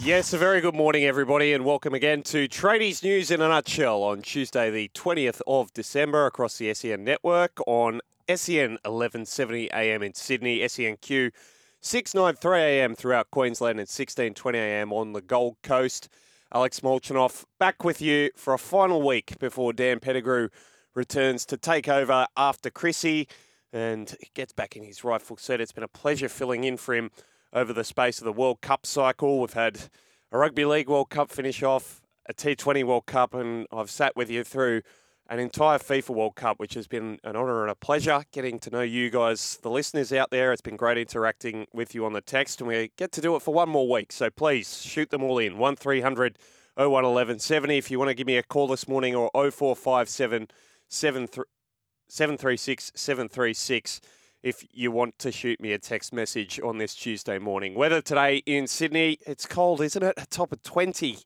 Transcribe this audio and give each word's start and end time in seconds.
Yes, 0.00 0.32
a 0.32 0.38
very 0.38 0.60
good 0.60 0.74
morning, 0.74 1.04
everybody, 1.04 1.52
and 1.52 1.64
welcome 1.64 1.94
again 1.94 2.22
to 2.24 2.46
Tradies 2.46 3.02
News 3.02 3.30
in 3.30 3.40
a 3.40 3.48
Nutshell 3.48 4.02
on 4.04 4.22
Tuesday, 4.22 4.70
the 4.70 4.88
20th 4.94 5.40
of 5.46 5.72
December, 5.72 6.26
across 6.26 6.58
the 6.58 6.72
SEN 6.74 7.02
network 7.02 7.58
on 7.66 8.00
SEN 8.28 8.78
1170 8.84 9.72
AM 9.72 10.02
in 10.02 10.14
Sydney, 10.14 10.60
SENQ 10.60 11.32
693 11.80 12.58
AM 12.60 12.94
throughout 12.94 13.30
Queensland, 13.30 13.80
and 13.80 13.88
1620 13.88 14.58
AM 14.58 14.92
on 14.92 15.12
the 15.12 15.22
Gold 15.22 15.56
Coast. 15.62 16.08
Alex 16.52 16.80
Molchanoff 16.80 17.44
back 17.58 17.82
with 17.82 18.00
you 18.00 18.30
for 18.36 18.54
a 18.54 18.58
final 18.58 19.02
week 19.02 19.38
before 19.40 19.72
Dan 19.72 19.98
Pettigrew 19.98 20.50
returns 20.94 21.44
to 21.46 21.56
take 21.56 21.88
over 21.88 22.26
after 22.36 22.70
Chrissy 22.70 23.26
and 23.72 24.14
gets 24.34 24.52
back 24.52 24.76
in 24.76 24.84
his 24.84 25.02
rightful 25.02 25.36
seat. 25.36 25.60
It's 25.60 25.72
been 25.72 25.82
a 25.82 25.88
pleasure 25.88 26.28
filling 26.28 26.64
in 26.64 26.76
for 26.76 26.94
him 26.94 27.10
over 27.56 27.72
the 27.72 27.82
space 27.82 28.18
of 28.18 28.26
the 28.26 28.32
World 28.32 28.60
Cup 28.60 28.84
cycle. 28.84 29.40
We've 29.40 29.54
had 29.54 29.88
a 30.30 30.36
Rugby 30.36 30.66
League 30.66 30.90
World 30.90 31.08
Cup 31.08 31.30
finish 31.30 31.62
off, 31.62 32.02
a 32.28 32.34
T20 32.34 32.84
World 32.84 33.06
Cup, 33.06 33.32
and 33.32 33.66
I've 33.72 33.90
sat 33.90 34.14
with 34.14 34.30
you 34.30 34.44
through 34.44 34.82
an 35.30 35.38
entire 35.38 35.78
FIFA 35.78 36.10
World 36.10 36.36
Cup, 36.36 36.60
which 36.60 36.74
has 36.74 36.86
been 36.86 37.18
an 37.24 37.34
honour 37.34 37.62
and 37.62 37.70
a 37.70 37.74
pleasure 37.74 38.24
getting 38.30 38.58
to 38.58 38.68
know 38.68 38.82
you 38.82 39.08
guys, 39.08 39.58
the 39.62 39.70
listeners 39.70 40.12
out 40.12 40.28
there. 40.30 40.52
It's 40.52 40.60
been 40.60 40.76
great 40.76 40.98
interacting 40.98 41.66
with 41.72 41.94
you 41.94 42.04
on 42.04 42.12
the 42.12 42.20
text, 42.20 42.60
and 42.60 42.68
we 42.68 42.90
get 42.98 43.10
to 43.12 43.22
do 43.22 43.34
it 43.36 43.40
for 43.40 43.54
one 43.54 43.70
more 43.70 43.88
week. 43.88 44.12
So 44.12 44.28
please 44.28 44.82
shoot 44.82 45.08
them 45.08 45.22
all 45.22 45.38
in 45.38 45.56
1300 45.56 46.36
01 46.76 46.90
1170 46.90 47.78
if 47.78 47.90
you 47.90 47.98
want 47.98 48.10
to 48.10 48.14
give 48.14 48.26
me 48.26 48.36
a 48.36 48.42
call 48.42 48.68
this 48.68 48.86
morning 48.86 49.14
or 49.14 49.30
0457 49.32 50.48
736 50.88 52.92
736 52.94 54.00
if 54.42 54.64
you 54.72 54.90
want 54.90 55.18
to 55.18 55.32
shoot 55.32 55.60
me 55.60 55.72
a 55.72 55.78
text 55.78 56.12
message 56.12 56.60
on 56.60 56.78
this 56.78 56.94
Tuesday 56.94 57.38
morning. 57.38 57.74
Weather 57.74 58.00
today 58.00 58.42
in 58.46 58.66
Sydney, 58.66 59.18
it's 59.26 59.46
cold, 59.46 59.80
isn't 59.80 60.02
it? 60.02 60.14
A 60.16 60.26
top 60.26 60.52
of 60.52 60.62
20 60.62 61.18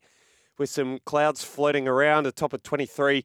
with 0.59 0.71
some 0.71 0.99
clouds 1.05 1.43
floating 1.45 1.89
around, 1.89 2.27
a 2.27 2.33
top 2.33 2.53
of 2.53 2.63
23 2.63 3.25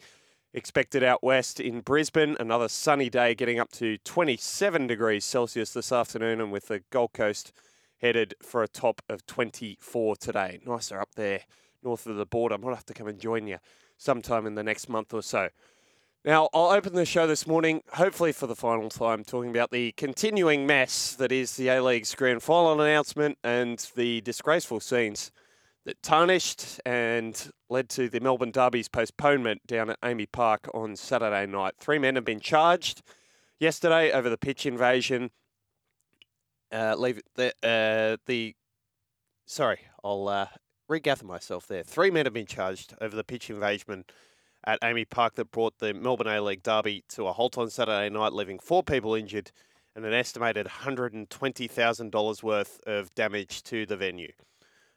expected 0.54 1.04
out 1.04 1.24
west 1.24 1.60
in 1.60 1.82
Brisbane. 1.82 2.38
Another 2.40 2.68
sunny 2.70 3.10
day 3.10 3.36
getting 3.36 3.60
up 3.60 3.72
to 3.74 3.98
27 4.00 4.88
degrees 4.88 5.26
Celsius 5.26 5.74
this 5.74 5.92
afternoon, 5.92 6.40
and 6.40 6.52
with 6.52 6.68
the 6.68 6.82
Gold 6.90 7.14
Coast 7.14 7.52
headed 7.98 8.36
for 8.42 8.64
a 8.64 8.68
top 8.68 9.02
of 9.10 9.26
24 9.26 10.16
today. 10.16 10.60
Nicer 10.66 11.00
up 11.00 11.16
there 11.16 11.42
north 11.84 12.06
of 12.08 12.16
the 12.16 12.26
border. 12.26 12.56
I 12.56 12.58
might 12.58 12.76
have 12.76 12.86
to 12.86 12.94
come 12.94 13.08
and 13.08 13.20
join 13.20 13.48
you 13.48 13.58
sometime 13.98 14.46
in 14.46 14.56
the 14.56 14.64
next 14.64 14.90
month 14.90 15.14
or 15.14 15.22
so. 15.22 15.50
Now, 16.26 16.50
I'll 16.56 16.72
open 16.72 16.96
the 16.96 17.06
show 17.06 17.28
this 17.28 17.46
morning, 17.46 17.84
hopefully 17.94 18.32
for 18.32 18.48
the 18.48 18.56
final 18.56 18.90
time, 18.90 19.24
talking 19.24 19.52
about 19.52 19.70
the 19.70 19.92
continuing 19.92 20.66
mess 20.66 21.14
that 21.14 21.32
is 21.32 21.56
the 21.56 21.68
A 21.68 21.84
League's 21.84 22.16
grand 22.16 22.42
final 22.42 22.82
announcement 22.82 23.38
and 23.44 23.78
the 23.96 24.22
disgraceful 24.22 24.80
scenes 24.80 25.32
that 25.86 26.02
tarnished 26.02 26.82
and 26.84 27.52
led 27.70 27.90
to 27.90 28.10
the 28.10 28.20
Melbourne 28.20 28.50
Derby's 28.50 28.88
postponement 28.88 29.68
down 29.68 29.92
at 29.92 30.02
AAMI 30.02 30.32
Park 30.32 30.68
on 30.74 30.96
Saturday 30.96 31.46
night. 31.46 31.76
Three 31.80 32.00
men 32.00 32.16
have 32.16 32.26
been 32.26 32.40
charged 32.40 33.04
yesterday 33.60 34.12
over 34.12 34.28
the 34.28 34.36
pitch 34.36 34.66
invasion. 34.66 35.30
Uh, 36.72 36.96
leave 36.98 37.22
the 37.36 37.54
uh, 37.62 38.18
the 38.26 38.56
sorry, 39.46 39.82
I'll 40.04 40.28
uh, 40.28 40.48
regather 40.90 41.24
myself 41.24 41.68
there. 41.68 41.84
Three 41.84 42.10
men 42.10 42.26
have 42.26 42.34
been 42.34 42.48
charged 42.48 42.96
over 43.00 43.16
the 43.16 43.24
pitch 43.24 43.52
invasion 43.52 44.06
at 44.68 44.82
AAMI 44.82 45.10
Park 45.10 45.36
that 45.36 45.52
brought 45.52 45.78
the 45.80 45.94
Melbourne 45.94 46.28
A 46.28 46.42
League 46.42 46.64
derby 46.64 47.04
to 47.10 47.28
a 47.28 47.34
halt 47.34 47.58
on 47.58 47.70
Saturday 47.70 48.10
night, 48.10 48.34
leaving 48.34 48.60
four 48.60 48.84
people 48.84 49.16
injured 49.16 49.52
and 49.96 50.06
an 50.06 50.14
estimated 50.14 50.68
$120,000 50.68 52.44
worth 52.44 52.80
of 52.86 53.14
damage 53.16 53.64
to 53.64 53.86
the 53.86 53.96
venue. 53.96 54.32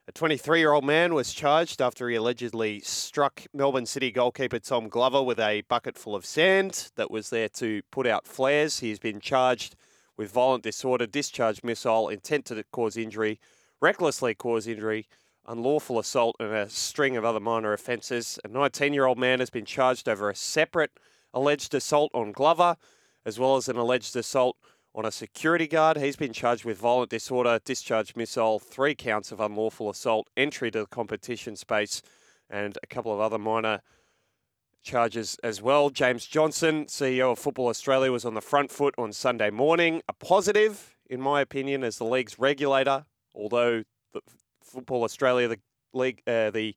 A 0.09 0.13
23 0.13 0.59
year 0.59 0.73
old 0.73 0.85
man 0.85 1.13
was 1.13 1.35
charged 1.35 1.83
after 1.83 2.09
he 2.09 2.17
allegedly 2.17 2.81
struck 2.81 3.43
Melbourne 3.53 3.85
City 3.85 4.11
goalkeeper 4.11 4.59
Tom 4.59 4.89
Glover 4.89 5.23
with 5.23 5.39
a 5.39 5.61
bucket 5.69 5.99
full 5.99 6.17
of 6.17 6.25
sand 6.25 6.91
that 6.97 7.11
was 7.11 7.29
there 7.29 7.51
to 7.51 7.83
put 7.91 8.07
out 8.07 8.27
flares. 8.27 8.81
He's 8.81 8.99
been 8.99 9.21
charged 9.21 9.77
with 10.17 10.33
violent 10.33 10.65
disorder, 10.65 11.07
discharge 11.07 11.63
missile, 11.63 12.09
intent 12.09 12.47
to 12.47 12.65
cause 12.73 12.97
injury, 12.97 13.39
recklessly 13.83 14.35
cause 14.35 14.67
injury, 14.67 15.07
unlawful 15.49 15.99
assault, 15.99 16.37
and 16.39 16.53
a 16.53 16.69
string 16.69 17.17
of 17.17 17.25
other 17.25 17.41
minor 17.41 17.73
offences. 17.73 18.39
A 18.45 18.49
19 18.49 18.93
year 18.93 19.07
old 19.07 19.19
man 19.19 19.41
has 19.41 19.51
been 19.51 19.65
charged 19.65 20.09
over 20.09 20.31
a 20.31 20.35
separate 20.35 20.93
alleged 21.35 21.75
assault 21.75 22.11
on 22.15 22.33
Glover, 22.33 22.77
as 23.25 23.39
well 23.39 23.57
as 23.57 23.69
an 23.69 23.77
alleged 23.77 24.15
assault 24.15 24.57
on 24.95 25.05
a 25.05 25.11
security 25.11 25.67
guard. 25.67 25.97
He's 25.97 26.17
been 26.17 26.33
charged 26.33 26.65
with 26.65 26.79
violent 26.79 27.11
disorder, 27.11 27.61
discharge 27.65 28.15
missile, 28.15 28.59
three 28.59 28.95
counts 28.95 29.33
of 29.33 29.41
unlawful 29.41 29.91
assault, 29.91 30.29
entry 30.37 30.71
to 30.71 30.81
the 30.81 30.87
competition 30.87 31.57
space, 31.57 32.03
and 32.49 32.79
a 32.83 32.87
couple 32.87 33.13
of 33.13 33.21
other 33.21 33.39
minor 33.39 33.81
charges 34.83 35.37
as 35.43 35.61
well. 35.61 35.91
James 35.91 36.27
Johnson, 36.27 36.87
CEO 36.87 37.33
of 37.33 37.39
Football 37.39 37.69
Australia, 37.69 38.11
was 38.11 38.25
on 38.25 38.35
the 38.35 38.41
front 38.41 38.71
foot 38.71 38.95
on 38.97 39.13
Sunday 39.13 39.51
morning. 39.51 40.03
A 40.09 40.13
positive, 40.13 40.97
in 41.09 41.21
my 41.21 41.41
opinion, 41.41 41.85
as 41.85 41.99
the 41.99 42.05
league's 42.05 42.39
regulator, 42.39 43.05
although 43.35 43.85
Football 44.69 45.05
Australia, 45.05 45.49
the 45.49 45.59
league, 45.93 46.23
uh, 46.27 46.51
the 46.51 46.75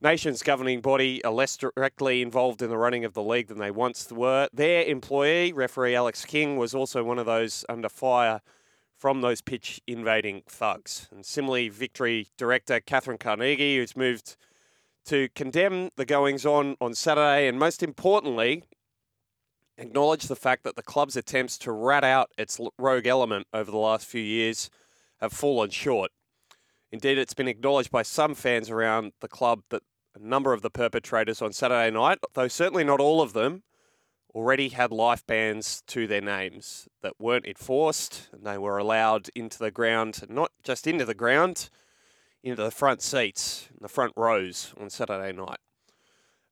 nation's 0.00 0.42
governing 0.42 0.80
body, 0.80 1.22
are 1.24 1.32
less 1.32 1.56
directly 1.56 2.22
involved 2.22 2.62
in 2.62 2.70
the 2.70 2.78
running 2.78 3.04
of 3.04 3.12
the 3.12 3.22
league 3.22 3.48
than 3.48 3.58
they 3.58 3.70
once 3.70 4.10
were. 4.10 4.48
Their 4.52 4.84
employee, 4.84 5.52
referee 5.52 5.94
Alex 5.94 6.24
King, 6.24 6.56
was 6.56 6.74
also 6.74 7.04
one 7.04 7.18
of 7.18 7.26
those 7.26 7.64
under 7.68 7.88
fire 7.88 8.40
from 8.96 9.20
those 9.20 9.40
pitch 9.40 9.80
invading 9.86 10.42
thugs. 10.46 11.08
And 11.10 11.24
similarly, 11.24 11.68
Victory 11.68 12.28
director 12.36 12.80
Catherine 12.80 13.18
Carnegie, 13.18 13.76
who's 13.76 13.96
moved 13.96 14.36
to 15.06 15.28
condemn 15.34 15.90
the 15.96 16.04
goings 16.04 16.44
on 16.44 16.76
on 16.80 16.94
Saturday, 16.94 17.48
and 17.48 17.58
most 17.58 17.82
importantly, 17.82 18.64
acknowledge 19.78 20.24
the 20.24 20.36
fact 20.36 20.64
that 20.64 20.76
the 20.76 20.82
club's 20.82 21.16
attempts 21.16 21.56
to 21.58 21.72
rat 21.72 22.04
out 22.04 22.30
its 22.36 22.60
rogue 22.78 23.06
element 23.06 23.46
over 23.52 23.70
the 23.70 23.78
last 23.78 24.06
few 24.06 24.20
years 24.20 24.70
have 25.20 25.32
fallen 25.32 25.70
short. 25.70 26.10
Indeed, 26.92 27.18
it's 27.18 27.34
been 27.34 27.48
acknowledged 27.48 27.90
by 27.90 28.02
some 28.02 28.34
fans 28.34 28.68
around 28.68 29.12
the 29.20 29.28
club 29.28 29.62
that 29.70 29.82
a 30.14 30.18
number 30.18 30.52
of 30.52 30.62
the 30.62 30.70
perpetrators 30.70 31.40
on 31.40 31.52
Saturday 31.52 31.90
night, 31.90 32.18
though 32.34 32.48
certainly 32.48 32.82
not 32.82 33.00
all 33.00 33.22
of 33.22 33.32
them, 33.32 33.62
already 34.34 34.68
had 34.68 34.92
life 34.92 35.26
bans 35.26 35.82
to 35.86 36.06
their 36.06 36.20
names 36.20 36.88
that 37.02 37.14
weren't 37.18 37.46
enforced 37.46 38.28
and 38.32 38.44
they 38.44 38.58
were 38.58 38.78
allowed 38.78 39.28
into 39.34 39.58
the 39.58 39.70
ground, 39.70 40.22
not 40.28 40.50
just 40.62 40.86
into 40.86 41.04
the 41.04 41.14
ground, 41.14 41.70
into 42.42 42.62
the 42.62 42.70
front 42.70 43.02
seats, 43.02 43.68
in 43.70 43.78
the 43.82 43.88
front 43.88 44.12
rows 44.16 44.74
on 44.80 44.90
Saturday 44.90 45.32
night. 45.32 45.58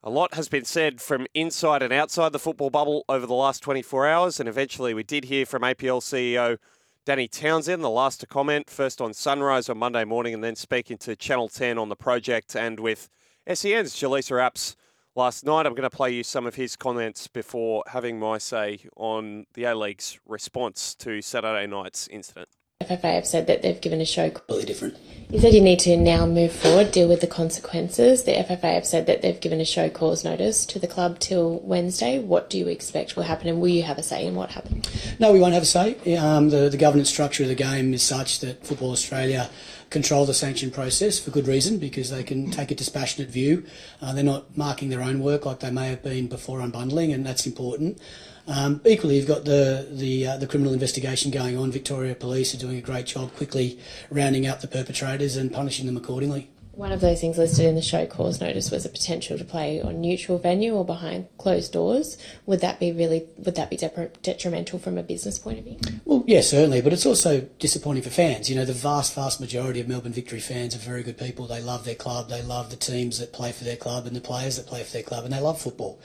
A 0.04 0.10
lot 0.10 0.34
has 0.34 0.48
been 0.48 0.64
said 0.64 1.00
from 1.00 1.26
inside 1.34 1.82
and 1.82 1.92
outside 1.92 2.32
the 2.32 2.38
football 2.38 2.70
bubble 2.70 3.04
over 3.08 3.26
the 3.26 3.34
last 3.34 3.60
24 3.62 4.06
hours, 4.06 4.38
and 4.38 4.48
eventually 4.48 4.94
we 4.94 5.02
did 5.02 5.24
hear 5.24 5.44
from 5.44 5.62
APL 5.62 6.00
CEO 6.00 6.58
Danny 7.08 7.26
Townsend, 7.26 7.82
the 7.82 7.88
last 7.88 8.20
to 8.20 8.26
comment, 8.26 8.68
first 8.68 9.00
on 9.00 9.14
Sunrise 9.14 9.70
on 9.70 9.78
Monday 9.78 10.04
morning, 10.04 10.34
and 10.34 10.44
then 10.44 10.54
speaking 10.54 10.98
to 10.98 11.16
Channel 11.16 11.48
10 11.48 11.78
on 11.78 11.88
the 11.88 11.96
project, 11.96 12.54
and 12.54 12.78
with 12.78 13.08
SEN's 13.50 13.94
Jaleesa 13.94 14.32
Apps 14.32 14.76
last 15.16 15.42
night. 15.42 15.64
I'm 15.64 15.74
going 15.74 15.88
to 15.88 15.96
play 15.96 16.12
you 16.14 16.22
some 16.22 16.46
of 16.46 16.56
his 16.56 16.76
comments 16.76 17.26
before 17.26 17.82
having 17.86 18.18
my 18.18 18.36
say 18.36 18.80
on 18.94 19.46
the 19.54 19.64
A 19.64 19.74
League's 19.74 20.20
response 20.26 20.94
to 20.96 21.22
Saturday 21.22 21.66
night's 21.66 22.08
incident. 22.08 22.50
FFA 22.84 23.14
have 23.14 23.26
said 23.26 23.48
that 23.48 23.60
they've 23.62 23.80
given 23.80 24.00
a 24.00 24.04
show. 24.04 24.30
Completely 24.30 24.64
different. 24.64 24.96
You 25.30 25.40
said 25.40 25.52
you 25.52 25.60
need 25.60 25.80
to 25.80 25.96
now 25.96 26.26
move 26.26 26.52
forward, 26.52 26.92
deal 26.92 27.08
with 27.08 27.20
the 27.20 27.26
consequences. 27.26 28.22
The 28.22 28.34
FFA 28.34 28.74
have 28.74 28.86
said 28.86 29.06
that 29.06 29.20
they've 29.20 29.40
given 29.40 29.60
a 29.60 29.64
show 29.64 29.90
cause 29.90 30.22
notice 30.22 30.64
to 30.66 30.78
the 30.78 30.86
club 30.86 31.18
till 31.18 31.58
Wednesday. 31.58 32.20
What 32.20 32.48
do 32.48 32.56
you 32.56 32.68
expect 32.68 33.16
will 33.16 33.24
happen, 33.24 33.48
and 33.48 33.60
will 33.60 33.66
you 33.66 33.82
have 33.82 33.98
a 33.98 34.04
say 34.04 34.24
in 34.24 34.36
what 34.36 34.50
happens? 34.52 34.88
No, 35.18 35.32
we 35.32 35.40
won't 35.40 35.54
have 35.54 35.64
a 35.64 35.66
say. 35.66 36.16
Um, 36.16 36.50
the, 36.50 36.68
the 36.68 36.76
governance 36.76 37.10
structure 37.10 37.42
of 37.42 37.48
the 37.48 37.56
game 37.56 37.92
is 37.94 38.04
such 38.04 38.38
that 38.40 38.64
Football 38.64 38.92
Australia 38.92 39.50
control 39.90 40.24
the 40.24 40.32
sanction 40.32 40.70
process 40.70 41.18
for 41.18 41.32
good 41.32 41.48
reason 41.48 41.78
because 41.78 42.10
they 42.10 42.22
can 42.22 42.48
take 42.48 42.70
a 42.70 42.76
dispassionate 42.76 43.28
view. 43.28 43.64
Uh, 44.00 44.12
they're 44.12 44.22
not 44.22 44.56
marking 44.56 44.88
their 44.88 45.02
own 45.02 45.18
work 45.18 45.44
like 45.44 45.58
they 45.58 45.70
may 45.72 45.88
have 45.88 46.04
been 46.04 46.28
before 46.28 46.60
unbundling, 46.60 47.12
and 47.12 47.26
that's 47.26 47.44
important. 47.44 48.00
Um, 48.48 48.80
equally, 48.86 49.16
you've 49.16 49.28
got 49.28 49.44
the 49.44 49.86
the, 49.90 50.26
uh, 50.26 50.36
the 50.38 50.46
criminal 50.46 50.72
investigation 50.72 51.30
going 51.30 51.56
on. 51.58 51.70
Victoria 51.70 52.14
Police 52.14 52.54
are 52.54 52.58
doing 52.58 52.78
a 52.78 52.80
great 52.80 53.06
job 53.06 53.34
quickly 53.36 53.78
rounding 54.10 54.46
up 54.46 54.60
the 54.60 54.68
perpetrators 54.68 55.36
and 55.36 55.52
punishing 55.52 55.86
them 55.86 55.96
accordingly. 55.96 56.50
One 56.72 56.92
of 56.92 57.00
those 57.00 57.20
things 57.20 57.36
listed 57.36 57.66
in 57.66 57.74
the 57.74 57.82
show 57.82 58.06
cause 58.06 58.40
notice 58.40 58.70
was 58.70 58.86
a 58.86 58.88
potential 58.88 59.36
to 59.36 59.44
play 59.44 59.82
on 59.82 60.00
neutral 60.00 60.38
venue 60.38 60.74
or 60.74 60.84
behind 60.84 61.26
closed 61.36 61.72
doors. 61.72 62.16
Would 62.46 62.60
that 62.60 62.78
be 62.78 62.92
really 62.92 63.26
would 63.36 63.56
that 63.56 63.68
be 63.68 63.76
detrimental 63.76 64.78
from 64.78 64.96
a 64.96 65.02
business 65.02 65.40
point 65.40 65.58
of 65.58 65.64
view? 65.64 65.76
Well, 66.04 66.22
yeah, 66.28 66.40
certainly, 66.40 66.80
but 66.80 66.92
it's 66.92 67.04
also 67.04 67.40
disappointing 67.58 68.04
for 68.04 68.10
fans. 68.10 68.48
You 68.48 68.54
know, 68.54 68.64
the 68.64 68.72
vast, 68.72 69.12
vast 69.16 69.40
majority 69.40 69.80
of 69.80 69.88
Melbourne 69.88 70.12
Victory 70.12 70.38
fans 70.38 70.76
are 70.76 70.78
very 70.78 71.02
good 71.02 71.18
people. 71.18 71.48
They 71.48 71.60
love 71.60 71.84
their 71.84 71.96
club, 71.96 72.28
they 72.28 72.42
love 72.42 72.70
the 72.70 72.76
teams 72.76 73.18
that 73.18 73.32
play 73.32 73.50
for 73.50 73.64
their 73.64 73.76
club 73.76 74.06
and 74.06 74.14
the 74.14 74.20
players 74.20 74.56
that 74.56 74.68
play 74.68 74.84
for 74.84 74.92
their 74.92 75.02
club, 75.02 75.24
and 75.24 75.32
they 75.32 75.40
love 75.40 75.60
football. 75.60 76.00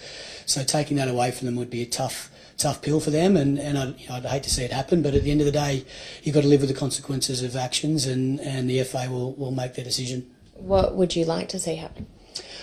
So 0.47 0.63
taking 0.63 0.97
that 0.97 1.07
away 1.07 1.29
from 1.29 1.45
them 1.45 1.55
would 1.55 1.69
be 1.69 1.83
a 1.83 1.85
tough 1.85 2.31
tough 2.57 2.81
pill 2.81 2.99
for 2.99 3.09
them, 3.09 3.35
and, 3.37 3.57
and 3.59 3.77
I'd, 3.77 3.99
you 3.99 4.09
know, 4.09 4.15
I'd, 4.15 4.25
hate 4.25 4.43
to 4.43 4.49
see 4.49 4.63
it 4.63 4.71
happen. 4.71 5.01
But 5.01 5.13
at 5.13 5.23
the 5.23 5.31
end 5.31 5.41
of 5.41 5.45
the 5.45 5.51
day, 5.51 5.85
you've 6.23 6.35
got 6.35 6.41
to 6.41 6.47
live 6.47 6.61
with 6.61 6.69
the 6.69 6.75
consequences 6.75 7.41
of 7.41 7.55
actions, 7.55 8.05
and, 8.05 8.39
and 8.39 8.69
the 8.69 8.83
FA 8.83 9.07
will, 9.09 9.33
will 9.33 9.51
make 9.51 9.75
their 9.75 9.85
decision. 9.85 10.29
What 10.53 10.95
would 10.95 11.15
you 11.15 11.25
like 11.25 11.49
to 11.49 11.59
see 11.59 11.75
happen? 11.75 12.07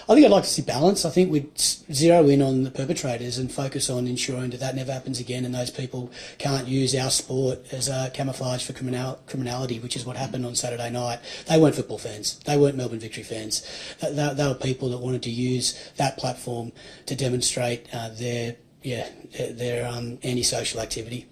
I 0.09 0.15
think 0.15 0.27
I'd 0.27 0.33
like 0.33 0.43
to 0.43 0.51
see 0.51 0.63
balance. 0.63 1.05
I 1.05 1.11
think 1.11 1.31
we'd 1.31 1.57
zero 1.57 2.27
in 2.29 2.43
on 2.43 2.65
the 2.65 2.71
perpetrators 2.73 3.39
and 3.39 3.53
focus 3.53 3.89
on 3.89 4.09
ensuring 4.09 4.51
that 4.51 4.59
that 4.59 4.75
never 4.75 4.93
happens 4.93 5.21
again 5.21 5.45
and 5.45 5.55
those 5.55 5.71
people 5.71 6.11
can't 6.39 6.67
use 6.67 6.97
our 6.97 7.11
sport 7.11 7.61
as 7.73 7.89
a 7.89 8.11
camouflage 8.13 8.65
for 8.65 8.73
criminal, 8.73 9.21
criminality, 9.27 9.79
which 9.79 9.95
is 9.95 10.05
what 10.05 10.17
happened 10.17 10.45
on 10.45 10.57
Saturday 10.57 10.91
night. 10.91 11.21
They 11.47 11.61
weren't 11.61 11.77
football 11.77 11.99
fans. 11.99 12.41
They 12.41 12.57
weren't 12.57 12.77
Melbourne 12.77 12.99
Victory 12.99 13.23
fans. 13.23 13.65
They, 14.01 14.13
they, 14.13 14.35
they 14.35 14.49
were 14.49 14.55
people 14.55 14.89
that 14.89 14.99
wanted 14.99 15.23
to 15.25 15.31
use 15.31 15.79
that 15.97 16.19
platform 16.19 16.73
to 17.07 17.15
demonstrate 17.15 17.87
uh, 17.95 18.09
their 18.09 18.57
yeah, 18.83 19.09
their 19.51 19.87
um, 19.87 20.19
antisocial 20.23 20.81
activity. 20.81 21.27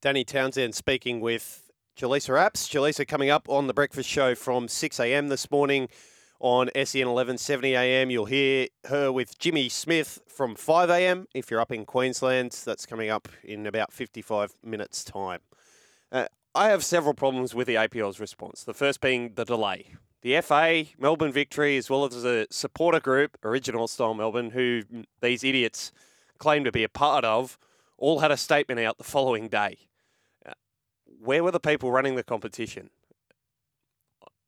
Danny 0.00 0.24
Townsend 0.24 0.74
speaking 0.74 1.20
with 1.20 1.70
Jaleesa 1.98 2.30
Apps. 2.30 2.68
Jaleesa 2.68 3.06
coming 3.06 3.30
up 3.30 3.48
on 3.48 3.66
the 3.66 3.74
breakfast 3.74 4.08
show 4.08 4.34
from 4.34 4.68
6 4.68 5.00
a.m. 5.00 5.28
this 5.28 5.50
morning 5.50 5.88
on 6.40 6.68
SEN 6.74 7.06
1170 7.06 7.74
a.m. 7.74 8.10
You'll 8.10 8.26
hear 8.26 8.66
her 8.88 9.10
with 9.10 9.38
Jimmy 9.38 9.68
Smith 9.68 10.20
from 10.28 10.56
5 10.56 10.90
a.m. 10.90 11.26
If 11.34 11.50
you're 11.50 11.60
up 11.60 11.72
in 11.72 11.86
Queensland, 11.86 12.52
that's 12.64 12.84
coming 12.84 13.10
up 13.10 13.28
in 13.42 13.66
about 13.66 13.92
55 13.92 14.54
minutes' 14.62 15.04
time. 15.04 15.40
Uh, 16.12 16.26
I 16.54 16.68
have 16.68 16.84
several 16.84 17.14
problems 17.14 17.54
with 17.54 17.66
the 17.66 17.76
APL's 17.76 18.20
response. 18.20 18.62
The 18.62 18.74
first 18.74 19.00
being 19.00 19.32
the 19.34 19.44
delay. 19.44 19.94
The 20.22 20.40
FA, 20.40 20.84
Melbourne 20.98 21.32
Victory, 21.32 21.76
as 21.76 21.90
well 21.90 22.04
as 22.04 22.22
the 22.22 22.46
supporter 22.50 23.00
group, 23.00 23.36
Original 23.44 23.88
Style 23.88 24.14
Melbourne, 24.14 24.50
who 24.50 24.82
these 25.20 25.44
idiots 25.44 25.92
claim 26.38 26.64
to 26.64 26.72
be 26.72 26.84
a 26.84 26.88
part 26.88 27.24
of, 27.24 27.58
all 27.98 28.20
had 28.20 28.30
a 28.30 28.36
statement 28.36 28.80
out 28.80 28.98
the 28.98 29.04
following 29.04 29.48
day. 29.48 29.78
Uh, 30.44 30.52
where 31.04 31.42
were 31.42 31.50
the 31.50 31.60
people 31.60 31.90
running 31.90 32.16
the 32.16 32.24
competition? 32.24 32.90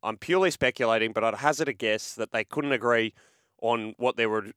I'm 0.03 0.17
purely 0.17 0.51
speculating, 0.51 1.13
but 1.13 1.25
I'd 1.25 1.37
hazard 1.37 1.69
a 1.69 1.73
guess 1.73 2.15
that 2.15 2.33
they 2.33 2.45
couldn't 2.45 2.73
agree 2.73 3.13
on 3.61 3.95
what 3.99 4.17
their 4.17 4.53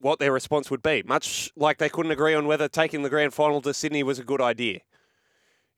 what 0.00 0.18
their 0.18 0.32
response 0.32 0.70
would 0.70 0.82
be. 0.82 1.02
Much 1.04 1.50
like 1.56 1.78
they 1.78 1.88
couldn't 1.88 2.12
agree 2.12 2.34
on 2.34 2.46
whether 2.46 2.68
taking 2.68 3.02
the 3.02 3.10
grand 3.10 3.34
final 3.34 3.60
to 3.62 3.74
Sydney 3.74 4.02
was 4.02 4.18
a 4.18 4.24
good 4.24 4.40
idea. 4.40 4.80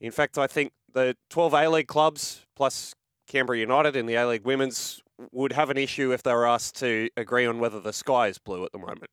In 0.01 0.11
fact, 0.11 0.39
I 0.39 0.47
think 0.47 0.73
the 0.93 1.17
12 1.31 1.55
A 1.55 1.69
League 1.69 1.87
clubs 1.87 2.47
plus 2.55 2.95
Canberra 3.27 3.59
United 3.59 3.97
and 3.97 4.09
the 4.09 4.15
A 4.15 4.27
League 4.27 4.45
Women's 4.45 5.03
would 5.33 5.53
have 5.53 5.71
an 5.71 5.77
issue 5.77 6.13
if 6.13 6.23
they 6.23 6.33
were 6.33 6.47
asked 6.47 6.77
to 6.77 7.09
agree 7.17 7.47
on 7.47 7.59
whether 7.59 7.81
the 7.81 7.93
sky 7.93 8.29
is 8.29 8.39
blue 8.39 8.65
at 8.65 8.73
the 8.73 8.79
moment. 8.79 9.11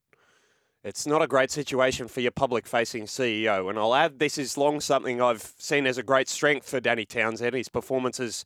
It's 0.83 1.07
not 1.07 1.21
a 1.21 1.27
great 1.27 1.51
situation 1.51 2.07
for 2.07 2.21
your 2.21 2.31
public 2.31 2.67
facing 2.67 3.05
CEO. 3.05 3.69
And 3.69 3.77
I'll 3.77 3.95
add 3.95 4.19
this 4.19 4.37
is 4.37 4.57
long 4.57 4.79
something 4.79 5.21
I've 5.21 5.53
seen 5.57 5.85
as 5.85 5.97
a 5.97 6.03
great 6.03 6.29
strength 6.29 6.69
for 6.69 6.79
Danny 6.79 7.05
Townsend, 7.05 7.55
his 7.55 7.69
performances 7.69 8.45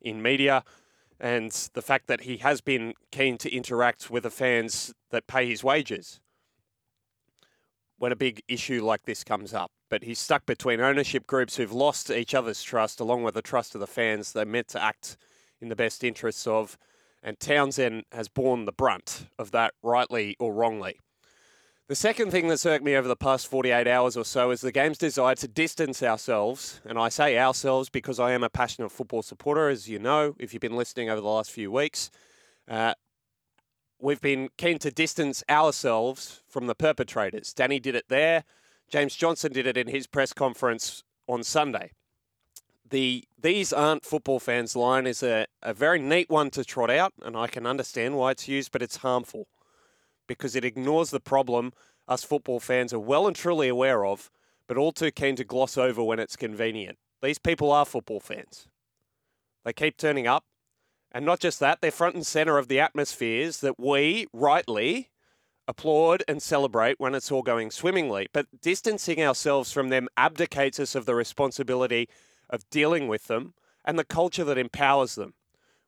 in 0.00 0.22
media 0.22 0.64
and 1.22 1.52
the 1.74 1.82
fact 1.82 2.08
that 2.08 2.22
he 2.22 2.38
has 2.38 2.60
been 2.60 2.94
keen 3.12 3.38
to 3.38 3.54
interact 3.54 4.10
with 4.10 4.24
the 4.24 4.30
fans 4.30 4.92
that 5.10 5.28
pay 5.28 5.48
his 5.48 5.62
wages 5.62 6.20
when 7.96 8.10
a 8.10 8.16
big 8.16 8.42
issue 8.48 8.84
like 8.84 9.04
this 9.04 9.22
comes 9.22 9.54
up. 9.54 9.70
But 9.88 10.02
he's 10.02 10.18
stuck 10.18 10.44
between 10.46 10.80
ownership 10.80 11.28
groups 11.28 11.56
who've 11.56 11.72
lost 11.72 12.10
each 12.10 12.34
other's 12.34 12.60
trust, 12.64 12.98
along 12.98 13.22
with 13.22 13.34
the 13.34 13.42
trust 13.42 13.76
of 13.76 13.80
the 13.80 13.86
fans 13.86 14.32
they're 14.32 14.44
meant 14.44 14.66
to 14.68 14.82
act 14.82 15.16
in 15.60 15.68
the 15.68 15.76
best 15.76 16.02
interests 16.02 16.44
of. 16.48 16.76
And 17.22 17.38
Townsend 17.38 18.02
has 18.10 18.28
borne 18.28 18.64
the 18.64 18.72
brunt 18.72 19.26
of 19.38 19.52
that, 19.52 19.74
rightly 19.80 20.34
or 20.40 20.52
wrongly. 20.52 20.98
The 21.92 21.96
second 21.96 22.30
thing 22.30 22.48
that's 22.48 22.64
irked 22.64 22.82
me 22.82 22.96
over 22.96 23.06
the 23.06 23.14
past 23.14 23.46
48 23.48 23.86
hours 23.86 24.16
or 24.16 24.24
so 24.24 24.50
is 24.50 24.62
the 24.62 24.72
game's 24.72 24.96
desire 24.96 25.34
to 25.34 25.46
distance 25.46 26.02
ourselves, 26.02 26.80
and 26.86 26.98
I 26.98 27.10
say 27.10 27.36
ourselves 27.36 27.90
because 27.90 28.18
I 28.18 28.32
am 28.32 28.42
a 28.42 28.48
passionate 28.48 28.90
football 28.90 29.20
supporter, 29.20 29.68
as 29.68 29.90
you 29.90 29.98
know, 29.98 30.34
if 30.38 30.54
you've 30.54 30.62
been 30.62 30.74
listening 30.74 31.10
over 31.10 31.20
the 31.20 31.28
last 31.28 31.50
few 31.50 31.70
weeks. 31.70 32.10
Uh, 32.66 32.94
we've 34.00 34.22
been 34.22 34.48
keen 34.56 34.78
to 34.78 34.90
distance 34.90 35.44
ourselves 35.50 36.40
from 36.48 36.66
the 36.66 36.74
perpetrators. 36.74 37.52
Danny 37.52 37.78
did 37.78 37.94
it 37.94 38.06
there. 38.08 38.44
James 38.88 39.14
Johnson 39.14 39.52
did 39.52 39.66
it 39.66 39.76
in 39.76 39.88
his 39.88 40.06
press 40.06 40.32
conference 40.32 41.04
on 41.28 41.44
Sunday. 41.44 41.90
The 42.88 43.24
these 43.38 43.70
aren't 43.70 44.06
football 44.06 44.40
fans 44.40 44.74
line 44.74 45.06
is 45.06 45.22
a, 45.22 45.44
a 45.62 45.74
very 45.74 46.00
neat 46.00 46.30
one 46.30 46.48
to 46.52 46.64
trot 46.64 46.88
out, 46.88 47.12
and 47.20 47.36
I 47.36 47.48
can 47.48 47.66
understand 47.66 48.16
why 48.16 48.30
it's 48.30 48.48
used, 48.48 48.72
but 48.72 48.80
it's 48.80 48.96
harmful 48.96 49.46
because 50.26 50.56
it 50.56 50.64
ignores 50.64 51.10
the 51.10 51.20
problem 51.20 51.72
us 52.08 52.24
football 52.24 52.60
fans 52.60 52.92
are 52.92 52.98
well 52.98 53.26
and 53.26 53.36
truly 53.36 53.68
aware 53.68 54.04
of, 54.04 54.30
but 54.66 54.76
all 54.76 54.92
too 54.92 55.10
keen 55.10 55.36
to 55.36 55.44
gloss 55.44 55.78
over 55.78 56.02
when 56.02 56.18
it's 56.18 56.36
convenient. 56.36 56.98
These 57.22 57.38
people 57.38 57.70
are 57.70 57.84
football 57.84 58.20
fans. 58.20 58.66
They 59.64 59.72
keep 59.72 59.96
turning 59.96 60.26
up. 60.26 60.44
And 61.12 61.24
not 61.24 61.40
just 61.40 61.60
that, 61.60 61.80
they're 61.80 61.90
front 61.90 62.14
and 62.14 62.26
centre 62.26 62.58
of 62.58 62.68
the 62.68 62.80
atmospheres 62.80 63.60
that 63.60 63.78
we, 63.78 64.26
rightly, 64.32 65.10
applaud 65.68 66.24
and 66.26 66.42
celebrate 66.42 66.98
when 66.98 67.14
it's 67.14 67.30
all 67.30 67.42
going 67.42 67.70
swimmingly. 67.70 68.28
But 68.32 68.46
distancing 68.60 69.22
ourselves 69.22 69.70
from 69.70 69.90
them 69.90 70.08
abdicates 70.16 70.80
us 70.80 70.94
of 70.94 71.06
the 71.06 71.14
responsibility 71.14 72.08
of 72.48 72.68
dealing 72.70 73.08
with 73.08 73.26
them 73.26 73.54
and 73.84 73.98
the 73.98 74.04
culture 74.04 74.44
that 74.44 74.58
empowers 74.58 75.14
them 75.14 75.34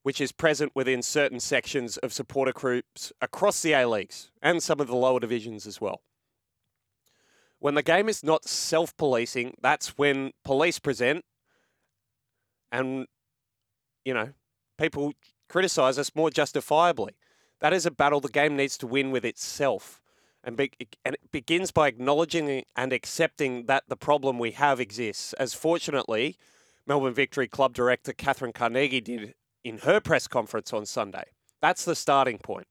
which 0.04 0.20
is 0.20 0.32
present 0.32 0.70
within 0.74 1.02
certain 1.02 1.40
sections 1.40 1.96
of 1.96 2.12
supporter 2.12 2.52
groups 2.52 3.10
across 3.22 3.62
the 3.62 3.72
A 3.72 3.88
Leagues 3.88 4.30
and 4.42 4.62
some 4.62 4.78
of 4.78 4.86
the 4.86 4.94
lower 4.94 5.18
divisions 5.18 5.66
as 5.66 5.80
well. 5.80 6.02
When 7.58 7.74
the 7.74 7.82
game 7.82 8.10
is 8.10 8.22
not 8.22 8.44
self 8.44 8.94
policing, 8.98 9.54
that's 9.62 9.96
when 9.96 10.32
police 10.44 10.78
present 10.78 11.24
and, 12.70 13.06
you 14.04 14.12
know, 14.12 14.34
people 14.76 15.14
criticise 15.48 15.98
us 15.98 16.14
more 16.14 16.28
justifiably. 16.28 17.14
That 17.60 17.72
is 17.72 17.86
a 17.86 17.90
battle 17.90 18.20
the 18.20 18.28
game 18.28 18.56
needs 18.56 18.76
to 18.78 18.86
win 18.86 19.10
with 19.10 19.24
itself. 19.24 20.02
And, 20.46 20.54
be, 20.54 20.70
and 21.06 21.14
it 21.14 21.32
begins 21.32 21.70
by 21.70 21.88
acknowledging 21.88 22.64
and 22.76 22.92
accepting 22.92 23.64
that 23.66 23.84
the 23.88 23.96
problem 23.96 24.38
we 24.38 24.50
have 24.50 24.80
exists. 24.80 25.32
As 25.34 25.54
fortunately, 25.54 26.36
Melbourne 26.86 27.14
Victory 27.14 27.48
Club 27.48 27.72
director 27.72 28.12
Catherine 28.12 28.52
Carnegie 28.52 29.00
did 29.00 29.34
in 29.64 29.78
her 29.78 29.98
press 29.98 30.28
conference 30.28 30.72
on 30.72 30.86
Sunday. 30.86 31.24
That's 31.60 31.84
the 31.84 31.96
starting 31.96 32.38
point. 32.38 32.66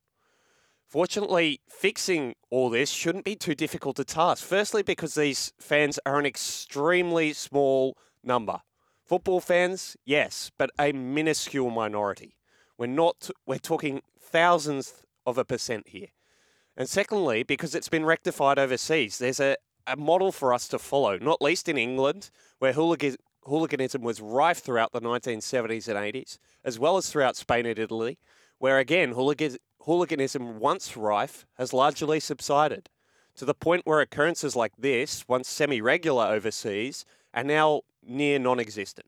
Fortunately, 0.88 1.60
fixing 1.68 2.36
all 2.52 2.70
this 2.70 2.92
shouldn't 2.92 3.26
be 3.26 3.36
too 3.36 3.56
difficult 3.56 3.98
a 3.98 4.06
task. 4.06 4.46
Firstly, 4.46 4.84
because 4.84 5.16
these 5.16 5.52
fans 5.60 6.00
are 6.06 6.20
an 6.20 6.26
extremely 6.28 7.34
small 7.34 7.98
number. 8.24 8.62
Football 9.04 9.42
fans, 9.42 9.98
yes, 10.06 10.52
but 10.58 10.70
a 10.80 10.92
minuscule 10.92 11.72
minority. 11.72 12.38
We're 12.78 12.86
not 12.88 13.32
we're 13.48 13.58
talking 13.58 14.02
thousands 14.20 14.94
of 15.26 15.38
a 15.38 15.46
percent 15.46 15.90
here. 15.90 16.10
And 16.78 16.88
secondly, 16.88 17.44
because 17.44 17.76
it's 17.76 17.90
been 17.90 18.06
rectified 18.06 18.58
overseas, 18.58 19.18
there's 19.18 19.40
a, 19.40 19.58
a 19.86 19.96
model 19.96 20.32
for 20.32 20.54
us 20.54 20.68
to 20.70 20.80
follow, 20.80 21.18
not 21.18 21.42
least 21.42 21.68
in 21.68 21.78
England, 21.78 22.32
where 22.60 22.74
hooligan, 22.74 23.18
hooliganism 23.46 24.02
was 24.02 24.22
rife 24.22 24.60
throughout 24.60 24.92
the 24.92 25.02
1970s 25.02 25.88
and 25.88 25.98
80s, 25.98 26.38
as 26.64 26.80
well 26.80 26.98
as 26.98 27.10
throughout 27.10 27.36
Spain 27.36 27.66
and 27.66 27.80
Italy, 27.80 28.18
where 28.58 28.80
again, 28.80 29.14
hooliganism 29.14 30.60
once 30.60 30.96
rife 30.96 31.46
has 31.58 31.74
largely 31.74 32.20
subsided 32.20 32.90
to 33.36 33.46
the 33.46 33.54
point 33.54 33.86
where 33.86 34.00
occurrences 34.00 34.56
like 34.56 34.74
this, 34.78 35.28
once 35.28 35.50
semi 35.50 35.82
regular 35.82 36.26
overseas, 36.26 37.06
are 37.34 37.44
now 37.44 37.82
near 38.06 38.40
non 38.40 38.60
existent. 38.60 39.08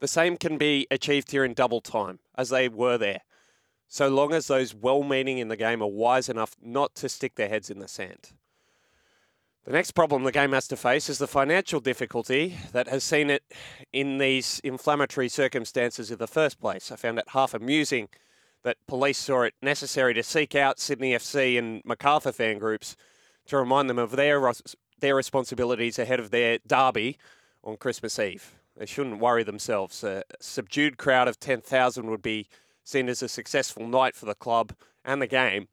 The 0.00 0.08
same 0.08 0.36
can 0.36 0.58
be 0.58 0.86
achieved 0.90 1.32
here 1.32 1.44
in 1.44 1.54
double 1.54 1.80
time, 1.80 2.20
as 2.36 2.50
they 2.50 2.68
were 2.68 2.98
there, 2.98 3.22
so 3.88 4.08
long 4.08 4.32
as 4.32 4.46
those 4.46 4.74
well 4.74 5.02
meaning 5.02 5.38
in 5.38 5.48
the 5.48 5.56
game 5.56 5.82
are 5.82 5.88
wise 5.88 6.28
enough 6.28 6.54
not 6.62 6.94
to 6.96 7.08
stick 7.08 7.34
their 7.34 7.48
heads 7.48 7.68
in 7.68 7.80
the 7.80 7.88
sand. 7.88 8.32
The 9.68 9.74
next 9.74 9.90
problem 9.90 10.24
the 10.24 10.32
game 10.32 10.52
has 10.52 10.66
to 10.68 10.78
face 10.78 11.10
is 11.10 11.18
the 11.18 11.26
financial 11.26 11.78
difficulty 11.78 12.56
that 12.72 12.88
has 12.88 13.04
seen 13.04 13.28
it 13.28 13.42
in 13.92 14.16
these 14.16 14.62
inflammatory 14.64 15.28
circumstances 15.28 16.10
in 16.10 16.16
the 16.16 16.26
first 16.26 16.58
place. 16.58 16.90
I 16.90 16.96
found 16.96 17.18
it 17.18 17.26
half 17.32 17.52
amusing 17.52 18.08
that 18.64 18.78
police 18.86 19.18
saw 19.18 19.42
it 19.42 19.52
necessary 19.60 20.14
to 20.14 20.22
seek 20.22 20.54
out 20.54 20.78
Sydney 20.80 21.12
FC 21.12 21.58
and 21.58 21.82
Macarthur 21.84 22.32
fan 22.32 22.58
groups 22.58 22.96
to 23.48 23.58
remind 23.58 23.90
them 23.90 23.98
of 23.98 24.12
their 24.12 24.40
their 25.00 25.14
responsibilities 25.14 25.98
ahead 25.98 26.18
of 26.18 26.30
their 26.30 26.60
derby 26.66 27.18
on 27.62 27.76
Christmas 27.76 28.18
Eve. 28.18 28.54
They 28.74 28.86
shouldn't 28.86 29.20
worry 29.20 29.42
themselves. 29.42 30.02
A 30.02 30.22
subdued 30.40 30.96
crowd 30.96 31.28
of 31.28 31.38
10,000 31.40 32.08
would 32.08 32.22
be 32.22 32.48
seen 32.84 33.06
as 33.10 33.22
a 33.22 33.28
successful 33.28 33.86
night 33.86 34.16
for 34.16 34.24
the 34.24 34.34
club 34.34 34.72
and 35.04 35.20
the 35.20 35.26
game, 35.26 35.68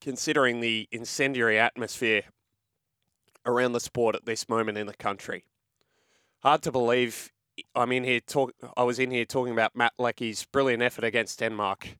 considering 0.00 0.58
the 0.58 0.88
incendiary 0.90 1.56
atmosphere 1.56 2.24
around 3.46 3.72
the 3.72 3.80
sport 3.80 4.14
at 4.14 4.24
this 4.24 4.48
moment 4.48 4.78
in 4.78 4.86
the 4.86 4.94
country. 4.94 5.44
Hard 6.42 6.62
to 6.62 6.72
believe 6.72 7.32
I'm 7.74 7.92
in 7.92 8.04
here 8.04 8.20
talk. 8.20 8.52
I 8.76 8.82
was 8.82 8.98
in 8.98 9.10
here 9.10 9.24
talking 9.24 9.52
about 9.52 9.76
Matt 9.76 9.92
Leckie's 9.98 10.44
brilliant 10.44 10.82
effort 10.82 11.04
against 11.04 11.38
Denmark 11.38 11.96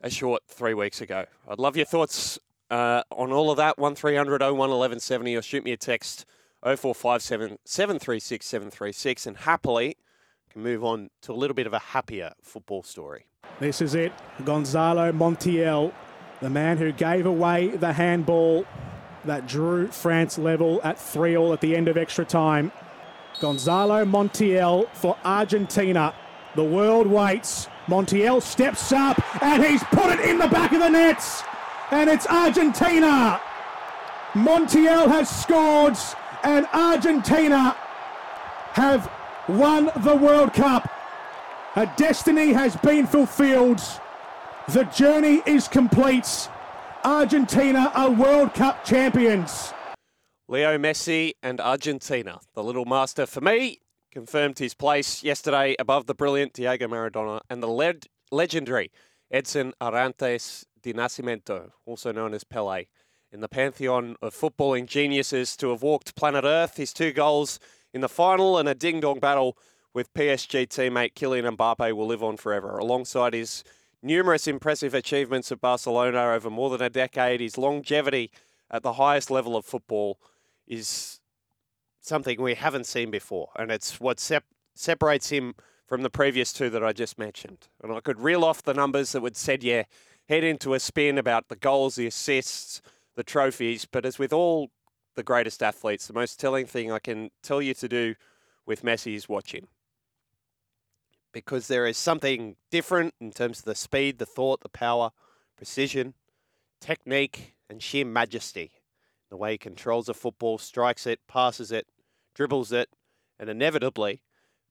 a 0.00 0.10
short 0.10 0.42
three 0.48 0.74
weeks 0.74 1.00
ago. 1.00 1.26
I'd 1.48 1.58
love 1.58 1.76
your 1.76 1.86
thoughts 1.86 2.38
uh, 2.70 3.02
on 3.10 3.32
all 3.32 3.50
of 3.50 3.56
that. 3.58 3.78
One 3.78 3.94
01 3.94 4.14
1170 4.14 5.36
or 5.36 5.42
shoot 5.42 5.64
me 5.64 5.72
a 5.72 5.76
text 5.76 6.24
0457 6.62 7.58
736 7.64 8.46
736 8.46 9.26
and 9.26 9.36
happily 9.38 9.96
can 10.50 10.62
move 10.62 10.84
on 10.84 11.10
to 11.22 11.32
a 11.32 11.34
little 11.34 11.54
bit 11.54 11.66
of 11.66 11.72
a 11.72 11.78
happier 11.78 12.32
football 12.42 12.82
story. 12.82 13.26
This 13.60 13.80
is 13.80 13.94
it. 13.94 14.12
Gonzalo 14.44 15.12
Montiel, 15.12 15.92
the 16.40 16.50
man 16.50 16.78
who 16.78 16.92
gave 16.92 17.26
away 17.26 17.68
the 17.68 17.92
handball 17.92 18.66
that 19.24 19.46
drew 19.46 19.88
France 19.88 20.38
level 20.38 20.80
at 20.84 20.98
3 20.98 21.36
all 21.36 21.52
at 21.52 21.60
the 21.60 21.76
end 21.76 21.88
of 21.88 21.96
extra 21.96 22.24
time. 22.24 22.72
Gonzalo 23.40 24.04
Montiel 24.04 24.88
for 24.92 25.16
Argentina. 25.24 26.14
The 26.54 26.64
world 26.64 27.06
waits. 27.06 27.68
Montiel 27.86 28.40
steps 28.40 28.92
up 28.92 29.20
and 29.42 29.64
he's 29.64 29.82
put 29.84 30.10
it 30.10 30.20
in 30.20 30.38
the 30.38 30.48
back 30.48 30.72
of 30.72 30.80
the 30.80 30.88
nets. 30.88 31.42
And 31.90 32.08
it's 32.08 32.26
Argentina. 32.26 33.40
Montiel 34.32 35.06
has 35.08 35.28
scored 35.28 35.96
and 36.42 36.66
Argentina 36.72 37.76
have 38.72 39.10
won 39.48 39.90
the 39.96 40.16
World 40.16 40.52
Cup. 40.52 40.90
A 41.76 41.86
destiny 41.96 42.52
has 42.52 42.76
been 42.76 43.06
fulfilled. 43.06 43.80
The 44.68 44.84
journey 44.84 45.42
is 45.46 45.68
complete. 45.68 46.48
Argentina 47.04 47.92
are 47.94 48.10
World 48.10 48.54
Cup 48.54 48.82
champions. 48.82 49.74
Leo 50.48 50.78
Messi 50.78 51.32
and 51.42 51.60
Argentina, 51.60 52.40
the 52.54 52.64
little 52.64 52.86
master 52.86 53.26
for 53.26 53.42
me, 53.42 53.80
confirmed 54.10 54.58
his 54.58 54.72
place 54.72 55.22
yesterday 55.22 55.76
above 55.78 56.06
the 56.06 56.14
brilliant 56.14 56.54
Diego 56.54 56.88
Maradona 56.88 57.40
and 57.50 57.62
the 57.62 57.66
le- 57.66 57.94
legendary 58.32 58.90
Edson 59.30 59.74
Arantes 59.82 60.64
de 60.82 60.94
Nascimento, 60.94 61.72
also 61.84 62.10
known 62.10 62.32
as 62.32 62.42
Pele. 62.42 62.86
In 63.30 63.40
the 63.42 63.48
pantheon 63.48 64.16
of 64.22 64.34
footballing 64.34 64.86
geniuses 64.86 65.58
to 65.58 65.70
have 65.70 65.82
walked 65.82 66.16
planet 66.16 66.44
Earth, 66.44 66.78
his 66.78 66.94
two 66.94 67.12
goals 67.12 67.60
in 67.92 68.00
the 68.00 68.08
final 68.08 68.56
and 68.56 68.66
a 68.66 68.74
ding 68.74 69.00
dong 69.00 69.18
battle 69.20 69.58
with 69.92 70.14
PSG 70.14 70.68
teammate 70.68 71.12
Kylian 71.12 71.54
Mbappe 71.54 71.92
will 71.92 72.06
live 72.06 72.22
on 72.22 72.38
forever. 72.38 72.78
Alongside 72.78 73.34
his 73.34 73.62
numerous 74.04 74.46
impressive 74.46 74.94
achievements 74.94 75.50
at 75.50 75.60
Barcelona 75.60 76.32
over 76.32 76.50
more 76.50 76.70
than 76.70 76.82
a 76.82 76.90
decade, 76.90 77.40
his 77.40 77.58
longevity 77.58 78.30
at 78.70 78.82
the 78.82 78.94
highest 78.94 79.30
level 79.30 79.56
of 79.56 79.64
football 79.64 80.18
is 80.66 81.20
something 82.00 82.40
we 82.40 82.54
haven't 82.54 82.86
seen 82.86 83.10
before, 83.10 83.48
and 83.56 83.70
it's 83.70 83.98
what 84.00 84.20
sep- 84.20 84.44
separates 84.74 85.30
him 85.30 85.54
from 85.86 86.02
the 86.02 86.10
previous 86.10 86.52
two 86.52 86.70
that 86.70 86.84
I 86.84 86.92
just 86.92 87.18
mentioned. 87.18 87.68
And 87.82 87.92
I 87.92 88.00
could 88.00 88.20
reel 88.20 88.44
off 88.44 88.62
the 88.62 88.74
numbers 88.74 89.12
that 89.12 89.22
would 89.22 89.36
said, 89.36 89.62
yeah, 89.62 89.84
head 90.28 90.44
into 90.44 90.74
a 90.74 90.80
spin 90.80 91.18
about 91.18 91.48
the 91.48 91.56
goals, 91.56 91.96
the 91.96 92.06
assists, 92.06 92.82
the 93.16 93.22
trophies. 93.24 93.84
But 93.84 94.06
as 94.06 94.18
with 94.18 94.32
all 94.32 94.70
the 95.14 95.22
greatest 95.22 95.62
athletes, 95.62 96.06
the 96.06 96.14
most 96.14 96.40
telling 96.40 96.66
thing 96.66 96.90
I 96.90 96.98
can 96.98 97.30
tell 97.42 97.62
you 97.62 97.74
to 97.74 97.88
do 97.88 98.14
with 98.66 98.82
Messi 98.82 99.14
is 99.14 99.28
watch 99.28 99.52
him. 99.52 99.68
Because 101.34 101.68
there 101.68 101.84
is 101.84 101.98
something 101.98 102.56
different 102.70 103.12
in 103.20 103.30
terms 103.30 103.58
of 103.58 103.64
the 103.66 103.74
speed, 103.74 104.18
the 104.18 104.24
thought, 104.24 104.62
the 104.62 104.70
power, 104.70 105.10
precision, 105.56 106.14
technique, 106.80 107.56
and 107.68 107.82
sheer 107.82 108.06
majesty 108.06 108.70
the 109.34 109.36
way 109.36 109.52
he 109.52 109.58
controls 109.58 110.08
a 110.08 110.14
football, 110.14 110.58
strikes 110.58 111.08
it, 111.08 111.18
passes 111.26 111.72
it, 111.72 111.88
dribbles 112.36 112.70
it, 112.70 112.88
and 113.36 113.50
inevitably 113.50 114.22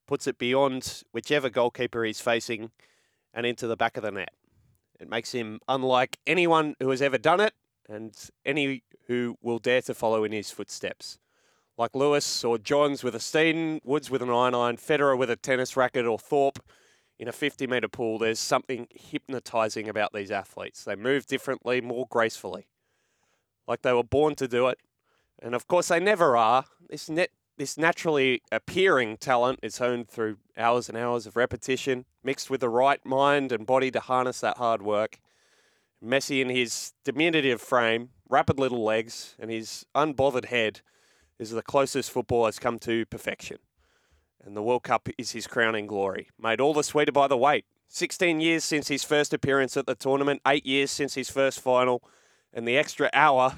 puts 0.07 0.25
it 0.25 0.37
beyond 0.37 1.03
whichever 1.11 1.49
goalkeeper 1.49 2.05
he's 2.05 2.21
facing 2.21 2.71
and 3.33 3.45
into 3.45 3.67
the 3.67 3.75
back 3.75 3.97
of 3.97 4.03
the 4.03 4.11
net. 4.11 4.33
It 5.01 5.09
makes 5.09 5.33
him 5.33 5.59
unlike 5.67 6.17
anyone 6.25 6.75
who 6.79 6.89
has 6.91 7.01
ever 7.01 7.17
done 7.17 7.41
it 7.41 7.53
and 7.89 8.15
any 8.45 8.83
who 9.07 9.37
will 9.41 9.59
dare 9.59 9.81
to 9.81 9.93
follow 9.93 10.23
in 10.23 10.31
his 10.31 10.49
footsteps. 10.49 11.19
Like 11.77 11.95
Lewis 11.95 12.43
or 12.43 12.57
Johns 12.57 13.03
with 13.03 13.15
a 13.15 13.19
Steeden, 13.19 13.79
Woods 13.83 14.09
with 14.09 14.21
an 14.21 14.29
iron 14.29 14.53
iron, 14.53 14.77
Federer 14.77 15.17
with 15.17 15.29
a 15.29 15.35
tennis 15.35 15.75
racket, 15.75 16.05
or 16.05 16.19
Thorpe 16.19 16.59
in 17.19 17.27
a 17.27 17.31
50 17.31 17.67
metre 17.67 17.87
pool, 17.87 18.17
there's 18.17 18.39
something 18.39 18.87
hypnotising 18.91 19.87
about 19.87 20.13
these 20.13 20.31
athletes. 20.31 20.83
They 20.83 20.95
move 20.95 21.25
differently, 21.25 21.81
more 21.81 22.07
gracefully 22.09 22.67
like 23.67 23.81
they 23.81 23.93
were 23.93 24.03
born 24.03 24.35
to 24.35 24.47
do 24.47 24.67
it. 24.67 24.79
And 25.41 25.55
of 25.55 25.67
course, 25.67 25.89
they 25.89 25.99
never 25.99 26.37
are. 26.37 26.65
This 26.89 27.09
net, 27.09 27.29
this 27.57 27.77
naturally 27.77 28.41
appearing 28.51 29.17
talent 29.17 29.59
is 29.61 29.77
honed 29.77 30.09
through 30.09 30.37
hours 30.57 30.89
and 30.89 30.97
hours 30.97 31.25
of 31.25 31.35
repetition, 31.35 32.05
mixed 32.23 32.49
with 32.49 32.61
the 32.61 32.69
right 32.69 33.03
mind 33.05 33.51
and 33.51 33.65
body 33.65 33.91
to 33.91 33.99
harness 33.99 34.41
that 34.41 34.57
hard 34.57 34.81
work. 34.81 35.19
Messi, 36.03 36.41
in 36.41 36.49
his 36.49 36.93
diminutive 37.03 37.61
frame, 37.61 38.09
rapid 38.27 38.59
little 38.59 38.83
legs, 38.83 39.35
and 39.39 39.49
his 39.49 39.85
unbothered 39.95 40.45
head, 40.45 40.81
is 41.43 41.55
the 41.55 41.61
closest 41.61 42.11
football 42.11 42.45
has 42.45 42.59
come 42.59 42.79
to 42.79 43.05
perfection. 43.05 43.57
And 44.43 44.57
the 44.57 44.63
World 44.63 44.83
Cup 44.83 45.07
is 45.17 45.31
his 45.31 45.47
crowning 45.47 45.87
glory. 45.87 46.29
Made 46.39 46.59
all 46.59 46.73
the 46.73 46.83
sweeter 46.83 47.11
by 47.11 47.27
the 47.27 47.37
wait. 47.37 47.65
16 47.87 48.39
years 48.39 48.63
since 48.63 48.87
his 48.87 49.03
first 49.03 49.33
appearance 49.33 49.77
at 49.77 49.85
the 49.85 49.95
tournament, 49.95 50.41
eight 50.47 50.65
years 50.65 50.89
since 50.89 51.13
his 51.13 51.29
first 51.29 51.59
final 51.59 52.03
and 52.53 52.67
the 52.67 52.77
extra 52.77 53.09
hour 53.13 53.55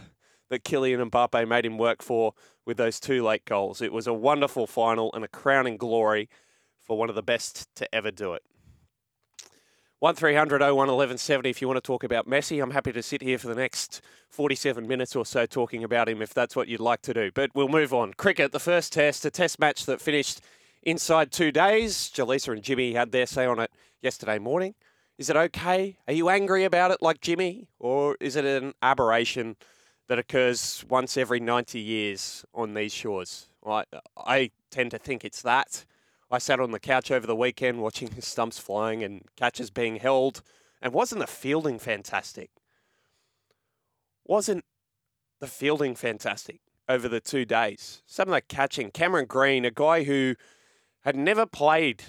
that 0.50 0.64
Kylian 0.64 1.10
Mbappe 1.10 1.48
made 1.48 1.66
him 1.66 1.78
work 1.78 2.02
for 2.02 2.34
with 2.66 2.78
those 2.78 3.00
two 3.00 3.24
late 3.24 3.46
goals. 3.46 3.82
It 3.82 3.94
was 3.94 4.08
a 4.08 4.14
wonderful 4.14 4.68
final 4.68 5.10
and 5.14 5.24
a 5.24 5.28
crowning 5.28 5.78
glory 5.78 6.30
for 6.82 6.98
one 6.98 7.10
of 7.10 7.16
the 7.16 7.24
best 7.24 7.74
to 7.76 7.96
ever 7.96 8.12
do 8.12 8.34
it. 8.34 8.44
1300 10.06 10.62
01 10.62 10.76
1170 10.76 11.50
if 11.50 11.64
you 11.64 11.68
want 11.68 11.78
to 11.78 11.82
talk 11.82 12.04
about 12.04 12.28
Messi. 12.28 12.62
I'm 12.62 12.70
happy 12.70 12.92
to 12.92 13.02
sit 13.02 13.24
here 13.24 13.40
for 13.40 13.48
the 13.48 13.56
next 13.56 14.02
47 14.30 14.88
minutes 14.88 15.16
or 15.16 15.26
so 15.26 15.48
talking 15.48 15.84
about 15.84 16.08
him 16.08 16.22
if 16.22 16.32
that's 16.32 16.56
what 16.56 16.68
you'd 16.68 16.80
like 16.80 17.02
to 17.02 17.14
do. 17.16 17.32
But 17.34 17.50
we'll 17.56 17.70
move 17.70 17.92
on. 17.92 18.14
Cricket, 18.14 18.52
the 18.52 18.60
first 18.60 18.94
test, 18.94 19.26
a 19.26 19.32
test 19.32 19.58
match 19.58 19.88
that 19.88 20.00
finished 20.00 20.42
inside 20.84 21.32
two 21.32 21.52
days. 21.52 22.12
Jaleesa 22.14 22.54
and 22.54 22.62
Jimmy 22.62 22.94
had 22.94 23.12
their 23.12 23.26
say 23.26 23.48
on 23.48 23.60
it 23.60 23.72
yesterday 24.00 24.38
morning. 24.38 24.76
Is 25.18 25.32
it 25.32 25.36
okay? 25.36 25.98
Are 26.08 26.14
you 26.14 26.30
angry 26.30 26.66
about 26.66 26.92
it 26.92 27.02
like 27.02 27.20
Jimmy? 27.20 27.68
Or 27.80 28.16
is 28.20 28.36
it 28.36 28.46
an 28.46 28.76
aberration 28.84 29.56
that 30.08 30.20
occurs 30.20 30.86
once 30.88 31.18
every 31.18 31.40
90 31.40 31.80
years 31.80 32.46
on 32.54 32.76
these 32.76 32.94
shores? 32.94 33.48
I, 33.66 33.86
I 34.16 34.52
tend 34.70 34.92
to 34.92 35.00
think 35.00 35.26
it's 35.26 35.42
that. 35.42 35.84
I 36.32 36.40
sat 36.40 36.60
on 36.60 36.72
the 36.72 36.80
couch 36.80 37.12
over 37.12 37.28
the 37.28 37.36
weekend 37.36 37.82
watching 37.82 38.10
stumps 38.22 38.60
flying 38.60 39.04
and 39.04 39.22
catches 39.36 39.70
being 39.70 39.98
held. 39.98 40.42
And 40.82 40.94
wasn't 40.94 41.22
the 41.22 41.28
fielding 41.28 41.80
fantastic? 41.80 42.50
Wasn't 44.26 44.66
the 45.40 45.48
fielding 45.48 45.96
fantastic 45.96 46.62
over 46.90 47.08
the 47.08 47.20
two 47.20 47.46
days? 47.46 48.02
Some 48.06 48.30
of 48.30 48.34
the 48.34 48.42
catching. 48.42 48.92
Cameron 48.92 49.26
Green, 49.26 49.66
a 49.66 49.72
guy 49.72 50.04
who 50.04 50.36
had 51.02 51.16
never 51.16 51.46
played 51.46 52.04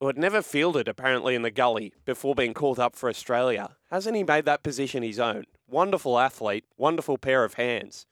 who 0.00 0.06
had 0.06 0.18
never 0.18 0.42
fielded 0.42 0.86
apparently 0.86 1.34
in 1.34 1.42
the 1.42 1.50
gully 1.50 1.92
before 2.04 2.34
being 2.34 2.54
called 2.54 2.78
up 2.78 2.94
for 2.94 3.08
Australia. 3.08 3.76
Hasn't 3.90 4.14
he 4.14 4.22
made 4.22 4.44
that 4.44 4.62
position 4.62 5.02
his 5.02 5.18
own? 5.18 5.44
Wonderful 5.68 6.18
athlete, 6.18 6.64
wonderful 6.76 7.18
pair 7.18 7.44
of 7.44 7.54
hands. 7.54 8.06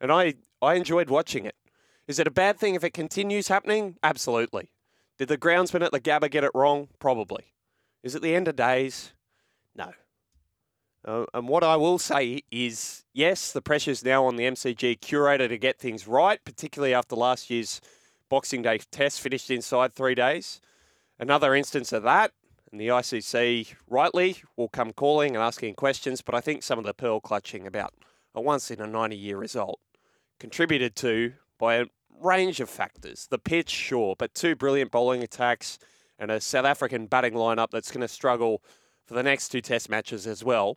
And 0.00 0.12
I, 0.12 0.34
I 0.60 0.74
enjoyed 0.74 1.08
watching 1.08 1.46
it. 1.46 1.56
Is 2.06 2.18
it 2.18 2.26
a 2.26 2.30
bad 2.30 2.58
thing 2.58 2.74
if 2.74 2.84
it 2.84 2.92
continues 2.92 3.48
happening? 3.48 3.96
Absolutely. 4.02 4.70
Did 5.20 5.28
the 5.28 5.36
groundsman 5.36 5.84
at 5.84 5.92
the 5.92 6.00
Gabba 6.00 6.30
get 6.30 6.44
it 6.44 6.50
wrong? 6.54 6.88
Probably. 6.98 7.52
Is 8.02 8.14
it 8.14 8.22
the 8.22 8.34
end 8.34 8.48
of 8.48 8.56
days? 8.56 9.12
No. 9.76 9.92
Uh, 11.04 11.26
and 11.34 11.46
what 11.46 11.62
I 11.62 11.76
will 11.76 11.98
say 11.98 12.40
is 12.50 13.04
yes, 13.12 13.52
the 13.52 13.60
pressure's 13.60 14.02
now 14.02 14.24
on 14.24 14.36
the 14.36 14.44
MCG 14.44 14.98
curator 15.02 15.46
to 15.46 15.58
get 15.58 15.78
things 15.78 16.08
right, 16.08 16.42
particularly 16.42 16.94
after 16.94 17.16
last 17.16 17.50
year's 17.50 17.82
Boxing 18.30 18.62
Day 18.62 18.78
test 18.90 19.20
finished 19.20 19.50
inside 19.50 19.92
three 19.92 20.14
days. 20.14 20.62
Another 21.18 21.54
instance 21.54 21.92
of 21.92 22.02
that, 22.04 22.32
and 22.72 22.80
the 22.80 22.88
ICC 22.88 23.74
rightly 23.90 24.38
will 24.56 24.70
come 24.70 24.90
calling 24.90 25.36
and 25.36 25.44
asking 25.44 25.74
questions, 25.74 26.22
but 26.22 26.34
I 26.34 26.40
think 26.40 26.62
some 26.62 26.78
of 26.78 26.86
the 26.86 26.94
pearl 26.94 27.20
clutching 27.20 27.66
about 27.66 27.92
a 28.34 28.40
once 28.40 28.70
in 28.70 28.80
a 28.80 28.86
90 28.86 29.16
year 29.16 29.36
result 29.36 29.80
contributed 30.38 30.96
to 30.96 31.34
by 31.58 31.84
range 32.20 32.60
of 32.60 32.70
factors. 32.70 33.26
The 33.30 33.38
pitch, 33.38 33.70
sure, 33.70 34.14
but 34.18 34.34
two 34.34 34.54
brilliant 34.54 34.90
bowling 34.90 35.22
attacks 35.22 35.78
and 36.18 36.30
a 36.30 36.40
South 36.40 36.66
African 36.66 37.06
batting 37.06 37.32
lineup 37.32 37.70
that's 37.70 37.90
going 37.90 38.02
to 38.02 38.08
struggle 38.08 38.62
for 39.06 39.14
the 39.14 39.22
next 39.22 39.48
two 39.48 39.60
test 39.60 39.88
matches 39.88 40.26
as 40.26 40.44
well. 40.44 40.76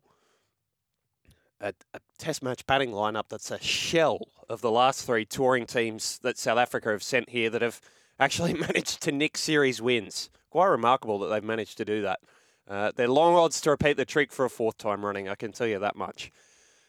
A, 1.60 1.74
a, 1.94 2.00
test 2.18 2.42
match 2.42 2.66
batting 2.66 2.92
lineup 2.92 3.26
that's 3.30 3.52
a 3.52 3.62
shell 3.62 4.20
of 4.50 4.62
the 4.62 4.72
last 4.72 5.06
three 5.06 5.26
touring 5.26 5.66
teams 5.66 6.20
that 6.20 6.38
South 6.38 6.58
Africa 6.58 6.90
have 6.90 7.04
sent 7.04 7.30
here 7.30 7.50
that 7.50 7.62
have 7.62 7.80
actually 8.20 8.54
managed 8.70 9.02
to 9.02 9.12
nick 9.12 9.38
series 9.38 9.82
wins. 9.82 10.30
Quite 10.50 10.68
remarkable 10.68 11.20
that 11.20 11.28
they've 11.28 11.44
managed 11.44 11.78
to 11.78 11.86
do 11.86 12.02
that. 12.02 12.20
Uh, 12.68 12.92
they're 12.96 13.08
long 13.08 13.36
odds 13.36 13.60
to 13.62 13.70
repeat 13.70 13.98
the 13.98 14.06
trick 14.06 14.32
for 14.32 14.46
a 14.46 14.50
fourth 14.50 14.78
time 14.78 15.06
running, 15.06 15.28
I 15.28 15.36
can 15.36 15.52
tell 15.52 15.68
you 15.68 15.80
that 15.80 15.96
much. 15.96 16.32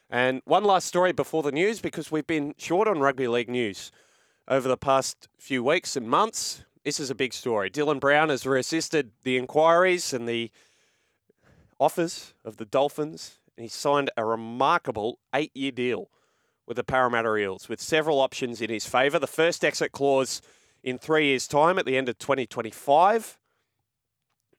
And 0.09 0.41
one 0.45 0.63
last 0.63 0.87
story 0.87 1.11
before 1.11 1.43
the 1.43 1.51
news, 1.51 1.81
because 1.81 2.11
we've 2.11 2.27
been 2.27 2.53
short 2.57 2.87
on 2.87 2.99
rugby 2.99 3.27
league 3.27 3.49
news 3.49 3.91
over 4.47 4.67
the 4.67 4.77
past 4.77 5.27
few 5.37 5.63
weeks 5.63 5.95
and 5.95 6.07
months. 6.07 6.63
This 6.83 6.99
is 6.99 7.09
a 7.09 7.15
big 7.15 7.33
story. 7.33 7.69
Dylan 7.69 7.99
Brown 7.99 8.29
has 8.29 8.45
resisted 8.45 9.11
the 9.23 9.37
inquiries 9.37 10.13
and 10.13 10.29
the 10.29 10.51
offers 11.79 12.33
of 12.43 12.57
the 12.57 12.65
Dolphins, 12.65 13.39
and 13.57 13.63
he 13.63 13.69
signed 13.69 14.11
a 14.15 14.23
remarkable 14.23 15.19
eight 15.33 15.51
year 15.55 15.71
deal 15.71 16.09
with 16.67 16.77
the 16.77 16.83
Parramatta 16.83 17.35
Eels 17.35 17.69
with 17.69 17.81
several 17.81 18.19
options 18.19 18.61
in 18.61 18.69
his 18.69 18.85
favour. 18.85 19.19
The 19.19 19.27
first 19.27 19.63
exit 19.63 19.91
clause 19.91 20.41
in 20.83 20.97
three 20.97 21.27
years' 21.27 21.47
time 21.47 21.79
at 21.79 21.85
the 21.85 21.97
end 21.97 22.09
of 22.09 22.17
2025. 22.19 23.37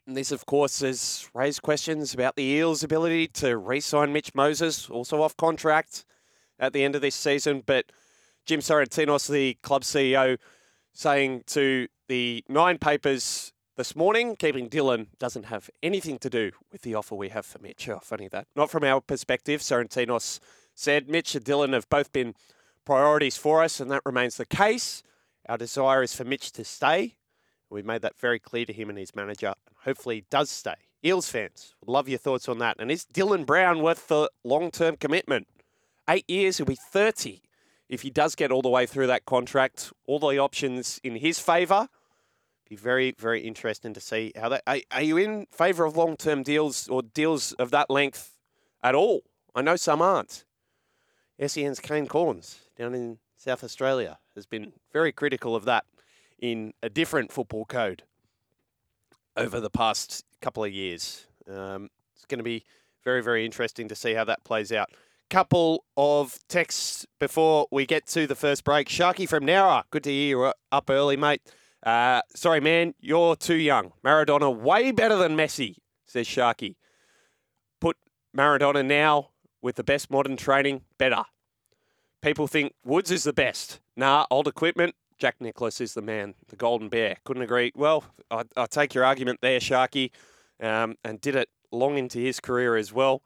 And 0.07 0.17
this, 0.17 0.31
of 0.31 0.47
course, 0.47 0.81
has 0.81 1.29
raised 1.35 1.63
questions 1.63 2.15
about 2.15 2.37
the 2.37 2.45
Eels' 2.45 2.85
ability 2.85 3.29
to 3.29 3.57
re 3.57 3.81
sign 3.81 4.13
Mitch 4.13 4.35
Moses, 4.35 4.89
also 4.89 5.23
off 5.23 5.37
contract 5.37 6.05
at 6.59 6.73
the 6.73 6.85
end 6.85 6.95
of 6.95 7.03
this 7.03 7.17
season. 7.17 7.63
But 7.65 7.87
Jim 8.47 8.61
Sarantinos, 8.61 9.29
the 9.29 9.55
club 9.63 9.83
CEO, 9.83 10.39
saying 10.93 11.43
to 11.49 11.89
the 12.07 12.45
Nine 12.49 12.79
Papers 12.79 13.53
this 13.77 13.97
morning, 13.97 14.37
keeping 14.37 14.71
Dylan 14.71 15.09
doesn't 15.19 15.47
have 15.47 15.69
anything 15.83 16.17
to 16.21 16.31
do 16.31 16.53
with 16.71 16.83
the 16.83 16.95
offer 16.95 17.17
we 17.17 17.31
have 17.31 17.45
for 17.45 17.59
Mitch. 17.59 17.89
Oh, 17.89 17.99
funny 18.01 18.29
that. 18.29 18.47
Not 18.55 18.71
from 18.71 18.85
our 18.85 19.01
perspective. 19.01 19.63
Sarantinos 19.63 20.39
said 20.77 21.09
Mitch 21.09 21.35
and 21.35 21.45
Dylan 21.45 21.73
have 21.73 21.89
both 21.89 22.13
been 22.13 22.37
priorities 22.85 23.37
for 23.37 23.65
us, 23.65 23.81
and 23.81 23.91
that 23.91 24.03
remains 24.07 24.37
the 24.37 24.47
case. 24.47 25.03
Our 25.49 25.59
desire 25.59 26.05
is 26.05 26.15
for 26.15 26.23
Mitch 26.23 26.53
to 26.53 26.65
stay. 26.65 27.17
We've 27.69 27.85
made 27.85 28.03
that 28.03 28.17
very 28.17 28.39
clear 28.39 28.65
to 28.67 28.73
him 28.73 28.89
and 28.89 28.99
his 28.99 29.17
manager. 29.17 29.55
And 29.67 29.77
hopefully, 29.83 30.15
he 30.15 30.25
does 30.31 30.51
stay. 30.51 30.77
Eels 31.05 31.29
fans, 31.29 31.75
love 31.85 32.09
your 32.09 32.19
thoughts 32.19 32.49
on 32.49 32.59
that. 32.61 32.77
And 32.79 32.93
is 32.93 33.07
Dylan 33.13 33.45
Brown 33.45 33.83
worth 33.83 34.07
the 34.07 34.31
long 34.45 34.71
term 34.71 34.97
commitment? 34.97 35.49
Eight 36.09 36.31
years, 36.31 36.59
he'll 36.59 36.67
be 36.67 36.77
30 36.77 37.43
if 37.89 38.03
he 38.03 38.11
does 38.11 38.35
get 38.35 38.51
all 38.51 38.63
the 38.63 38.69
way 38.69 38.87
through 38.87 39.07
that 39.09 39.25
contract. 39.25 39.93
All 40.07 40.19
the 40.19 40.39
options 40.39 41.01
in 41.05 41.17
his 41.17 41.39
favour. 41.39 41.89
Be 42.69 42.77
very, 42.77 43.15
very 43.17 43.43
interesting 43.43 43.95
to 43.95 44.01
see 44.01 44.33
how 44.35 44.49
that. 44.49 44.63
Are, 44.67 44.79
are 44.91 45.03
you 45.03 45.17
in 45.17 45.47
favour 45.53 45.85
of 45.85 45.97
long 45.97 46.17
term 46.17 46.43
deals 46.43 46.89
or 46.89 47.03
deals 47.03 47.53
of 47.53 47.71
that 47.71 47.91
length 47.91 48.39
at 48.83 48.95
all? 48.95 49.23
I 49.55 49.63
know 49.63 49.77
some 49.77 50.03
aren't. 50.03 50.45
SEN's 51.45 51.81
Kane 51.81 52.07
Cornes 52.07 52.57
down 52.77 52.95
in 52.95 53.19
South 53.37 53.63
Australia 53.63 54.19
has 54.35 54.47
been 54.47 54.73
very 54.93 55.13
critical 55.13 55.55
of 55.55 55.65
that 55.67 55.85
in 56.39 56.73
a 56.83 56.89
different 56.89 57.31
football 57.31 57.65
code 57.65 58.03
over 59.37 59.61
the 59.61 59.71
past 59.71 60.25
couple 60.41 60.65
of 60.65 60.73
years. 60.73 61.27
Um, 61.49 61.91
it's 62.15 62.25
going 62.25 62.39
to 62.39 62.45
be 62.45 62.65
very, 63.05 63.23
very 63.23 63.45
interesting 63.45 63.89
to 63.89 63.95
see 63.95 64.15
how 64.15 64.25
that 64.25 64.43
plays 64.45 64.73
out. 64.73 64.91
Couple 65.29 65.85
of 65.97 66.39
texts 66.49 67.05
before 67.19 67.67
we 67.73 67.85
get 67.85 68.07
to 68.09 68.29
the 68.29 68.37
first 68.37 68.63
break. 68.63 68.89
Sharky 68.89 69.29
from 69.29 69.45
Nowra, 69.45 69.83
good 69.91 70.05
to 70.05 70.11
hear 70.11 70.29
you 70.29 70.53
up 70.71 70.89
early, 70.89 71.17
mate. 71.17 71.43
Uh, 71.85 72.23
sorry, 72.35 72.61
man, 72.61 72.95
you're 73.01 73.35
too 73.35 73.57
young. 73.57 73.93
Maradona 74.05 74.55
way 74.57 74.93
better 74.93 75.17
than 75.17 75.37
Messi, 75.37 75.77
says 76.05 76.29
Sharky. 76.29 76.77
Put 77.81 77.97
Maradona 78.37 78.87
now 78.87 79.31
with 79.61 79.75
the 79.75 79.83
best 79.83 80.13
modern 80.13 80.37
training, 80.37 80.83
better. 80.97 81.25
People 82.23 82.47
think 82.47 82.75
Woods 82.85 83.11
is 83.11 83.25
the 83.25 83.33
best. 83.33 83.81
Nah, 83.97 84.27
old 84.31 84.47
equipment, 84.47 84.95
Jack 85.19 85.41
Nicklaus 85.41 85.81
is 85.81 85.95
the 85.95 86.03
man, 86.03 86.35
the 86.49 86.57
golden 86.57 86.89
bear. 86.89 87.17
Couldn't 87.25 87.43
agree. 87.43 87.73
Well, 87.75 88.05
I, 88.31 88.45
I 88.57 88.67
take 88.67 88.95
your 88.95 89.05
argument 89.05 89.41
there, 89.43 89.59
Sharky, 89.59 90.13
um, 90.61 90.97
and 91.05 91.21
did 91.21 91.35
it 91.35 91.49
long 91.73 91.99
into 91.99 92.21
his 92.21 92.39
career 92.39 92.77
as 92.77 92.93
well. 92.93 93.23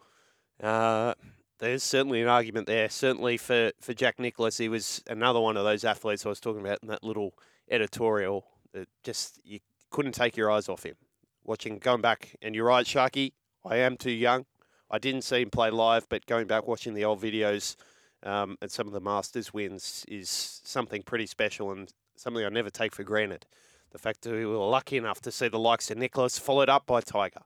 Uh, 0.63 1.13
there's 1.61 1.83
certainly 1.83 2.21
an 2.23 2.29
argument 2.29 2.67
there. 2.67 2.89
Certainly 2.89 3.37
for, 3.37 3.71
for 3.81 3.95
Jack 3.95 4.19
Nicklaus, 4.19 4.59
he 4.59 4.69
was 4.69 5.03
another 5.09 5.41
one 5.41 5.57
of 5.57 5.65
those 5.65 5.85
athletes 5.85 6.27
I 6.27 6.31
was 6.31 6.41
talking 6.41 6.61
about 6.61 6.79
in 6.83 6.89
that 6.89 7.05
little 7.05 7.35
editorial. 7.71 8.47
That 8.73 8.89
just 9.05 9.41
you 9.45 9.61
couldn't 9.91 10.13
take 10.13 10.37
your 10.37 10.51
eyes 10.51 10.69
off 10.69 10.85
him. 10.85 10.97
Watching, 11.45 11.79
going 11.79 12.01
back, 12.01 12.37
and 12.43 12.55
you're 12.55 12.67
right, 12.67 12.87
Sharky. 12.87 13.33
I 13.65 13.77
am 13.77 13.97
too 13.97 14.11
young. 14.11 14.47
I 14.91 14.99
didn't 14.99 15.23
see 15.23 15.43
him 15.43 15.51
play 15.51 15.71
live, 15.71 16.09
but 16.09 16.27
going 16.27 16.47
back 16.47 16.67
watching 16.67 16.95
the 16.95 17.05
old 17.05 17.21
videos 17.21 17.77
um, 18.23 18.57
and 18.61 18.71
some 18.71 18.87
of 18.87 18.93
the 18.93 19.01
Masters 19.01 19.53
wins 19.53 20.05
is 20.09 20.61
something 20.65 21.03
pretty 21.03 21.27
special 21.27 21.71
and 21.71 21.93
something 22.17 22.45
I 22.45 22.49
never 22.49 22.71
take 22.71 22.95
for 22.95 23.05
granted. 23.05 23.47
The 23.93 23.99
fact 23.99 24.23
that 24.23 24.33
we 24.33 24.47
were 24.47 24.57
lucky 24.57 24.97
enough 24.97 25.21
to 25.23 25.33
see 25.33 25.49
the 25.49 25.59
likes 25.59 25.91
of 25.91 25.99
Nicklaus 25.99 26.39
followed 26.39 26.69
up 26.69 26.87
by 26.87 27.01
Tiger. 27.01 27.43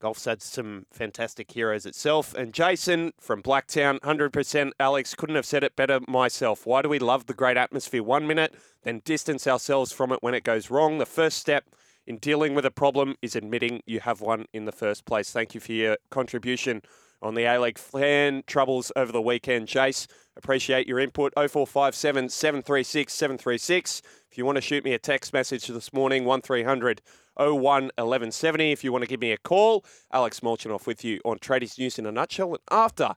Golf's 0.00 0.24
had 0.26 0.42
some 0.42 0.86
fantastic 0.92 1.50
heroes 1.50 1.84
itself. 1.84 2.34
And 2.34 2.52
Jason 2.54 3.12
from 3.20 3.42
Blacktown, 3.42 3.98
100% 4.00 4.70
Alex, 4.78 5.14
couldn't 5.14 5.34
have 5.34 5.46
said 5.46 5.64
it 5.64 5.74
better 5.74 6.00
myself. 6.06 6.66
Why 6.66 6.82
do 6.82 6.88
we 6.88 6.98
love 6.98 7.26
the 7.26 7.34
great 7.34 7.56
atmosphere 7.56 8.02
one 8.02 8.26
minute, 8.26 8.54
then 8.82 9.02
distance 9.04 9.46
ourselves 9.46 9.90
from 9.92 10.12
it 10.12 10.22
when 10.22 10.34
it 10.34 10.44
goes 10.44 10.70
wrong? 10.70 10.98
The 10.98 11.06
first 11.06 11.38
step 11.38 11.64
in 12.06 12.18
dealing 12.18 12.54
with 12.54 12.64
a 12.64 12.70
problem 12.70 13.16
is 13.22 13.34
admitting 13.34 13.82
you 13.86 14.00
have 14.00 14.20
one 14.20 14.46
in 14.52 14.64
the 14.66 14.72
first 14.72 15.04
place. 15.04 15.32
Thank 15.32 15.54
you 15.54 15.60
for 15.60 15.72
your 15.72 15.98
contribution 16.10 16.82
on 17.20 17.34
the 17.34 17.44
A 17.44 17.60
League 17.60 17.78
fan 17.78 18.44
troubles 18.46 18.92
over 18.96 19.10
the 19.10 19.20
weekend. 19.20 19.68
Chase, 19.68 20.06
appreciate 20.36 20.86
your 20.86 21.00
input. 21.00 21.32
0457 21.34 22.28
736 22.28 23.12
736. 23.12 24.02
If 24.30 24.38
you 24.38 24.46
want 24.46 24.56
to 24.56 24.62
shoot 24.62 24.84
me 24.84 24.92
a 24.92 24.98
text 24.98 25.32
message 25.32 25.66
this 25.66 25.92
morning, 25.92 26.24
1300 26.24 27.02
01 27.38 27.84
1170. 27.96 28.72
If 28.72 28.84
you 28.84 28.92
want 28.92 29.02
to 29.02 29.08
give 29.08 29.20
me 29.20 29.32
a 29.32 29.38
call, 29.38 29.84
Alex 30.12 30.40
Molchanoff 30.40 30.86
with 30.86 31.04
you 31.04 31.20
on 31.24 31.38
Tradies 31.38 31.78
News 31.78 31.98
in 31.98 32.06
a 32.06 32.12
nutshell. 32.12 32.50
And 32.50 32.62
after 32.70 33.14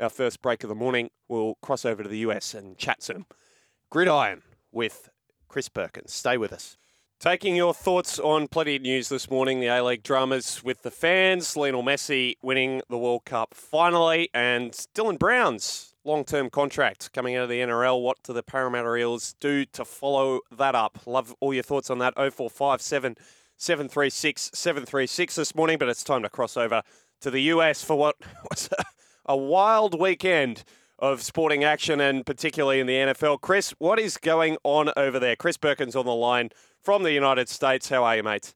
our 0.00 0.10
first 0.10 0.42
break 0.42 0.62
of 0.62 0.68
the 0.68 0.74
morning, 0.74 1.10
we'll 1.28 1.56
cross 1.62 1.84
over 1.84 2.02
to 2.02 2.08
the 2.08 2.18
US 2.18 2.54
and 2.54 2.76
chat 2.78 3.02
some 3.02 3.26
gridiron 3.90 4.42
with 4.72 5.08
Chris 5.48 5.68
Perkins. 5.68 6.12
Stay 6.12 6.36
with 6.36 6.52
us. 6.52 6.76
Taking 7.20 7.56
your 7.56 7.72
thoughts 7.72 8.18
on 8.18 8.48
plenty 8.48 8.76
of 8.76 8.82
news 8.82 9.08
this 9.08 9.30
morning, 9.30 9.60
the 9.60 9.68
A 9.68 9.82
League 9.82 10.02
dramas 10.02 10.62
with 10.62 10.82
the 10.82 10.90
fans, 10.90 11.56
Lionel 11.56 11.82
Messi 11.82 12.34
winning 12.42 12.82
the 12.90 12.98
World 12.98 13.24
Cup 13.24 13.54
finally, 13.54 14.28
and 14.34 14.72
Dylan 14.94 15.18
Brown's 15.18 15.94
long 16.04 16.24
term 16.24 16.50
contract 16.50 17.12
coming 17.12 17.36
out 17.36 17.44
of 17.44 17.48
the 17.48 17.60
NRL. 17.60 18.02
What 18.02 18.22
do 18.22 18.32
the 18.32 18.42
Parramatta 18.42 18.94
Eels 18.96 19.34
do 19.40 19.64
to 19.66 19.84
follow 19.84 20.40
that 20.54 20.74
up? 20.74 20.98
Love 21.06 21.34
all 21.40 21.54
your 21.54 21.62
thoughts 21.62 21.88
on 21.88 21.98
that. 21.98 22.14
0457 22.14 23.16
736 23.64 24.50
736 24.52 25.36
this 25.36 25.54
morning, 25.54 25.78
but 25.78 25.88
it's 25.88 26.04
time 26.04 26.22
to 26.22 26.28
cross 26.28 26.56
over 26.56 26.82
to 27.22 27.30
the 27.30 27.40
US 27.42 27.82
for 27.82 27.96
what 27.96 28.16
was 28.50 28.68
a 29.26 29.36
wild 29.36 29.98
weekend 29.98 30.64
of 30.98 31.22
sporting 31.22 31.64
action 31.64 31.98
and 31.98 32.26
particularly 32.26 32.78
in 32.78 32.86
the 32.86 32.92
NFL. 32.92 33.40
Chris, 33.40 33.74
what 33.78 33.98
is 33.98 34.18
going 34.18 34.58
on 34.64 34.90
over 34.98 35.18
there? 35.18 35.34
Chris 35.34 35.56
Perkins 35.56 35.96
on 35.96 36.04
the 36.04 36.14
line 36.14 36.50
from 36.82 37.04
the 37.04 37.12
United 37.12 37.48
States. 37.48 37.88
How 37.88 38.04
are 38.04 38.16
you, 38.16 38.22
mate? 38.22 38.54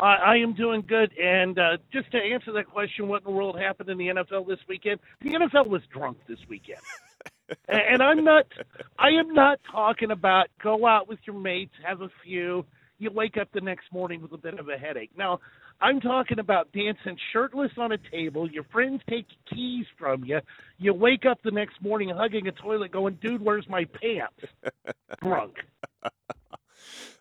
I, 0.00 0.36
am 0.36 0.54
doing 0.54 0.82
good. 0.86 1.16
And 1.18 1.58
uh, 1.58 1.78
just 1.92 2.10
to 2.12 2.18
answer 2.18 2.52
that 2.52 2.66
question, 2.66 3.08
what 3.08 3.22
in 3.22 3.24
the 3.24 3.36
world 3.36 3.58
happened 3.58 3.88
in 3.88 3.98
the 3.98 4.08
NFL 4.08 4.46
this 4.46 4.60
weekend? 4.68 5.00
The 5.20 5.30
NFL 5.30 5.68
was 5.68 5.82
drunk 5.92 6.18
this 6.28 6.38
weekend. 6.48 6.80
and 7.68 8.02
I'm 8.02 8.24
not. 8.24 8.46
I 8.98 9.08
am 9.10 9.32
not 9.32 9.58
talking 9.70 10.10
about 10.10 10.48
go 10.62 10.86
out 10.86 11.08
with 11.08 11.18
your 11.24 11.36
mates, 11.36 11.74
have 11.84 12.00
a 12.00 12.10
few. 12.24 12.64
You 12.98 13.10
wake 13.12 13.36
up 13.36 13.48
the 13.52 13.60
next 13.60 13.92
morning 13.92 14.20
with 14.20 14.32
a 14.32 14.36
bit 14.36 14.58
of 14.58 14.68
a 14.68 14.76
headache. 14.76 15.10
Now, 15.16 15.38
I'm 15.80 16.00
talking 16.00 16.40
about 16.40 16.72
dancing 16.72 17.16
shirtless 17.32 17.70
on 17.78 17.92
a 17.92 17.98
table. 18.10 18.50
Your 18.50 18.64
friends 18.64 19.02
take 19.08 19.26
keys 19.48 19.86
from 19.96 20.24
you. 20.24 20.40
You 20.78 20.92
wake 20.94 21.24
up 21.24 21.38
the 21.44 21.52
next 21.52 21.80
morning 21.80 22.10
hugging 22.10 22.48
a 22.48 22.52
toilet, 22.52 22.90
going, 22.90 23.18
"Dude, 23.22 23.40
where's 23.40 23.68
my 23.68 23.84
pants?" 23.84 24.40
Drunk. 25.22 25.54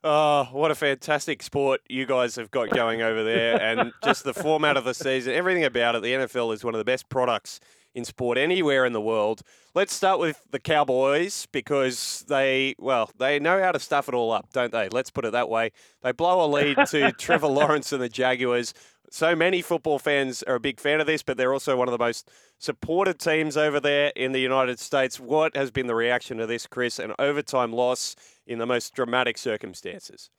Oh, 0.04 0.48
what 0.52 0.72
a 0.72 0.76
fantastic 0.76 1.44
sport 1.44 1.82
you 1.90 2.06
guys 2.06 2.36
have 2.36 2.50
got 2.50 2.70
going 2.70 3.02
over 3.02 3.24
there. 3.24 3.62
And 3.62 3.92
just 4.04 4.24
the 4.24 4.34
format 4.34 4.78
of 4.78 4.86
the 4.86 4.94
season, 4.94 5.34
everything 5.34 5.64
about 5.64 5.96
it. 5.96 6.04
The 6.04 6.14
NFL 6.14 6.54
is 6.54 6.64
one 6.64 6.74
of 6.74 6.80
the 6.80 6.86
best 6.86 7.10
products 7.10 7.60
in 7.98 8.06
sport 8.06 8.38
anywhere 8.38 8.86
in 8.86 8.94
the 8.94 9.02
world. 9.02 9.42
Let's 9.74 9.94
start 9.94 10.20
with 10.20 10.40
the 10.52 10.60
Cowboys 10.60 11.48
because 11.52 12.24
they, 12.28 12.76
well, 12.78 13.10
they 13.18 13.40
know 13.40 13.60
how 13.62 13.72
to 13.72 13.80
stuff 13.80 14.08
it 14.08 14.14
all 14.14 14.32
up, 14.32 14.54
don't 14.54 14.72
they? 14.72 14.88
Let's 14.88 15.10
put 15.10 15.26
it 15.26 15.32
that 15.32 15.50
way. 15.50 15.72
They 16.04 16.12
blow 16.12 16.46
a 16.46 16.48
lead 16.48 16.78
to 16.90 17.12
Trevor 17.18 17.48
Lawrence 17.48 17.92
and 17.92 18.02
the 18.02 18.08
Jaguars. 18.08 18.76
So 19.10 19.36
many 19.36 19.64
football 19.64 19.98
fans 19.98 20.44
are 20.44 20.56
a 20.56 20.60
big 20.60 20.80
fan 20.80 21.02
of 21.02 21.08
this, 21.08 21.24
but 21.24 21.38
they're 21.38 21.54
also 21.54 21.76
one 21.76 21.88
of 21.88 21.92
the 21.92 21.98
most 21.98 22.30
supported 22.60 23.20
teams 23.20 23.58
over 23.58 23.80
there 23.80 24.12
in 24.16 24.32
the 24.32 24.40
United 24.40 24.80
States. 24.80 25.20
What 25.20 25.56
has 25.56 25.72
been 25.72 25.88
the 25.88 25.96
reaction 25.96 26.38
to 26.38 26.46
this, 26.46 26.68
Chris? 26.68 27.00
An 27.00 27.14
overtime 27.18 27.74
loss 27.74 28.16
in 28.46 28.60
the 28.60 28.68
most 28.68 28.94
dramatic 28.94 29.40
circumstances. 29.40 30.30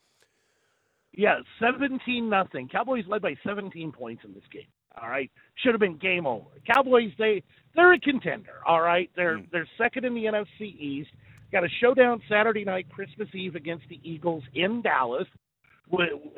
Yeah, 1.13 1.41
seventeen 1.59 2.29
nothing. 2.29 2.69
Cowboys 2.69 3.05
led 3.09 3.23
by 3.23 3.35
seventeen 3.45 3.91
points 3.91 4.23
in 4.25 4.35
this 4.35 4.45
game. 4.53 4.69
All 5.01 5.09
right, 5.09 5.31
should 5.57 5.73
have 5.73 5.81
been 5.81 5.97
game 5.97 6.27
over. 6.27 6.47
Cowboys 6.67 7.13
they 7.19 7.43
they're 7.75 7.93
a 7.93 8.01
contender. 8.01 8.61
All 8.67 8.81
right, 8.81 9.11
they're 9.17 9.39
mm. 9.39 9.51
they're 9.51 9.69
second 9.77 10.05
in 10.05 10.15
the 10.15 10.25
NFC 10.25 10.79
East. 10.79 11.11
Got 11.53 11.65
a 11.65 11.69
showdown 11.81 12.21
Saturday 12.29 12.65
night, 12.65 12.89
Christmas 12.91 13.29
Eve 13.35 13.55
against 13.55 13.89
the 13.89 14.01
Eagles 14.03 14.43
in 14.55 14.83
Dallas. 14.83 15.27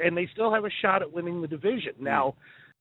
and 0.05 0.17
they 0.17 0.29
still 0.33 0.53
have 0.55 0.65
a 0.65 0.71
shot 0.83 1.03
at 1.03 1.13
winning 1.13 1.43
the 1.43 1.49
division. 1.49 1.95
Now, 1.99 2.37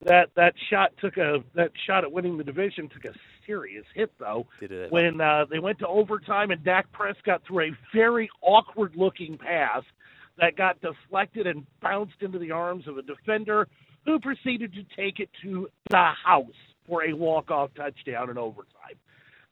that 0.05 0.29
that 0.35 0.53
shot 0.69 0.91
took 1.01 1.17
a 1.17 1.43
that 1.55 1.71
shot 1.85 2.03
at 2.03 2.11
winning 2.11 2.37
the 2.37 2.43
division 2.43 2.87
took 2.89 3.05
a 3.05 3.17
serious 3.45 3.85
hit 3.93 4.11
though 4.19 4.47
Did 4.59 4.71
it? 4.71 4.91
when 4.91 5.19
uh, 5.19 5.45
they 5.49 5.59
went 5.59 5.79
to 5.79 5.87
overtime 5.87 6.51
and 6.51 6.63
Dak 6.63 6.91
Prescott 6.91 7.41
threw 7.45 7.65
a 7.65 7.77
very 7.93 8.29
awkward 8.41 8.93
looking 8.95 9.37
pass 9.37 9.83
that 10.39 10.55
got 10.55 10.79
deflected 10.81 11.47
and 11.47 11.65
bounced 11.81 12.21
into 12.21 12.39
the 12.39 12.51
arms 12.51 12.87
of 12.87 12.97
a 12.97 13.01
defender 13.01 13.67
who 14.05 14.19
proceeded 14.19 14.73
to 14.73 14.83
take 14.95 15.19
it 15.19 15.29
to 15.43 15.67
the 15.89 16.11
house 16.25 16.45
for 16.87 17.03
a 17.05 17.13
walk 17.13 17.51
off 17.51 17.69
touchdown 17.75 18.29
in 18.29 18.37
overtime. 18.37 18.95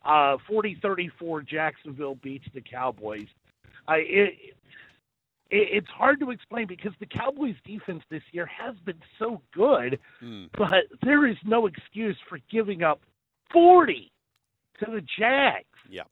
Uh, 0.05 0.37
40-34 0.49 1.45
Jacksonville 1.47 2.15
beats 2.23 2.45
the 2.53 2.61
Cowboys. 2.61 3.27
I 3.87 3.97
it, 3.97 4.33
it, 5.49 5.67
it's 5.71 5.87
hard 5.89 6.19
to 6.21 6.31
explain 6.31 6.67
because 6.67 6.93
the 6.99 7.05
Cowboys 7.05 7.55
defense 7.65 8.03
this 8.09 8.21
year 8.31 8.45
has 8.45 8.75
been 8.85 9.01
so 9.19 9.41
good, 9.53 9.99
Mm. 10.23 10.49
but 10.57 10.85
there 11.03 11.27
is 11.27 11.37
no 11.45 11.67
excuse 11.67 12.17
for 12.29 12.39
giving 12.51 12.83
up 12.83 13.01
40 13.51 14.11
to 14.79 14.85
the 14.91 15.01
Jags. 15.19 15.65
Yeah. 15.89 16.03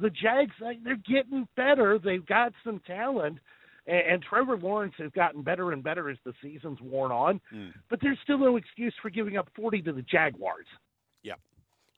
The 0.00 0.10
Jags, 0.10 0.54
they're 0.84 0.96
getting 0.96 1.46
better. 1.56 1.98
They've 1.98 2.24
got 2.24 2.52
some 2.64 2.80
talent, 2.86 3.38
and, 3.86 3.98
and 3.98 4.22
Trevor 4.22 4.56
Lawrence 4.56 4.94
has 4.98 5.10
gotten 5.12 5.42
better 5.42 5.72
and 5.72 5.82
better 5.82 6.08
as 6.10 6.18
the 6.24 6.32
season's 6.42 6.80
worn 6.80 7.12
on. 7.12 7.40
Mm. 7.52 7.72
But 7.88 8.00
there's 8.00 8.18
still 8.22 8.38
no 8.38 8.56
excuse 8.56 8.94
for 9.00 9.10
giving 9.10 9.36
up 9.36 9.48
40 9.54 9.82
to 9.82 9.92
the 9.92 10.02
Jaguars. 10.02 10.66
Yep. 11.22 11.40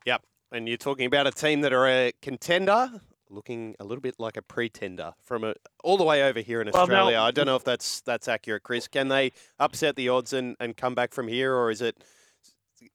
Yep. 0.06 0.22
And 0.52 0.68
you're 0.68 0.76
talking 0.76 1.06
about 1.06 1.26
a 1.26 1.30
team 1.30 1.60
that 1.62 1.72
are 1.72 1.86
a 1.88 2.12
contender, 2.20 2.90
looking 3.30 3.74
a 3.80 3.84
little 3.84 4.02
bit 4.02 4.16
like 4.18 4.36
a 4.36 4.42
pretender 4.42 5.12
from 5.22 5.44
a, 5.44 5.54
all 5.82 5.96
the 5.96 6.04
way 6.04 6.22
over 6.22 6.40
here 6.40 6.60
in 6.60 6.70
Well, 6.72 6.86
now- 6.86 6.92
Australia. 6.94 7.18
I 7.20 7.30
don't 7.30 7.46
know 7.46 7.56
if 7.56 7.64
that's 7.64 8.00
that's 8.02 8.28
accurate, 8.28 8.62
Chris. 8.62 8.88
Can 8.88 9.08
they 9.08 9.32
upset 9.58 9.96
the 9.96 10.08
odds 10.08 10.32
and, 10.32 10.56
and 10.60 10.76
come 10.76 10.94
back 10.94 11.12
from 11.14 11.28
here, 11.28 11.54
or 11.54 11.70
is 11.70 11.80
it 11.80 12.02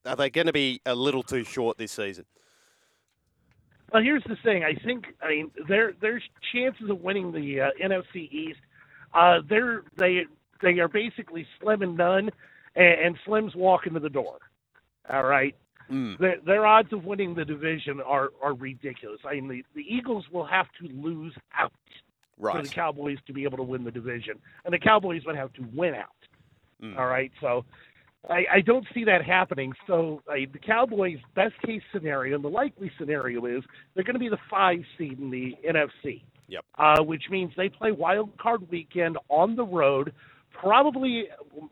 are 0.06 0.15
they 0.15 0.30
going 0.30 0.47
to 0.47 0.54
be 0.54 0.82
a 0.86 0.93
little 0.95 1.23
too 1.23 1.43
short 1.43 1.78
this 1.78 1.93
season? 1.93 2.26
Well, 3.91 4.04
here's 4.04 4.23
the 4.26 4.36
thing. 4.43 4.63
I 4.63 4.73
think 4.76 5.06
I 5.21 5.30
mean 5.30 5.52
their 5.67 5.93
their 5.93 6.21
chances 6.54 6.89
of 6.89 7.00
winning 7.02 7.32
the 7.32 7.62
uh, 7.62 7.69
NFC 7.82 8.30
East, 8.32 8.60
uh, 9.13 9.39
they're 9.50 9.84
they 9.98 10.26
they 10.62 10.80
are 10.80 10.88
basically 10.88 11.46
slim 11.62 11.82
and 11.82 11.98
none, 11.98 12.30
and, 12.76 13.00
and 13.02 13.17
Slim's 13.26 13.56
walking 13.56 13.93
to 13.93 14.00
the 14.00 14.10
door. 14.10 14.38
All 15.10 15.24
right, 15.24 15.56
Mm. 15.89 16.17
their, 16.17 16.36
their 16.46 16.65
odds 16.65 16.91
of 16.91 17.06
winning 17.06 17.34
the 17.34 17.46
division 17.46 18.02
are 18.02 18.32
are 18.41 18.54
ridiculous. 18.54 19.22
I 19.26 19.36
mean 19.36 19.48
the, 19.48 19.63
the 19.74 19.86
Eagles 19.88 20.26
will 20.34 20.46
have 20.46 20.67
to 20.82 20.88
lose 20.93 21.34
out 21.58 21.72
for 22.38 22.62
the 22.62 22.67
Cowboys 22.67 23.17
to 23.26 23.34
be 23.34 23.43
able 23.46 23.58
to 23.58 23.63
win 23.63 23.86
the 23.86 23.91
division, 23.91 24.34
and 24.65 24.74
the 24.74 24.80
Cowboys 24.80 25.22
would 25.26 25.38
have 25.38 25.54
to 25.54 25.65
win 25.74 25.96
out. 25.96 26.10
Mm. 26.84 26.98
All 26.98 27.08
right, 27.08 27.32
so 27.39 27.63
I, 28.30 28.43
I 28.56 28.62
don't 28.62 28.86
see 28.93 29.03
that 29.06 29.23
happening. 29.23 29.73
So 29.86 30.21
I, 30.30 30.47
the 30.51 30.60
Cowboys' 30.60 31.17
best 31.36 31.53
case 31.65 31.82
scenario, 31.93 32.36
and 32.36 32.43
the 32.43 32.49
likely 32.49 32.91
scenario 32.99 33.45
is 33.45 33.63
they're 33.93 34.03
going 34.03 34.15
to 34.15 34.19
be 34.19 34.30
the 34.30 34.38
five 34.49 34.80
seed 34.97 35.19
in 35.19 35.30
the 35.30 35.56
NFC. 35.67 36.23
Yep. 36.49 36.63
Uh, 36.77 37.03
which 37.03 37.23
means 37.30 37.51
they 37.58 37.67
play 37.67 37.91
wild 37.91 38.38
card 38.38 38.69
weekend 38.71 39.17
on 39.27 39.58
the 39.58 39.65
road, 39.65 40.13
probably 40.53 41.25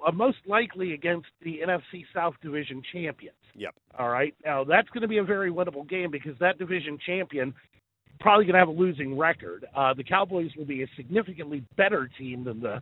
uh, 0.06 0.12
most 0.12 0.40
likely 0.46 0.94
against 0.94 1.28
the 1.42 1.60
NFC 1.66 2.04
South 2.14 2.34
Division 2.42 2.82
champions. 2.92 3.38
Yep. 3.56 3.74
All 3.98 4.10
right. 4.10 4.36
Now 4.44 4.66
that's 4.66 4.90
going 4.90 5.02
to 5.02 5.08
be 5.08 5.20
a 5.20 5.24
very 5.24 5.50
winnable 5.50 5.88
game 5.88 6.12
because 6.12 6.38
that 6.40 6.58
division 6.58 6.98
champion 7.06 7.54
probably 8.20 8.46
going 8.46 8.54
to 8.54 8.60
have 8.60 8.68
a 8.68 8.72
losing 8.72 9.18
record. 9.18 9.66
Uh, 9.76 9.94
the 9.94 10.04
Cowboys 10.04 10.52
will 10.58 10.66
be 10.66 10.84
a 10.84 10.88
significantly 10.96 11.64
better 11.78 12.10
team 12.18 12.44
than 12.44 12.60
the 12.60 12.82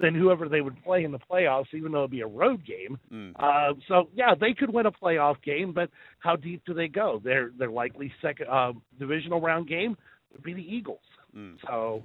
than 0.00 0.14
whoever 0.14 0.48
they 0.48 0.60
would 0.60 0.82
play 0.82 1.04
in 1.04 1.12
the 1.12 1.18
playoffs, 1.18 1.72
even 1.74 1.92
though 1.92 2.00
it'd 2.00 2.10
be 2.10 2.20
a 2.20 2.26
road 2.26 2.64
game. 2.64 2.98
Mm. 3.12 3.32
Uh, 3.36 3.74
so 3.86 4.08
yeah, 4.14 4.34
they 4.38 4.54
could 4.54 4.72
win 4.72 4.86
a 4.86 4.92
playoff 4.92 5.42
game, 5.42 5.72
but 5.72 5.90
how 6.18 6.36
deep 6.36 6.62
do 6.66 6.74
they 6.74 6.88
go? 6.88 7.20
Their 7.22 7.50
their 7.58 7.70
likely 7.70 8.12
second 8.22 8.48
uh, 8.48 8.72
divisional 8.98 9.40
round 9.40 9.68
game 9.68 9.96
would 10.32 10.42
be 10.42 10.54
the 10.54 10.62
Eagles. 10.62 11.00
Mm. 11.36 11.56
So 11.66 12.02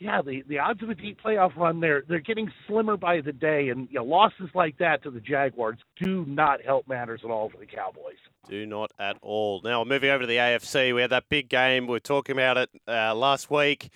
yeah, 0.00 0.22
the 0.22 0.42
the 0.48 0.58
odds 0.58 0.82
of 0.82 0.88
a 0.90 0.94
deep 0.94 1.18
playoff 1.22 1.56
run 1.56 1.80
they're 1.80 2.02
they're 2.08 2.20
getting 2.20 2.50
slimmer 2.66 2.96
by 2.96 3.20
the 3.20 3.32
day, 3.32 3.68
and 3.68 3.88
you 3.90 3.98
know, 3.98 4.04
losses 4.04 4.48
like 4.54 4.78
that 4.78 5.02
to 5.02 5.10
the 5.10 5.20
Jaguars 5.20 5.78
do 6.02 6.24
not 6.26 6.62
help 6.62 6.88
matters 6.88 7.20
at 7.22 7.30
all 7.30 7.50
for 7.50 7.58
the 7.58 7.66
Cowboys. 7.66 8.16
Do 8.48 8.66
not 8.66 8.92
at 8.98 9.18
all. 9.20 9.60
Now, 9.62 9.84
moving 9.84 10.10
over 10.10 10.22
to 10.22 10.26
the 10.26 10.36
AFC, 10.36 10.94
we 10.94 11.02
had 11.02 11.10
that 11.10 11.28
big 11.28 11.48
game. 11.48 11.86
We 11.86 11.92
were 11.92 12.00
talking 12.00 12.34
about 12.34 12.56
it 12.56 12.70
uh, 12.88 13.14
last 13.14 13.50
week. 13.50 13.90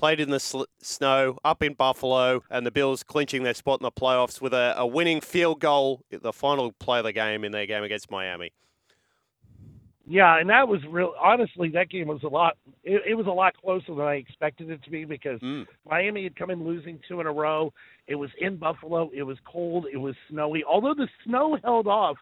Played 0.00 0.20
in 0.20 0.30
the 0.30 0.40
sl- 0.40 0.62
snow 0.80 1.36
up 1.44 1.62
in 1.62 1.74
Buffalo, 1.74 2.42
and 2.48 2.64
the 2.64 2.70
Bills 2.70 3.02
clinching 3.02 3.42
their 3.42 3.52
spot 3.52 3.80
in 3.80 3.84
the 3.84 3.92
playoffs 3.92 4.40
with 4.40 4.54
a, 4.54 4.72
a 4.78 4.86
winning 4.86 5.20
field 5.20 5.60
goal, 5.60 6.00
the 6.10 6.32
final 6.32 6.72
play 6.72 7.00
of 7.00 7.04
the 7.04 7.12
game 7.12 7.44
in 7.44 7.52
their 7.52 7.66
game 7.66 7.82
against 7.82 8.10
Miami. 8.10 8.50
Yeah, 10.06 10.38
and 10.38 10.48
that 10.48 10.66
was 10.66 10.80
real. 10.88 11.12
Honestly, 11.20 11.68
that 11.74 11.90
game 11.90 12.06
was 12.08 12.22
a 12.22 12.28
lot. 12.28 12.56
It, 12.82 13.02
it 13.10 13.14
was 13.14 13.26
a 13.26 13.30
lot 13.30 13.54
closer 13.62 13.94
than 13.94 14.06
I 14.06 14.14
expected 14.14 14.70
it 14.70 14.82
to 14.84 14.90
be 14.90 15.04
because 15.04 15.38
Mm. 15.40 15.66
Miami 15.86 16.24
had 16.24 16.34
come 16.34 16.48
in 16.48 16.64
losing 16.64 16.98
two 17.06 17.20
in 17.20 17.26
a 17.26 17.32
row. 17.32 17.70
It 18.06 18.14
was 18.14 18.30
in 18.38 18.56
Buffalo. 18.56 19.10
It 19.14 19.24
was 19.24 19.36
cold. 19.44 19.84
It 19.92 19.98
was 19.98 20.14
snowy. 20.30 20.64
Although 20.64 20.94
the 20.94 21.08
snow 21.26 21.58
held 21.62 21.86
off 21.86 22.16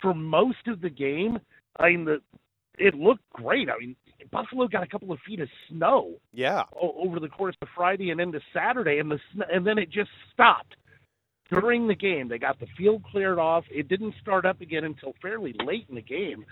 for 0.00 0.12
most 0.12 0.66
of 0.66 0.80
the 0.80 0.90
game, 0.90 1.38
I 1.78 1.90
mean, 1.90 2.04
the 2.04 2.20
it 2.78 2.94
looked 2.94 3.30
great. 3.30 3.70
I 3.70 3.78
mean, 3.78 3.94
Buffalo 4.30 4.68
got 4.68 4.82
a 4.82 4.86
couple 4.86 5.12
of 5.12 5.18
feet 5.26 5.40
of 5.40 5.48
snow 5.68 6.14
Yeah. 6.32 6.64
over 6.72 7.20
the 7.20 7.28
course 7.28 7.56
of 7.62 7.68
Friday 7.74 8.10
and 8.10 8.20
into 8.20 8.40
Saturday, 8.52 8.98
and 8.98 9.10
the 9.10 9.18
and 9.52 9.66
then 9.66 9.78
it 9.78 9.90
just 9.90 10.10
stopped 10.32 10.76
during 11.50 11.86
the 11.88 11.94
game. 11.94 12.28
They 12.28 12.38
got 12.38 12.58
the 12.60 12.66
field 12.78 13.02
cleared 13.10 13.38
off. 13.38 13.64
It 13.70 13.88
didn't 13.88 14.14
start 14.20 14.44
up 14.46 14.60
again 14.60 14.84
until 14.84 15.14
fairly 15.20 15.54
late 15.64 15.86
in 15.88 15.94
the 15.94 16.02
game. 16.02 16.44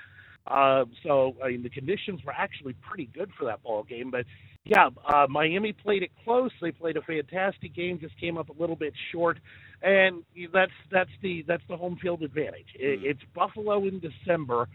Uh, 0.47 0.85
so 1.03 1.37
I 1.45 1.49
mean, 1.49 1.63
the 1.63 1.71
conditions 1.71 2.21
were 2.25 2.33
actually 2.33 2.75
pretty 2.89 3.07
good 3.15 3.31
for 3.39 3.45
that 3.45 3.63
ball 3.63 3.83
game. 3.83 4.11
But 4.11 4.25
yeah, 4.65 4.89
uh, 5.07 5.27
Miami 5.29 5.73
played 5.73 6.03
it 6.03 6.11
close. 6.25 6.51
They 6.61 6.71
played 6.73 6.97
a 6.97 7.03
fantastic 7.03 7.75
game. 7.75 7.99
Just 8.01 8.19
came 8.19 8.37
up 8.39 8.49
a 8.49 8.61
little 8.61 8.77
bit 8.77 8.93
short, 9.13 9.39
and 9.83 10.23
that's 10.53 10.73
that's 10.91 11.11
the 11.23 11.43
that's 11.47 11.63
the 11.69 11.77
home 11.77 11.97
field 12.01 12.23
advantage. 12.23 12.69
It, 12.75 13.01
Mm. 13.01 13.05
it's 13.05 13.21
Buffalo 13.35 13.87
in 13.87 14.01
December. 14.01 14.69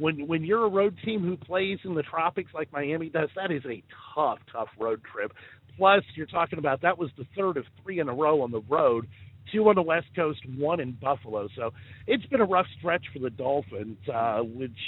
When 0.00 0.26
when 0.26 0.44
you're 0.44 0.64
a 0.64 0.68
road 0.68 0.96
team 1.04 1.20
who 1.22 1.36
plays 1.36 1.78
in 1.84 1.94
the 1.94 2.02
tropics 2.02 2.52
like 2.54 2.72
Miami 2.72 3.10
does, 3.10 3.28
that 3.36 3.50
is 3.50 3.62
a 3.66 3.82
tough, 4.14 4.38
tough 4.50 4.68
road 4.78 5.02
trip. 5.12 5.32
Plus, 5.76 6.02
you're 6.14 6.26
talking 6.26 6.58
about 6.58 6.82
that 6.82 6.98
was 6.98 7.10
the 7.18 7.26
third 7.36 7.56
of 7.56 7.64
three 7.82 8.00
in 8.00 8.08
a 8.08 8.14
row 8.14 8.42
on 8.42 8.50
the 8.50 8.62
road, 8.68 9.06
two 9.52 9.68
on 9.68 9.74
the 9.74 9.82
West 9.82 10.06
Coast, 10.16 10.40
one 10.56 10.80
in 10.80 10.92
Buffalo. 10.92 11.48
So 11.54 11.72
it's 12.06 12.24
been 12.26 12.40
a 12.40 12.44
rough 12.46 12.66
stretch 12.78 13.04
for 13.12 13.18
the 13.18 13.30
Dolphins, 13.30 13.98
uh, 14.12 14.38
which 14.40 14.78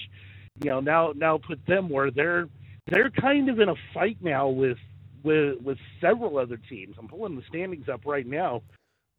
you 0.62 0.70
know 0.70 0.80
now 0.80 1.12
now 1.14 1.38
put 1.38 1.64
them 1.66 1.88
where 1.90 2.10
they're 2.10 2.48
they're 2.90 3.10
kind 3.10 3.48
of 3.50 3.60
in 3.60 3.68
a 3.68 3.74
fight 3.92 4.16
now 4.22 4.48
with 4.48 4.78
with 5.22 5.60
with 5.62 5.78
several 6.00 6.38
other 6.38 6.58
teams. 6.68 6.96
I'm 6.98 7.08
pulling 7.08 7.36
the 7.36 7.42
standings 7.48 7.88
up 7.88 8.06
right 8.06 8.26
now 8.26 8.62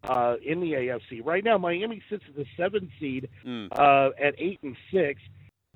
uh, 0.03 0.36
in 0.45 0.60
the 0.60 0.71
AFC. 0.73 1.23
Right 1.23 1.43
now, 1.43 1.58
Miami 1.58 2.01
sits 2.10 2.23
at 2.27 2.36
the 2.36 2.45
seventh 2.58 2.89
seed 2.99 3.29
Mm. 3.45 3.67
uh, 3.71 4.10
at 4.21 4.36
eight 4.38 4.60
and 4.63 4.75
six. 4.91 5.21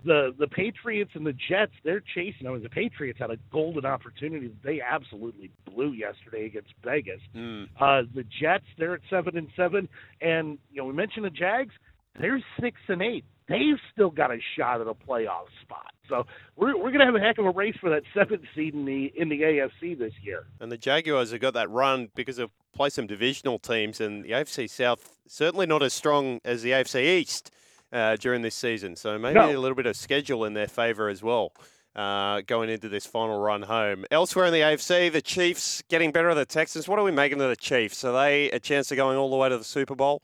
The 0.06 0.34
the 0.38 0.48
Patriots 0.48 1.12
and 1.16 1.26
the 1.26 1.34
Jets 1.34 1.74
they're 1.84 2.04
chasing. 2.14 2.48
I 2.48 2.52
mean, 2.52 2.64
the 2.64 2.70
Patriots 2.70 3.20
had 3.20 3.32
a 3.32 3.38
golden 3.52 3.86
opportunity 3.86 4.48
that 4.48 4.64
they 4.64 4.80
absolutely 4.82 5.52
blew 5.66 5.92
yesterday 5.92 6.46
against 6.46 6.74
Vegas. 6.84 7.20
Mm. 7.36 7.68
Uh, 7.80 8.04
the 8.14 8.24
Jets 8.24 8.66
they're 8.78 8.94
at 8.94 9.02
seven 9.10 9.38
and 9.38 9.48
seven, 9.56 9.90
and 10.22 10.60
you 10.72 10.82
know 10.82 10.86
we 10.86 10.94
mentioned 10.94 11.26
the 11.26 11.30
Jags. 11.30 11.74
They're 12.20 12.44
six 12.60 12.78
and 12.88 13.02
eight. 13.02 13.26
They've 13.48 13.80
still 13.94 14.10
got 14.10 14.32
a 14.32 14.40
shot 14.58 14.82
at 14.82 14.88
a 14.88 14.94
playoff 14.94 15.48
spot. 15.62 15.94
So 16.10 16.26
we're 16.56 16.78
we're 16.78 16.92
gonna 16.92 17.06
have 17.06 17.16
a 17.16 17.20
heck 17.20 17.38
of 17.38 17.46
a 17.46 17.52
race 17.52 17.76
for 17.80 17.90
that 17.90 18.04
seventh 18.14 18.44
seed 18.56 18.74
in 18.74 18.86
the 18.86 19.12
in 19.16 19.30
the 19.30 19.42
AFC 19.42 19.98
this 19.98 20.14
year. 20.22 20.46
And 20.60 20.72
the 20.72 20.78
Jaguars 20.78 21.32
have 21.32 21.42
got 21.42 21.54
that 21.54 21.70
run 21.70 22.10
because 22.16 22.38
they've 22.38 22.50
played 22.74 22.94
some 22.94 23.08
divisional 23.08 23.60
teams, 23.60 24.00
and 24.00 24.24
the 24.24 24.32
AFC 24.32 24.70
South 24.70 25.18
certainly 25.28 25.66
not 25.66 25.84
as 25.84 25.94
strong 25.94 26.40
as 26.46 26.62
the 26.62 26.72
AFC 26.72 27.04
East 27.04 27.52
uh, 27.92 28.16
during 28.18 28.42
this 28.42 28.56
season. 28.56 28.96
So 28.96 29.18
maybe 29.18 29.36
No. 29.36 29.50
a 29.50 29.58
little 29.60 29.76
bit 29.76 29.86
of 29.86 29.96
schedule 29.96 30.46
in 30.46 30.54
their 30.54 30.68
favour 30.68 31.10
as 31.10 31.22
well. 31.24 31.54
Uh, 31.96 32.42
going 32.46 32.70
into 32.70 32.88
this 32.90 33.08
final 33.08 33.40
run 33.40 33.64
home. 33.64 34.06
Elsewhere 34.12 34.46
in 34.46 34.54
the 34.54 34.60
AFC, 34.62 35.12
the 35.12 35.22
Chiefs 35.22 35.82
getting 35.90 36.12
better 36.12 36.30
at 36.30 36.36
the 36.36 36.46
Texans. 36.46 36.88
What 36.88 37.00
are 37.00 37.04
we 37.04 37.10
making 37.12 37.42
of 37.42 37.50
the 37.50 37.56
Chiefs? 37.56 38.04
Are 38.04 38.14
they 38.14 38.52
a 38.52 38.60
chance 38.60 38.92
of 38.92 38.98
going 38.98 39.18
all 39.18 39.32
the 39.32 39.36
way 39.36 39.50
to 39.50 39.58
the 39.58 39.64
Super 39.64 39.96
Bowl? 39.96 40.22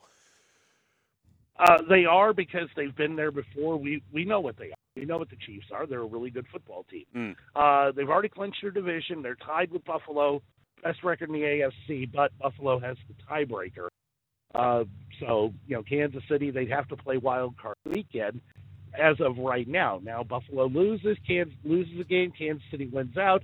Uh, 1.58 1.82
they 1.90 2.06
are 2.06 2.32
because 2.34 2.68
they've 2.76 2.96
been 2.96 3.16
there 3.16 3.32
before. 3.32 3.78
We 3.78 4.04
we 4.12 4.26
know 4.26 4.40
what 4.40 4.58
they 4.58 4.66
are. 4.66 4.76
We 4.96 5.06
know 5.06 5.18
what 5.18 5.30
the 5.32 5.36
Chiefs 5.36 5.68
are. 5.72 5.88
They're 5.88 6.02
a 6.02 6.06
really 6.06 6.30
good 6.30 6.46
football 6.52 6.86
team. 6.92 7.06
Mm. 7.16 7.36
Uh, 7.56 7.92
they've 7.92 8.10
already 8.10 8.30
clinched 8.30 8.60
their 8.62 8.72
division. 8.72 9.22
They're 9.24 9.36
tied 9.36 9.72
with 9.72 9.84
Buffalo, 9.86 10.42
best 10.84 11.04
record 11.04 11.30
in 11.30 11.34
the 11.34 11.42
AFC, 11.42 12.12
but 12.12 12.32
Buffalo 12.40 12.80
has 12.80 12.98
the 13.08 13.14
tiebreaker. 13.28 13.88
Uh, 14.54 14.84
so 15.20 15.54
you 15.68 15.76
know, 15.76 15.84
Kansas 15.84 16.24
City 16.30 16.52
they'd 16.52 16.70
have 16.70 16.88
to 16.90 16.96
play 16.98 17.18
wild 17.18 17.56
card 17.58 17.76
weekend. 17.86 18.42
As 19.00 19.20
of 19.20 19.38
right 19.40 19.68
now, 19.68 20.00
now 20.04 20.24
Buffalo 20.24 20.68
loses, 20.68 21.18
Kansas 21.28 21.56
loses 21.64 22.00
a 22.00 22.04
game, 22.04 22.32
Kansas 22.38 22.64
City 22.70 22.86
wins 22.88 23.18
out. 23.18 23.42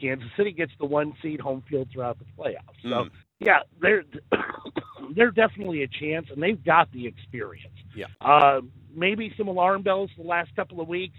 Kansas 0.00 0.28
City 0.36 0.50
gets 0.50 0.72
the 0.80 0.86
one 0.86 1.12
seed 1.22 1.40
home 1.40 1.62
field 1.68 1.88
throughout 1.92 2.18
the 2.18 2.24
playoffs. 2.36 2.80
So 2.82 2.88
Mm. 2.88 3.10
yeah, 3.40 3.60
they're 3.80 4.04
they're 5.14 5.30
definitely 5.30 5.82
a 5.82 5.88
chance, 5.88 6.26
and 6.30 6.42
they've 6.42 6.62
got 6.64 6.90
the 6.92 7.06
experience. 7.06 7.74
Yeah. 7.94 8.06
Uh, 8.20 8.62
maybe 8.94 9.32
some 9.36 9.48
alarm 9.48 9.82
bells 9.82 10.10
the 10.16 10.22
last 10.24 10.54
couple 10.56 10.80
of 10.80 10.88
weeks. 10.88 11.16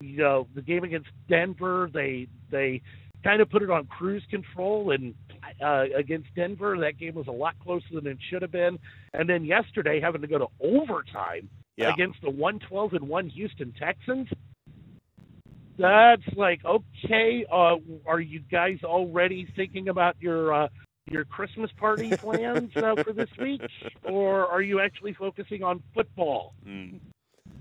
You 0.00 0.16
know, 0.18 0.46
the 0.54 0.62
game 0.62 0.84
against 0.84 1.08
Denver, 1.28 1.90
they 1.92 2.28
they 2.50 2.80
kind 3.26 3.42
of 3.42 3.50
put 3.50 3.62
it 3.62 3.70
on 3.70 3.86
cruise 3.86 4.22
control, 4.30 4.92
and 4.92 5.12
uh, 5.64 5.84
against 5.98 6.28
Denver, 6.36 6.76
that 6.78 6.98
game 6.98 7.14
was 7.14 7.26
a 7.26 7.32
lot 7.32 7.54
closer 7.58 7.86
than 7.92 8.06
it 8.06 8.18
should 8.30 8.42
have 8.42 8.52
been. 8.52 8.78
And 9.14 9.28
then 9.28 9.44
yesterday, 9.44 10.00
having 10.00 10.20
to 10.20 10.28
go 10.28 10.38
to 10.38 10.46
overtime 10.60 11.48
Yeah. 11.76 11.92
against 11.92 12.20
the 12.22 12.30
112 12.30 12.92
and 12.94 13.08
one 13.08 13.28
Houston 13.30 13.72
Texans. 13.78 14.28
That's 15.78 16.22
like 16.36 16.60
okay. 16.64 17.44
Uh, 17.52 17.76
are 18.06 18.20
you 18.20 18.40
guys 18.50 18.78
already 18.82 19.46
thinking 19.56 19.88
about 19.88 20.16
your 20.20 20.54
uh, 20.54 20.68
your 21.10 21.24
Christmas 21.24 21.70
party 21.78 22.16
plans 22.20 22.70
uh, 22.76 22.94
for 23.04 23.12
this 23.12 23.28
week, 23.38 23.60
or 24.04 24.46
are 24.46 24.62
you 24.62 24.80
actually 24.80 25.12
focusing 25.12 25.62
on 25.62 25.82
football? 25.94 26.54
Mm. 26.66 27.00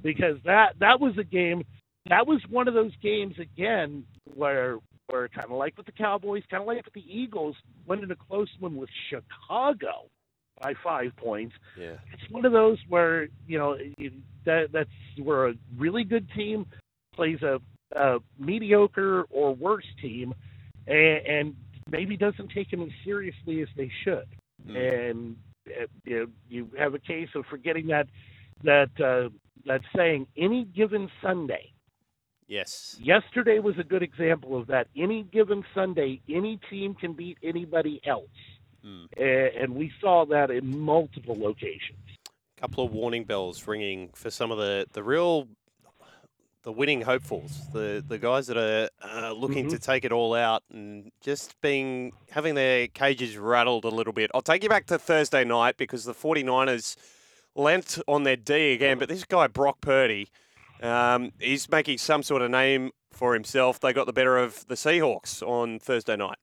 Because 0.01 0.37
that 0.45 0.75
that 0.79 1.01
was 1.01 1.17
a 1.17 1.25
game. 1.25 1.63
That 2.07 2.25
was 2.25 2.39
one 2.49 2.67
of 2.69 2.73
those 2.73 2.93
games 3.03 3.35
again 3.37 4.05
where 4.33 4.77
where 5.07 5.27
kind 5.29 5.45
of 5.45 5.57
like 5.57 5.77
with 5.77 5.85
the 5.85 5.91
Cowboys, 5.91 6.43
kind 6.49 6.61
of 6.61 6.67
like 6.67 6.83
with 6.83 6.93
the 6.93 7.05
Eagles, 7.07 7.55
went 7.85 8.03
in 8.03 8.11
a 8.11 8.15
close 8.15 8.49
one 8.59 8.75
with 8.75 8.89
Chicago 9.09 10.09
by 10.61 10.73
five 10.83 11.11
points 11.17 11.53
Yeah. 11.77 11.97
it's 12.13 12.31
one 12.31 12.45
of 12.45 12.53
those 12.53 12.77
where 12.87 13.27
you 13.45 13.57
know 13.57 13.77
you- 13.97 14.21
that 14.45 14.71
that's 14.71 14.89
where 15.21 15.47
a 15.49 15.53
really 15.77 16.03
good 16.03 16.29
team 16.31 16.65
plays 17.13 17.41
a, 17.41 17.59
a 17.95 18.19
mediocre 18.39 19.23
or 19.31 19.53
worse 19.55 19.85
team, 20.01 20.33
and, 20.87 21.25
and 21.27 21.55
maybe 21.89 22.15
doesn't 22.15 22.49
take 22.51 22.69
them 22.69 22.81
as 22.83 22.89
seriously 23.03 23.61
as 23.61 23.67
they 23.75 23.89
should. 24.03 24.27
Mm. 24.67 25.09
And 25.09 25.35
uh, 25.67 25.87
you, 26.03 26.19
know, 26.19 26.25
you 26.47 26.69
have 26.77 26.93
a 26.93 26.99
case 26.99 27.29
of 27.35 27.45
forgetting 27.49 27.87
that 27.87 28.07
that 28.63 28.89
uh, 29.03 29.29
that 29.65 29.81
saying 29.95 30.27
any 30.37 30.65
given 30.65 31.09
Sunday. 31.21 31.71
Yes. 32.47 32.97
Yesterday 33.01 33.59
was 33.59 33.77
a 33.79 33.83
good 33.83 34.03
example 34.03 34.55
of 34.57 34.67
that. 34.67 34.87
Any 34.95 35.23
given 35.23 35.63
Sunday, 35.73 36.21
any 36.29 36.59
team 36.69 36.93
can 36.93 37.13
beat 37.13 37.37
anybody 37.43 37.99
else, 38.05 38.29
Mm. 38.85 39.63
And 39.63 39.75
we 39.75 39.91
saw 39.99 40.25
that 40.25 40.51
in 40.51 40.79
multiple 40.79 41.35
locations. 41.37 41.99
A 42.57 42.61
couple 42.61 42.85
of 42.85 42.91
warning 42.91 43.23
bells 43.23 43.67
ringing 43.67 44.09
for 44.13 44.29
some 44.29 44.51
of 44.51 44.57
the, 44.57 44.85
the 44.93 45.03
real 45.03 45.47
the 46.63 46.71
winning 46.71 47.01
hopefuls, 47.01 47.67
the 47.73 48.03
the 48.07 48.17
guys 48.17 48.47
that 48.47 48.57
are 48.57 48.89
uh, 49.03 49.31
looking 49.33 49.69
to 49.69 49.77
take 49.77 50.03
it 50.03 50.11
all 50.11 50.33
out 50.33 50.63
and 50.71 51.11
just 51.21 51.59
being 51.61 52.11
having 52.31 52.55
their 52.55 52.87
cages 52.87 53.37
rattled 53.37 53.85
a 53.85 53.89
little 53.89 54.13
bit. 54.13 54.31
I'll 54.33 54.41
take 54.41 54.63
you 54.63 54.69
back 54.69 54.87
to 54.87 54.97
Thursday 54.97 55.43
night 55.43 55.77
because 55.77 56.05
the 56.05 56.13
49ers 56.13 56.95
lent 57.53 57.99
on 58.07 58.23
their 58.23 58.35
D 58.35 58.73
again, 58.73 58.97
but 58.97 59.09
this 59.09 59.25
guy 59.25 59.45
Brock 59.45 59.79
Purdy, 59.79 60.29
um, 60.81 61.31
he's 61.39 61.69
making 61.69 61.97
some 61.97 62.23
sort 62.23 62.41
of 62.41 62.51
name 62.51 62.91
for 63.11 63.33
himself. 63.33 63.79
They 63.79 63.93
got 63.93 64.05
the 64.05 64.13
better 64.13 64.37
of 64.37 64.67
the 64.67 64.75
Seahawks 64.75 65.41
on 65.41 65.79
Thursday 65.79 66.15
night. 66.15 66.37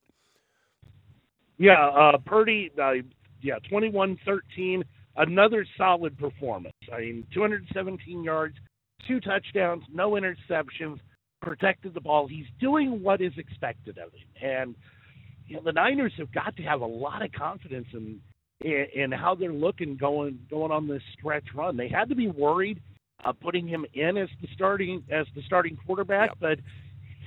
Yeah, 1.58 1.86
uh, 1.88 2.18
Purdy, 2.24 2.70
uh, 2.82 2.92
yeah, 3.42 3.56
21-13, 3.70 4.82
another 5.16 5.66
solid 5.76 6.18
performance. 6.18 6.74
I 6.92 7.00
mean, 7.00 7.26
217 7.34 8.24
yards, 8.24 8.56
two 9.06 9.20
touchdowns, 9.20 9.84
no 9.92 10.12
interceptions, 10.12 10.98
protected 11.40 11.94
the 11.94 12.00
ball. 12.00 12.26
He's 12.26 12.46
doing 12.60 13.02
what 13.02 13.20
is 13.20 13.32
expected 13.36 13.98
of 13.98 14.12
him. 14.12 14.28
And 14.42 14.74
you 15.46 15.56
know, 15.56 15.62
the 15.64 15.72
Niners 15.72 16.12
have 16.18 16.32
got 16.32 16.56
to 16.56 16.62
have 16.62 16.80
a 16.80 16.86
lot 16.86 17.22
of 17.22 17.32
confidence 17.32 17.88
in, 17.92 18.20
in 18.62 18.86
in 18.94 19.12
how 19.12 19.34
they're 19.34 19.52
looking 19.52 19.96
going 19.96 20.38
going 20.48 20.72
on 20.72 20.88
this 20.88 21.02
stretch 21.18 21.44
run. 21.54 21.76
They 21.76 21.88
had 21.88 22.08
to 22.08 22.14
be 22.14 22.28
worried 22.28 22.80
uh, 23.24 23.32
putting 23.32 23.66
him 23.66 23.86
in 23.94 24.16
as 24.16 24.28
the 24.40 24.48
starting 24.54 25.02
as 25.10 25.26
the 25.34 25.42
starting 25.46 25.76
quarterback, 25.86 26.30
Yep. 26.30 26.38
but 26.40 26.58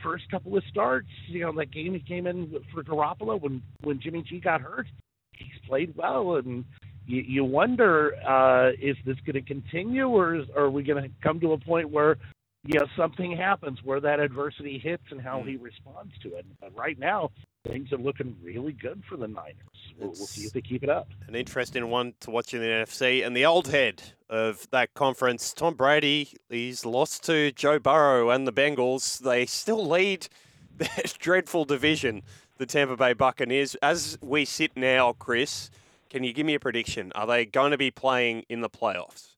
first 0.03 0.29
couple 0.29 0.55
of 0.55 0.63
starts, 0.69 1.07
you 1.27 1.41
know, 1.41 1.51
that 1.53 1.71
game 1.71 1.93
he 1.93 1.99
came 1.99 2.27
in 2.27 2.53
for 2.73 2.83
Garoppolo 2.83 3.39
when 3.41 3.61
when 3.83 3.99
Jimmy 3.99 4.23
G 4.27 4.39
got 4.39 4.61
hurt, 4.61 4.87
he's 5.31 5.47
played 5.67 5.95
well, 5.95 6.35
and 6.35 6.63
you, 7.07 7.21
you 7.21 7.45
wonder 7.45 8.13
uh, 8.27 8.71
is 8.81 8.97
this 9.05 9.17
going 9.25 9.33
to 9.33 9.41
continue, 9.41 10.07
or 10.07 10.35
is, 10.35 10.45
or 10.55 10.63
are 10.63 10.69
we 10.69 10.83
going 10.83 11.03
to 11.03 11.09
come 11.23 11.39
to 11.39 11.53
a 11.53 11.57
point 11.57 11.89
where 11.89 12.17
you 12.63 12.79
know 12.79 12.85
something 12.97 13.35
happens 13.35 13.79
where 13.83 13.99
that 14.01 14.19
adversity 14.19 14.79
hits 14.79 15.03
and 15.11 15.21
how 15.21 15.43
he 15.43 15.55
responds 15.55 16.13
to 16.23 16.35
it? 16.35 16.45
But 16.59 16.75
right 16.75 16.99
now, 16.99 17.31
things 17.67 17.91
are 17.91 17.97
looking 17.97 18.35
really 18.43 18.71
good 18.71 19.03
for 19.07 19.17
the 19.17 19.27
Niners. 19.27 19.55
We'll, 19.97 20.09
we'll 20.09 20.15
see 20.15 20.45
if 20.45 20.53
they 20.53 20.61
keep 20.61 20.83
it 20.83 20.89
up. 20.89 21.07
An 21.27 21.35
interesting 21.35 21.89
one 21.89 22.13
to 22.21 22.31
watch 22.31 22.53
in 22.53 22.61
the 22.61 22.67
NFC. 22.67 23.25
And 23.25 23.35
the 23.35 23.45
old 23.45 23.67
head 23.67 24.01
of 24.29 24.69
that 24.71 24.93
conference, 24.93 25.53
Tom 25.53 25.75
Brady, 25.75 26.29
he's 26.49 26.85
lost 26.85 27.23
to 27.25 27.51
Joe 27.51 27.79
Burrow 27.79 28.29
and 28.29 28.47
the 28.47 28.53
Bengals. 28.53 29.19
They 29.19 29.45
still 29.45 29.85
lead 29.87 30.27
this 30.77 31.13
dreadful 31.13 31.65
division, 31.65 32.23
the 32.57 32.65
Tampa 32.65 32.95
Bay 32.97 33.13
Buccaneers. 33.13 33.75
As 33.75 34.17
we 34.21 34.45
sit 34.45 34.75
now, 34.75 35.13
Chris, 35.13 35.69
can 36.09 36.23
you 36.23 36.33
give 36.33 36.45
me 36.45 36.55
a 36.55 36.59
prediction? 36.59 37.11
Are 37.15 37.27
they 37.27 37.45
going 37.45 37.71
to 37.71 37.77
be 37.77 37.91
playing 37.91 38.45
in 38.49 38.61
the 38.61 38.69
playoffs? 38.69 39.35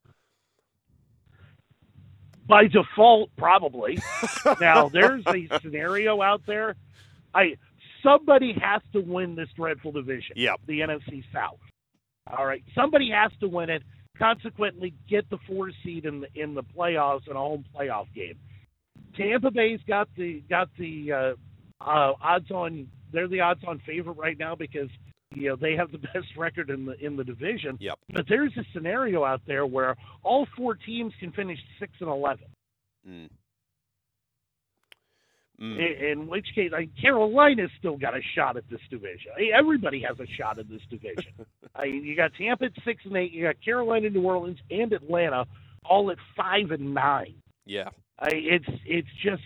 by 2.47 2.67
default, 2.67 3.29
probably. 3.35 3.99
now, 4.61 4.89
there's 4.89 5.23
a 5.27 5.47
scenario 5.61 6.21
out 6.21 6.45
there. 6.45 6.75
I 7.33 7.57
somebody 8.03 8.55
has 8.61 8.81
to 8.93 9.01
win 9.01 9.35
this 9.35 9.49
dreadful 9.55 9.91
division. 9.91 10.35
Yep. 10.35 10.61
The 10.67 10.79
NFC 10.79 11.23
South. 11.33 11.59
All 12.35 12.45
right, 12.45 12.63
somebody 12.75 13.09
has 13.11 13.31
to 13.39 13.47
win 13.47 13.69
it. 13.69 13.83
Consequently, 14.17 14.93
get 15.07 15.29
the 15.29 15.37
four 15.47 15.71
seed 15.83 16.05
in 16.05 16.21
the 16.21 16.27
in 16.35 16.55
the 16.55 16.63
playoffs 16.63 17.27
in 17.29 17.35
a 17.35 17.39
home 17.39 17.63
playoff 17.75 18.07
game. 18.15 18.37
Tampa 19.15 19.51
Bay's 19.51 19.79
got 19.87 20.09
the 20.17 20.41
got 20.49 20.69
the 20.77 21.11
uh, 21.11 21.83
uh, 21.83 22.13
odds 22.21 22.51
on. 22.51 22.87
They're 23.13 23.27
the 23.27 23.41
odds 23.41 23.61
on 23.65 23.81
favorite 23.85 24.17
right 24.17 24.37
now 24.37 24.55
because 24.55 24.89
you 25.35 25.49
know 25.49 25.55
they 25.55 25.75
have 25.75 25.91
the 25.91 25.97
best 26.13 26.27
record 26.35 26.69
in 26.69 26.85
the 26.85 26.93
in 27.03 27.15
the 27.15 27.23
division. 27.23 27.77
Yep. 27.79 27.99
But 28.13 28.25
there's 28.27 28.51
a 28.57 28.63
scenario 28.73 29.23
out 29.23 29.41
there 29.45 29.65
where 29.65 29.95
all 30.23 30.47
four 30.57 30.75
teams 30.75 31.13
can 31.19 31.31
finish 31.31 31.59
six 31.79 31.93
and 31.99 32.09
eleven. 32.09 32.47
Mm. 33.07 33.29
In, 35.59 35.65
Mm. 35.65 36.11
in 36.11 36.27
which 36.27 36.45
case, 36.53 36.71
I, 36.71 36.87
Carolina's 37.01 37.71
still 37.79 37.97
got 37.97 38.15
a 38.15 38.21
shot 38.35 38.57
at 38.57 38.69
this 38.69 38.79
division. 38.91 39.31
Everybody 39.57 40.03
has 40.07 40.19
a 40.19 40.27
shot 40.37 40.59
at 40.59 40.69
this 40.69 40.81
division. 40.89 41.33
I 41.75 41.85
you 41.85 42.15
got 42.15 42.31
Tampa 42.37 42.65
at 42.65 42.71
six 42.85 43.03
and 43.05 43.15
eight. 43.17 43.31
You 43.31 43.43
got 43.45 43.55
Carolina, 43.65 44.09
New 44.11 44.21
Orleans, 44.23 44.59
and 44.69 44.93
Atlanta 44.93 45.45
all 45.83 46.11
at 46.11 46.17
five 46.35 46.69
and 46.71 46.93
nine. 46.93 47.35
Yeah. 47.65 47.89
I, 48.19 48.29
it's 48.33 48.69
it's 48.85 49.07
just 49.23 49.41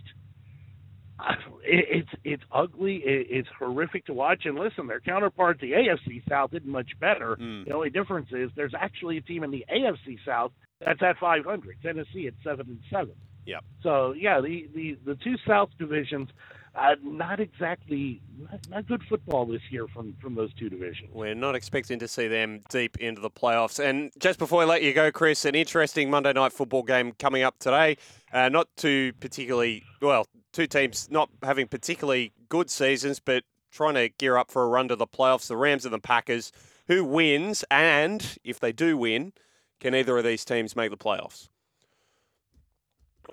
it, 1.63 1.85
it's 1.89 2.09
it's 2.23 2.43
ugly. 2.51 2.97
It, 3.05 3.27
it's 3.29 3.49
horrific 3.57 4.05
to 4.07 4.13
watch. 4.13 4.41
And 4.45 4.57
listen, 4.57 4.87
their 4.87 4.99
counterpart, 4.99 5.59
the 5.59 5.71
AFC 5.71 6.27
South, 6.27 6.51
did 6.51 6.65
much 6.65 6.89
better. 6.99 7.37
Mm. 7.39 7.65
The 7.65 7.73
only 7.73 7.89
difference 7.89 8.27
is 8.31 8.49
there's 8.55 8.73
actually 8.77 9.17
a 9.17 9.21
team 9.21 9.43
in 9.43 9.51
the 9.51 9.65
AFC 9.73 10.17
South 10.25 10.51
that's 10.85 11.01
at 11.01 11.17
500. 11.19 11.77
Tennessee 11.83 12.27
at 12.27 12.33
seven 12.43 12.67
and 12.67 12.79
seven. 12.91 13.13
Yep. 13.45 13.63
So 13.83 14.13
yeah, 14.13 14.41
the 14.41 14.69
the 14.73 14.97
the 15.05 15.15
two 15.15 15.35
South 15.47 15.69
divisions, 15.79 16.29
uh, 16.75 16.95
not 17.03 17.39
exactly 17.39 18.21
not, 18.37 18.59
not 18.69 18.87
good 18.87 19.01
football 19.09 19.45
this 19.45 19.61
year 19.69 19.87
from 19.87 20.15
from 20.21 20.35
those 20.35 20.53
two 20.53 20.69
divisions. 20.69 21.09
We're 21.13 21.35
not 21.35 21.55
expecting 21.55 21.99
to 21.99 22.07
see 22.07 22.27
them 22.27 22.61
deep 22.69 22.97
into 22.97 23.21
the 23.21 23.31
playoffs. 23.31 23.83
And 23.83 24.11
just 24.19 24.39
before 24.39 24.61
I 24.61 24.65
let 24.65 24.83
you 24.83 24.93
go, 24.93 25.11
Chris, 25.11 25.45
an 25.45 25.55
interesting 25.55 26.09
Monday 26.09 26.33
night 26.33 26.53
football 26.53 26.83
game 26.83 27.13
coming 27.13 27.43
up 27.43 27.57
today. 27.59 27.97
Uh, 28.31 28.47
not 28.49 28.67
too 28.77 29.11
particularly, 29.19 29.83
well, 30.01 30.25
two 30.53 30.67
teams 30.67 31.09
not 31.11 31.29
having 31.43 31.67
particularly 31.67 32.31
good 32.47 32.69
seasons, 32.69 33.19
but 33.19 33.43
trying 33.71 33.95
to 33.95 34.09
gear 34.09 34.37
up 34.37 34.51
for 34.51 34.63
a 34.63 34.67
run 34.67 34.87
to 34.89 34.95
the 34.95 35.07
playoffs. 35.07 35.47
The 35.47 35.57
Rams 35.57 35.85
and 35.85 35.93
the 35.93 35.99
Packers. 35.99 36.51
Who 36.87 37.05
wins? 37.05 37.63
And 37.71 38.37
if 38.43 38.59
they 38.59 38.71
do 38.71 38.97
win, 38.97 39.33
can 39.79 39.95
either 39.95 40.17
of 40.17 40.23
these 40.23 40.45
teams 40.45 40.75
make 40.75 40.91
the 40.91 40.97
playoffs? 40.97 41.47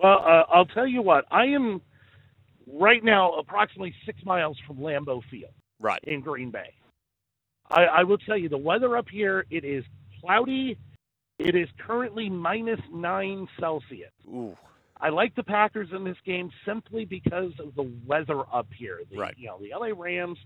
Well, 0.01 0.19
uh, 0.19 0.43
I'll 0.53 0.65
tell 0.65 0.87
you 0.87 1.01
what. 1.01 1.25
I 1.31 1.45
am 1.45 1.81
right 2.71 3.03
now 3.03 3.33
approximately 3.33 3.93
six 4.05 4.23
miles 4.25 4.57
from 4.67 4.77
Lambeau 4.77 5.21
Field 5.29 5.51
Right. 5.79 5.99
in 6.03 6.21
Green 6.21 6.51
Bay. 6.51 6.73
I, 7.69 7.83
I 7.85 8.03
will 8.03 8.17
tell 8.17 8.37
you 8.37 8.49
the 8.49 8.57
weather 8.57 8.97
up 8.97 9.07
here. 9.11 9.45
It 9.49 9.63
is 9.63 9.83
cloudy. 10.21 10.77
It 11.37 11.55
is 11.55 11.67
currently 11.85 12.29
minus 12.29 12.79
nine 12.91 13.47
Celsius. 13.59 14.11
Ooh. 14.27 14.55
I 15.01 15.09
like 15.09 15.33
the 15.35 15.43
Packers 15.43 15.87
in 15.95 16.03
this 16.03 16.17
game 16.25 16.51
simply 16.65 17.05
because 17.05 17.51
of 17.59 17.73
the 17.75 17.89
weather 18.05 18.41
up 18.53 18.67
here. 18.77 18.99
The, 19.09 19.17
Right. 19.17 19.35
You 19.37 19.47
know, 19.47 19.59
the 19.59 19.71
LA 19.77 19.93
Rams. 19.95 20.37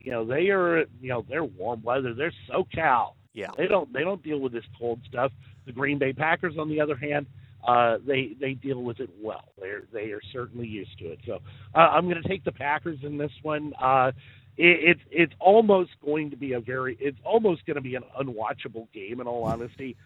You 0.00 0.10
know, 0.10 0.24
they 0.24 0.48
are. 0.48 0.80
You 1.00 1.08
know, 1.08 1.24
they're 1.28 1.44
warm 1.44 1.82
weather. 1.84 2.12
They're 2.12 2.32
SoCal. 2.50 3.12
Yeah. 3.34 3.50
They 3.56 3.68
don't. 3.68 3.92
They 3.92 4.00
don't 4.00 4.22
deal 4.24 4.40
with 4.40 4.52
this 4.52 4.64
cold 4.76 5.00
stuff. 5.08 5.30
The 5.66 5.72
Green 5.72 5.98
Bay 5.98 6.12
Packers, 6.12 6.54
on 6.58 6.68
the 6.68 6.80
other 6.80 6.96
hand, 6.96 7.26
uh, 7.66 7.98
they 8.06 8.36
they 8.40 8.54
deal 8.54 8.82
with 8.82 9.00
it 9.00 9.10
well. 9.20 9.48
They're 9.60 9.84
they 9.92 10.10
are 10.10 10.20
certainly 10.32 10.66
used 10.66 10.98
to 10.98 11.12
it. 11.12 11.20
So 11.26 11.38
uh, 11.74 11.78
I'm 11.78 12.08
going 12.08 12.22
to 12.22 12.28
take 12.28 12.44
the 12.44 12.52
Packers 12.52 12.98
in 13.02 13.18
this 13.18 13.32
one. 13.42 13.72
Uh, 13.80 14.12
it, 14.56 14.96
it's 14.96 15.00
it's 15.10 15.32
almost 15.40 15.90
going 16.04 16.30
to 16.30 16.36
be 16.36 16.52
a 16.52 16.60
very 16.60 16.96
it's 17.00 17.18
almost 17.24 17.64
going 17.66 17.76
to 17.76 17.80
be 17.82 17.94
an 17.94 18.02
unwatchable 18.20 18.92
game 18.92 19.20
in 19.20 19.26
all 19.26 19.44
honesty, 19.44 19.96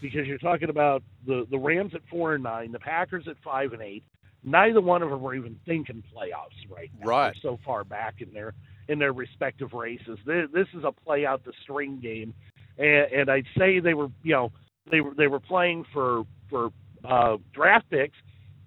because 0.00 0.26
you're 0.26 0.38
talking 0.38 0.70
about 0.70 1.02
the 1.26 1.46
the 1.50 1.58
Rams 1.58 1.92
at 1.94 2.02
four 2.10 2.34
and 2.34 2.44
nine, 2.44 2.72
the 2.72 2.78
Packers 2.78 3.26
at 3.28 3.36
five 3.44 3.72
and 3.72 3.82
eight. 3.82 4.04
Neither 4.42 4.80
one 4.80 5.02
of 5.02 5.10
them 5.10 5.24
are 5.26 5.34
even 5.34 5.58
thinking 5.66 6.02
playoffs 6.16 6.74
right 6.74 6.90
now. 6.98 7.06
Right. 7.06 7.34
They're 7.42 7.52
so 7.52 7.58
far 7.64 7.84
back 7.84 8.16
in 8.20 8.32
their 8.32 8.54
in 8.88 8.98
their 8.98 9.12
respective 9.12 9.72
races. 9.72 10.18
This, 10.24 10.46
this 10.52 10.66
is 10.74 10.84
a 10.84 10.92
play 10.92 11.26
out 11.26 11.44
the 11.44 11.52
string 11.62 12.00
game, 12.00 12.32
and, 12.78 13.12
and 13.12 13.30
I'd 13.30 13.46
say 13.58 13.80
they 13.80 13.94
were 13.94 14.08
you 14.22 14.32
know 14.32 14.52
they 14.90 15.00
were 15.02 15.14
they 15.14 15.26
were 15.26 15.40
playing 15.40 15.84
for 15.92 16.24
for 16.48 16.70
uh, 17.04 17.36
draft 17.52 17.88
picks. 17.90 18.16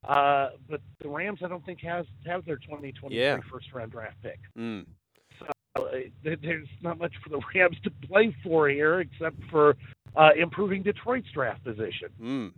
Uh, 0.03 0.49
but 0.69 0.81
the 1.01 1.07
Rams, 1.07 1.39
I 1.43 1.47
don't 1.47 1.65
think 1.65 1.79
has 1.81 2.05
have 2.25 2.43
their 2.45 2.57
2023 2.57 3.17
Yeah. 3.17 3.39
first 3.49 3.71
round 3.73 3.91
draft 3.91 4.17
pick. 4.21 4.39
Mm. 4.57 4.85
Uh, 5.75 5.81
there's 6.23 6.67
not 6.81 6.99
much 6.99 7.13
for 7.23 7.29
the 7.29 7.39
Rams 7.55 7.77
to 7.83 7.89
play 8.07 8.35
for 8.43 8.67
here 8.69 8.99
except 8.99 9.37
for 9.49 9.75
uh, 10.15 10.29
improving 10.37 10.83
Detroit's 10.83 11.29
draft 11.33 11.63
position 11.63 12.09
Mm. 12.21 12.25
in, 12.25 12.53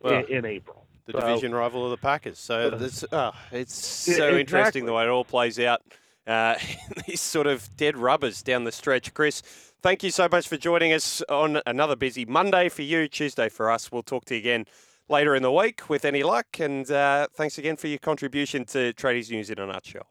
Well, 0.00 0.24
in 0.24 0.44
April. 0.44 0.86
the 1.06 1.12
So- 1.12 1.20
division 1.20 1.54
rival 1.54 1.84
of 1.84 1.90
the 1.92 1.96
Packers. 1.96 2.38
So 2.38 2.68
Uh, 2.68 2.76
this, 2.76 3.04
oh, 3.12 3.32
it's 3.52 3.74
so 3.74 4.36
interesting 4.36 4.40
exactly. 4.40 4.80
the 4.82 4.92
way 4.92 5.04
it 5.04 5.08
all 5.08 5.24
plays 5.24 5.58
out. 5.60 5.82
Uh, 6.26 6.56
these 7.06 7.20
sort 7.20 7.46
of 7.46 7.74
dead 7.76 7.96
rubbers 7.96 8.42
down 8.42 8.64
the 8.64 8.72
stretch. 8.72 9.14
Chris, 9.14 9.40
thank 9.82 10.02
you 10.02 10.10
so 10.10 10.28
much 10.30 10.48
for 10.48 10.56
joining 10.56 10.92
us 10.92 11.22
on 11.28 11.60
another 11.64 11.96
busy 11.96 12.24
Monday 12.24 12.68
for 12.68 12.82
you, 12.82 13.06
Tuesday 13.08 13.48
for 13.48 13.70
us. 13.70 13.90
We'll 13.92 14.02
talk 14.02 14.24
to 14.26 14.34
you 14.34 14.40
again 14.40 14.66
later 15.12 15.36
in 15.36 15.42
the 15.42 15.52
week 15.52 15.88
with 15.88 16.04
any 16.04 16.24
luck. 16.24 16.58
And 16.58 16.90
uh, 16.90 17.28
thanks 17.34 17.58
again 17.58 17.76
for 17.76 17.86
your 17.86 17.98
contribution 17.98 18.64
to 18.66 18.92
Tradies 18.94 19.30
News 19.30 19.50
in 19.50 19.58
a 19.60 19.66
nutshell. 19.66 20.06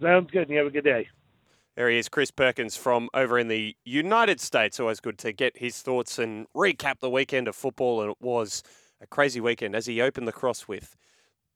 Sounds 0.00 0.30
good. 0.30 0.42
And 0.42 0.50
you 0.50 0.58
have 0.58 0.68
a 0.68 0.70
good 0.70 0.84
day. 0.84 1.08
There 1.76 1.90
he 1.90 1.98
is, 1.98 2.08
Chris 2.08 2.30
Perkins 2.30 2.76
from 2.76 3.08
over 3.12 3.38
in 3.38 3.48
the 3.48 3.76
United 3.84 4.40
States. 4.40 4.80
Always 4.80 5.00
good 5.00 5.18
to 5.18 5.32
get 5.32 5.58
his 5.58 5.82
thoughts 5.82 6.18
and 6.18 6.46
recap 6.56 7.00
the 7.00 7.10
weekend 7.10 7.48
of 7.48 7.56
football. 7.56 8.02
And 8.02 8.12
it 8.12 8.16
was 8.20 8.62
a 9.00 9.06
crazy 9.06 9.40
weekend 9.40 9.74
as 9.74 9.86
he 9.86 10.00
opened 10.00 10.28
the 10.28 10.32
cross 10.32 10.66
with. 10.66 10.96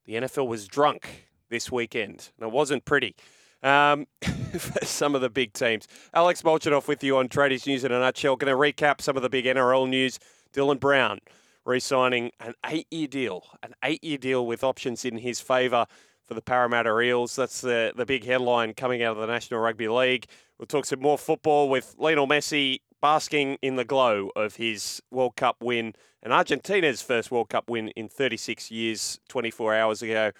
The 0.05 0.13
NFL 0.13 0.47
was 0.47 0.67
drunk 0.67 1.27
this 1.49 1.71
weekend, 1.71 2.31
and 2.37 2.47
it 2.47 2.51
wasn't 2.51 2.85
pretty. 2.85 3.15
Um, 3.63 4.05
for 4.59 4.85
some 4.85 5.15
of 5.15 5.21
the 5.21 5.29
big 5.29 5.53
teams. 5.53 5.87
Alex 6.13 6.43
Molchanoff 6.43 6.87
with 6.87 7.03
you 7.03 7.17
on 7.17 7.27
Tradies 7.27 7.65
News 7.65 7.83
in 7.83 7.91
a 7.91 7.99
nutshell. 7.99 8.35
Going 8.35 8.51
to 8.51 8.57
recap 8.57 9.01
some 9.01 9.17
of 9.17 9.23
the 9.23 9.29
big 9.29 9.45
NRL 9.45 9.89
news. 9.89 10.19
Dylan 10.53 10.79
Brown 10.79 11.19
re 11.65 11.79
signing 11.79 12.31
an 12.39 12.53
eight 12.65 12.87
year 12.91 13.07
deal, 13.07 13.43
an 13.63 13.73
eight 13.83 14.03
year 14.03 14.17
deal 14.17 14.45
with 14.45 14.63
options 14.63 15.03
in 15.03 15.17
his 15.17 15.41
favour 15.41 15.85
for 16.23 16.33
the 16.33 16.41
Parramatta 16.41 16.99
Eels. 16.99 17.35
That's 17.35 17.61
the, 17.61 17.93
the 17.95 18.05
big 18.05 18.25
headline 18.25 18.73
coming 18.73 19.03
out 19.03 19.15
of 19.15 19.21
the 19.21 19.27
National 19.27 19.59
Rugby 19.59 19.87
League. 19.87 20.25
We'll 20.57 20.67
talk 20.67 20.85
some 20.85 21.01
more 21.01 21.17
football 21.17 21.69
with 21.69 21.95
Lionel 21.97 22.27
Messi 22.27 22.79
basking 23.01 23.57
in 23.61 23.75
the 23.75 23.85
glow 23.85 24.31
of 24.35 24.55
his 24.55 25.01
World 25.11 25.35
Cup 25.35 25.57
win 25.61 25.93
and 26.23 26.33
Argentina's 26.33 27.03
first 27.03 27.29
World 27.29 27.49
Cup 27.49 27.69
win 27.69 27.89
in 27.89 28.09
36 28.09 28.71
years, 28.71 29.19
24 29.29 29.75
hours 29.75 30.01
ago. 30.01 30.31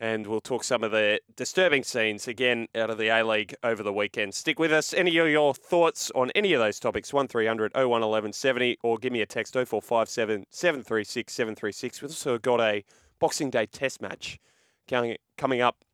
And 0.00 0.28
we'll 0.28 0.40
talk 0.40 0.62
some 0.62 0.84
of 0.84 0.92
the 0.92 1.20
disturbing 1.34 1.82
scenes 1.82 2.28
again 2.28 2.68
out 2.76 2.88
of 2.88 2.98
the 2.98 3.08
A 3.08 3.24
League 3.24 3.54
over 3.64 3.82
the 3.82 3.92
weekend. 3.92 4.32
Stick 4.32 4.60
with 4.60 4.72
us. 4.72 4.94
Any 4.94 5.16
of 5.18 5.28
your 5.28 5.54
thoughts 5.54 6.12
on 6.14 6.30
any 6.36 6.52
of 6.52 6.60
those 6.60 6.78
topics, 6.78 7.12
1300 7.12 7.74
01 7.74 7.88
1170, 7.88 8.78
or 8.84 8.96
give 8.96 9.12
me 9.12 9.22
a 9.22 9.26
text 9.26 9.54
0457 9.54 10.46
736 10.50 11.32
736. 11.32 12.02
We've 12.02 12.10
also 12.10 12.38
got 12.38 12.60
a 12.60 12.84
Boxing 13.18 13.50
Day 13.50 13.66
test 13.66 14.00
match 14.00 14.38
coming 14.86 15.60
up 15.60 15.84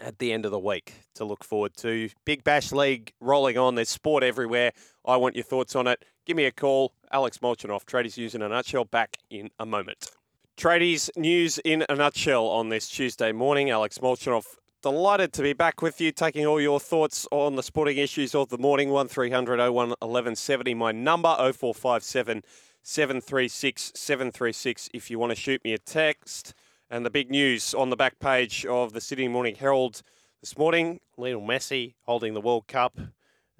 at 0.00 0.18
the 0.18 0.32
end 0.32 0.44
of 0.44 0.50
the 0.50 0.58
week 0.58 0.94
to 1.14 1.24
look 1.24 1.44
forward 1.44 1.76
to. 1.76 2.08
Big 2.24 2.42
Bash 2.42 2.72
League 2.72 3.12
rolling 3.20 3.58
on. 3.58 3.74
There's 3.74 3.88
sport 3.88 4.22
everywhere. 4.22 4.72
I 5.04 5.16
want 5.16 5.34
your 5.36 5.44
thoughts 5.44 5.76
on 5.76 5.86
it. 5.86 6.02
Give 6.24 6.36
me 6.36 6.44
a 6.44 6.52
call. 6.52 6.94
Alex 7.12 7.38
Molchanoff, 7.38 7.84
Tradies 7.84 8.16
News 8.18 8.34
in 8.34 8.42
a 8.42 8.48
nutshell, 8.48 8.84
back 8.84 9.18
in 9.30 9.50
a 9.58 9.66
moment. 9.66 10.10
Tradies 10.56 11.10
News 11.18 11.58
in 11.66 11.84
a 11.86 11.94
nutshell 11.94 12.46
on 12.46 12.70
this 12.70 12.88
Tuesday 12.88 13.30
morning. 13.30 13.68
Alex 13.68 13.98
Molchanoff, 13.98 14.56
delighted 14.82 15.34
to 15.34 15.42
be 15.42 15.52
back 15.52 15.82
with 15.82 16.00
you, 16.00 16.10
taking 16.10 16.46
all 16.46 16.58
your 16.58 16.80
thoughts 16.80 17.28
on 17.30 17.56
the 17.56 17.62
sporting 17.62 17.98
issues 17.98 18.34
of 18.34 18.48
the 18.48 18.56
morning. 18.56 18.88
1300 18.88 19.58
01 19.58 19.70
1170, 19.70 20.72
my 20.72 20.92
number 20.92 21.28
0457 21.28 22.42
736 22.82 23.92
736 23.94 24.88
if 24.94 25.10
you 25.10 25.18
want 25.18 25.30
to 25.30 25.36
shoot 25.36 25.62
me 25.62 25.74
a 25.74 25.78
text. 25.78 26.54
And 26.88 27.04
the 27.04 27.10
big 27.10 27.30
news 27.30 27.74
on 27.74 27.90
the 27.90 27.96
back 27.96 28.18
page 28.18 28.64
of 28.64 28.94
the 28.94 29.02
Sydney 29.02 29.28
Morning 29.28 29.56
Herald 29.56 30.00
this 30.40 30.56
morning 30.56 31.00
Lionel 31.18 31.42
Messi 31.42 31.96
holding 32.06 32.32
the 32.32 32.40
World 32.40 32.66
Cup. 32.66 32.98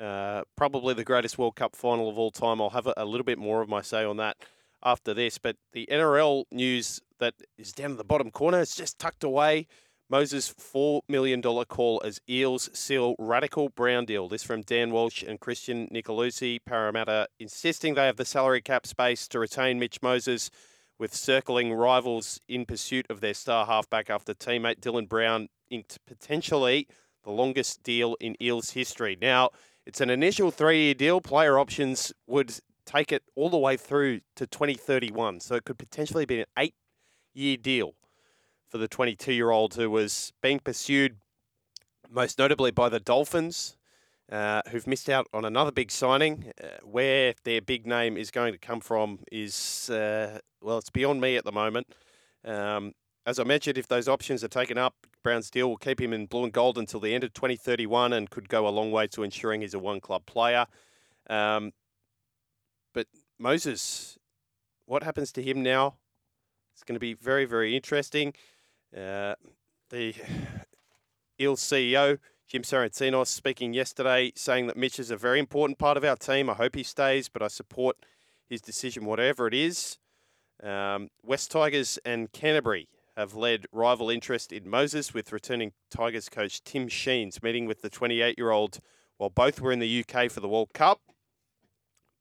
Uh, 0.00 0.44
probably 0.56 0.94
the 0.94 1.04
greatest 1.04 1.36
World 1.36 1.56
Cup 1.56 1.76
final 1.76 2.08
of 2.08 2.18
all 2.18 2.30
time. 2.30 2.58
I'll 2.58 2.70
have 2.70 2.86
a, 2.86 2.94
a 2.96 3.04
little 3.04 3.24
bit 3.24 3.38
more 3.38 3.60
of 3.60 3.68
my 3.68 3.82
say 3.82 4.02
on 4.02 4.16
that 4.16 4.38
after 4.86 5.12
this. 5.12 5.36
But 5.36 5.56
the 5.72 5.86
NRL 5.90 6.44
news 6.50 7.00
that 7.18 7.34
is 7.58 7.72
down 7.72 7.90
in 7.92 7.96
the 7.96 8.04
bottom 8.04 8.30
corner 8.30 8.60
is 8.60 8.74
just 8.74 8.98
tucked 8.98 9.24
away. 9.24 9.66
Moses' 10.08 10.54
$4 10.54 11.00
million 11.08 11.42
call 11.42 12.00
as 12.04 12.20
Eels 12.30 12.70
seal 12.72 13.16
radical 13.18 13.70
Brown 13.70 14.04
deal. 14.04 14.28
This 14.28 14.44
from 14.44 14.62
Dan 14.62 14.92
Walsh 14.92 15.24
and 15.24 15.40
Christian 15.40 15.88
Nicolussi. 15.92 16.60
Parramatta 16.64 17.26
insisting 17.40 17.94
they 17.94 18.06
have 18.06 18.16
the 18.16 18.24
salary 18.24 18.62
cap 18.62 18.86
space 18.86 19.26
to 19.28 19.40
retain 19.40 19.80
Mitch 19.80 20.00
Moses 20.02 20.50
with 20.98 21.12
circling 21.12 21.72
rivals 21.72 22.40
in 22.48 22.64
pursuit 22.64 23.06
of 23.10 23.20
their 23.20 23.34
star 23.34 23.66
halfback 23.66 24.08
after 24.08 24.32
teammate 24.32 24.80
Dylan 24.80 25.08
Brown 25.08 25.48
inked 25.70 25.98
potentially 26.06 26.86
the 27.24 27.32
longest 27.32 27.82
deal 27.82 28.16
in 28.20 28.40
Eels 28.40 28.70
history. 28.70 29.18
Now, 29.20 29.50
it's 29.84 30.00
an 30.00 30.08
initial 30.08 30.52
three 30.52 30.84
year 30.84 30.94
deal. 30.94 31.20
Player 31.20 31.58
options 31.58 32.12
would 32.28 32.58
take 32.86 33.12
it 33.12 33.22
all 33.34 33.50
the 33.50 33.58
way 33.58 33.76
through 33.76 34.20
to 34.36 34.46
2031. 34.46 35.40
So 35.40 35.56
it 35.56 35.64
could 35.64 35.78
potentially 35.78 36.24
be 36.24 36.40
an 36.40 36.46
eight 36.58 36.74
year 37.34 37.56
deal 37.56 37.94
for 38.68 38.78
the 38.78 38.88
22 38.88 39.32
year 39.32 39.50
old 39.50 39.74
who 39.74 39.90
was 39.90 40.32
being 40.40 40.60
pursued 40.60 41.16
most 42.10 42.38
notably 42.38 42.70
by 42.70 42.88
the 42.88 43.00
Dolphins. 43.00 43.76
Uh, 44.30 44.60
who've 44.70 44.88
missed 44.88 45.08
out 45.08 45.28
on 45.32 45.44
another 45.44 45.70
big 45.70 45.88
signing. 45.88 46.52
Uh, 46.60 46.66
where 46.82 47.34
their 47.44 47.60
big 47.60 47.86
name 47.86 48.16
is 48.16 48.32
going 48.32 48.52
to 48.52 48.58
come 48.58 48.80
from 48.80 49.20
is, 49.30 49.88
uh, 49.88 50.40
well, 50.60 50.78
it's 50.78 50.90
beyond 50.90 51.20
me 51.20 51.36
at 51.36 51.44
the 51.44 51.52
moment. 51.52 51.86
Um, 52.44 52.92
as 53.24 53.38
I 53.38 53.44
mentioned, 53.44 53.78
if 53.78 53.86
those 53.86 54.08
options 54.08 54.42
are 54.42 54.48
taken 54.48 54.78
up, 54.78 54.94
Brown's 55.22 55.48
deal 55.48 55.68
will 55.68 55.76
keep 55.76 56.00
him 56.00 56.12
in 56.12 56.26
blue 56.26 56.42
and 56.42 56.52
gold 56.52 56.76
until 56.76 56.98
the 56.98 57.14
end 57.14 57.22
of 57.22 57.34
2031 57.34 58.12
and 58.12 58.28
could 58.28 58.48
go 58.48 58.66
a 58.66 58.70
long 58.70 58.90
way 58.90 59.06
to 59.08 59.22
ensuring 59.22 59.60
he's 59.60 59.74
a 59.74 59.78
one 59.78 60.00
club 60.00 60.26
player. 60.26 60.66
Um, 61.28 61.72
but 62.96 63.08
Moses, 63.38 64.18
what 64.86 65.02
happens 65.02 65.30
to 65.32 65.42
him 65.42 65.62
now? 65.62 65.96
It's 66.72 66.82
going 66.82 66.94
to 66.94 66.98
be 66.98 67.12
very, 67.12 67.44
very 67.44 67.76
interesting. 67.76 68.32
Uh, 68.96 69.34
the 69.90 70.14
Eels 71.40 71.60
CEO, 71.60 72.18
Jim 72.48 72.62
Sarantinos, 72.62 73.26
speaking 73.26 73.74
yesterday, 73.74 74.32
saying 74.34 74.66
that 74.68 74.78
Mitch 74.78 74.98
is 74.98 75.10
a 75.10 75.16
very 75.18 75.38
important 75.38 75.78
part 75.78 75.98
of 75.98 76.04
our 76.04 76.16
team. 76.16 76.48
I 76.48 76.54
hope 76.54 76.74
he 76.74 76.82
stays, 76.82 77.28
but 77.28 77.42
I 77.42 77.48
support 77.48 77.98
his 78.48 78.62
decision, 78.62 79.04
whatever 79.04 79.46
it 79.46 79.52
is. 79.52 79.98
Um, 80.62 81.10
Wests 81.22 81.48
Tigers 81.48 81.98
and 82.02 82.32
Canterbury 82.32 82.88
have 83.14 83.34
led 83.34 83.66
rival 83.72 84.08
interest 84.08 84.54
in 84.54 84.70
Moses, 84.70 85.12
with 85.12 85.32
returning 85.32 85.72
Tigers 85.90 86.30
coach 86.30 86.64
Tim 86.64 86.88
Sheens 86.88 87.42
meeting 87.42 87.66
with 87.66 87.82
the 87.82 87.90
28 87.90 88.38
year 88.38 88.52
old 88.52 88.80
while 89.18 89.28
both 89.28 89.60
were 89.60 89.72
in 89.72 89.80
the 89.80 90.02
UK 90.02 90.30
for 90.30 90.40
the 90.40 90.48
World 90.48 90.72
Cup. 90.72 91.02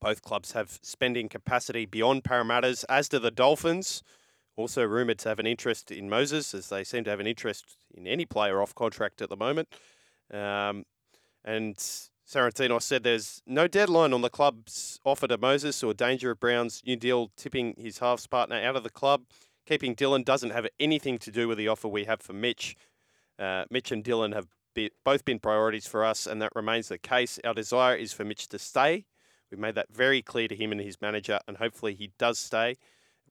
Both 0.01 0.21
clubs 0.21 0.51
have 0.51 0.79
spending 0.81 1.29
capacity 1.29 1.85
beyond 1.85 2.23
Parramatta's, 2.23 2.83
as 2.85 3.09
do 3.09 3.19
the 3.19 3.31
Dolphins. 3.31 4.03
Also 4.57 4.83
rumoured 4.83 5.19
to 5.19 5.29
have 5.29 5.39
an 5.39 5.47
interest 5.47 5.91
in 5.91 6.09
Moses, 6.09 6.53
as 6.53 6.69
they 6.69 6.83
seem 6.83 7.03
to 7.03 7.09
have 7.09 7.19
an 7.19 7.27
interest 7.27 7.77
in 7.93 8.07
any 8.07 8.25
player 8.25 8.61
off 8.61 8.73
contract 8.73 9.21
at 9.21 9.29
the 9.29 9.35
moment. 9.35 9.67
Um, 10.31 10.85
and 11.43 11.75
Sarantinos 12.27 12.83
said 12.83 13.03
there's 13.03 13.41
no 13.45 13.67
deadline 13.67 14.13
on 14.13 14.21
the 14.21 14.29
club's 14.29 14.99
offer 15.05 15.27
to 15.27 15.37
Moses 15.37 15.83
or 15.83 15.93
danger 15.93 16.31
of 16.31 16.39
Brown's 16.39 16.81
new 16.85 16.95
deal 16.95 17.31
tipping 17.37 17.75
his 17.77 17.99
halves 17.99 18.27
partner 18.27 18.55
out 18.55 18.75
of 18.75 18.83
the 18.83 18.89
club. 18.89 19.23
Keeping 19.67 19.95
Dylan 19.95 20.23
doesn't 20.23 20.51
have 20.51 20.67
anything 20.79 21.17
to 21.19 21.31
do 21.31 21.47
with 21.47 21.57
the 21.57 21.67
offer 21.67 21.87
we 21.87 22.05
have 22.05 22.21
for 22.21 22.33
Mitch. 22.33 22.75
Uh, 23.37 23.65
Mitch 23.69 23.91
and 23.91 24.03
Dylan 24.03 24.33
have 24.33 24.47
be, 24.73 24.91
both 25.03 25.25
been 25.25 25.39
priorities 25.39 25.87
for 25.87 26.03
us, 26.03 26.27
and 26.27 26.41
that 26.41 26.51
remains 26.55 26.89
the 26.89 26.97
case. 26.97 27.39
Our 27.43 27.53
desire 27.53 27.95
is 27.95 28.13
for 28.13 28.23
Mitch 28.25 28.47
to 28.49 28.59
stay. 28.59 29.05
We've 29.55 29.61
made 29.61 29.75
that 29.75 29.87
very 29.89 30.21
clear 30.21 30.49
to 30.49 30.55
him 30.55 30.73
and 30.73 30.81
his 30.81 30.99
manager, 30.99 31.39
and 31.47 31.55
hopefully 31.55 31.95
he 31.95 32.11
does 32.17 32.37
stay. 32.37 32.75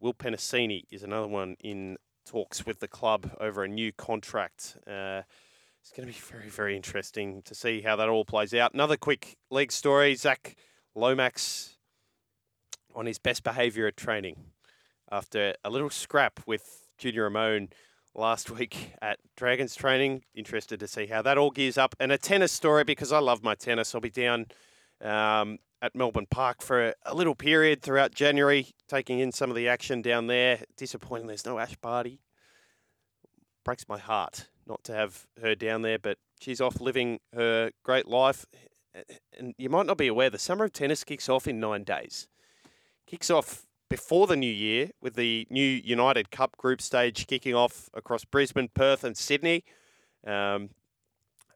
Will 0.01 0.15
Penisini 0.15 0.85
is 0.91 1.03
another 1.03 1.29
one 1.29 1.55
in 1.61 1.99
talks 2.25 2.65
with 2.65 2.81
the 2.81 2.89
club 2.89 3.37
over 3.39 3.63
a 3.63 3.69
new 3.69 3.93
contract. 3.93 4.79
Uh, 4.87 5.21
it's 5.83 5.91
going 5.95 6.09
to 6.09 6.15
be 6.15 6.19
very, 6.33 6.49
very 6.49 6.77
interesting 6.77 7.43
to 7.43 7.55
see 7.55 7.83
how 7.83 7.95
that 7.97 8.09
all 8.09 8.25
plays 8.25 8.55
out. 8.55 8.73
Another 8.73 8.97
quick 8.97 9.37
league 9.51 9.71
story 9.71 10.15
Zac 10.15 10.57
Lomax 10.95 11.77
on 12.95 13.05
his 13.05 13.19
best 13.19 13.43
behaviour 13.43 13.87
at 13.87 13.99
training 13.99 14.37
after 15.13 15.53
a 15.63 15.69
little 15.69 15.91
scrap 15.91 16.41
with 16.47 16.89
Junior 16.97 17.25
Ramon 17.25 17.69
last 18.15 18.51
week 18.51 18.95
at 19.03 19.19
Dragons 19.37 19.75
training. 19.75 20.23
Interested 20.35 20.81
to 20.81 20.89
see 20.89 21.05
how 21.05 21.21
that 21.21 21.37
all 21.37 21.51
gears 21.51 21.77
up. 21.77 21.95
And 22.01 22.11
a 22.11 22.17
tennis 22.17 22.51
story 22.51 22.83
because 22.83 23.13
I 23.13 23.19
love 23.19 23.43
my 23.43 23.55
tennis. 23.55 23.95
I'll 23.95 24.01
be 24.01 24.09
down 24.09 24.47
um, 25.03 25.59
at 25.83 25.95
Melbourne 25.95 26.27
Park 26.31 26.63
for 26.63 26.95
a 27.05 27.15
little 27.15 27.35
period 27.35 27.83
throughout 27.83 28.15
January, 28.15 28.69
taking 28.89 29.19
in 29.19 29.33
some 29.33 29.51
of 29.51 29.57
the 29.57 29.69
action 29.69 30.03
down 30.03 30.27
there. 30.27 30.61
Disappointing 30.77 31.27
there's 31.27 31.47
no 31.47 31.59
Ash 31.59 31.77
Barty. 31.77 32.21
Breaks 33.65 33.89
my 33.89 33.99
heart 33.99 34.49
not 34.67 34.83
to 34.85 34.95
have 34.95 35.27
her 35.41 35.55
down 35.55 35.83
there, 35.83 35.99
but 35.99 36.19
she's 36.41 36.61
off 36.61 36.81
living 36.81 37.21
her 37.35 37.71
great 37.83 38.07
life. 38.07 38.47
And 39.39 39.55
you 39.59 39.69
might 39.69 39.87
not 39.87 39.99
be 39.99 40.07
aware, 40.07 40.31
the 40.31 40.39
summer 40.39 40.65
of 40.65 40.73
tennis 40.73 41.05
kicks 41.05 41.29
off 41.29 41.47
in 41.47 41.61
nine 41.61 41.85
days. 41.85 42.29
Kicks 43.07 43.31
off 43.31 43.67
before 43.91 44.27
the 44.27 44.37
new 44.37 44.51
year 44.51 44.91
with 45.03 45.15
the 45.15 45.47
new 45.51 45.63
United 45.63 46.31
Cup 46.31 46.57
group 46.57 46.81
stage 46.81 47.27
kicking 47.27 47.55
off 47.55 47.91
across 47.93 48.25
Brisbane, 48.25 48.69
Perth, 48.75 49.05
and 49.05 49.17
Sydney. 49.17 49.65
Um, 50.27 50.71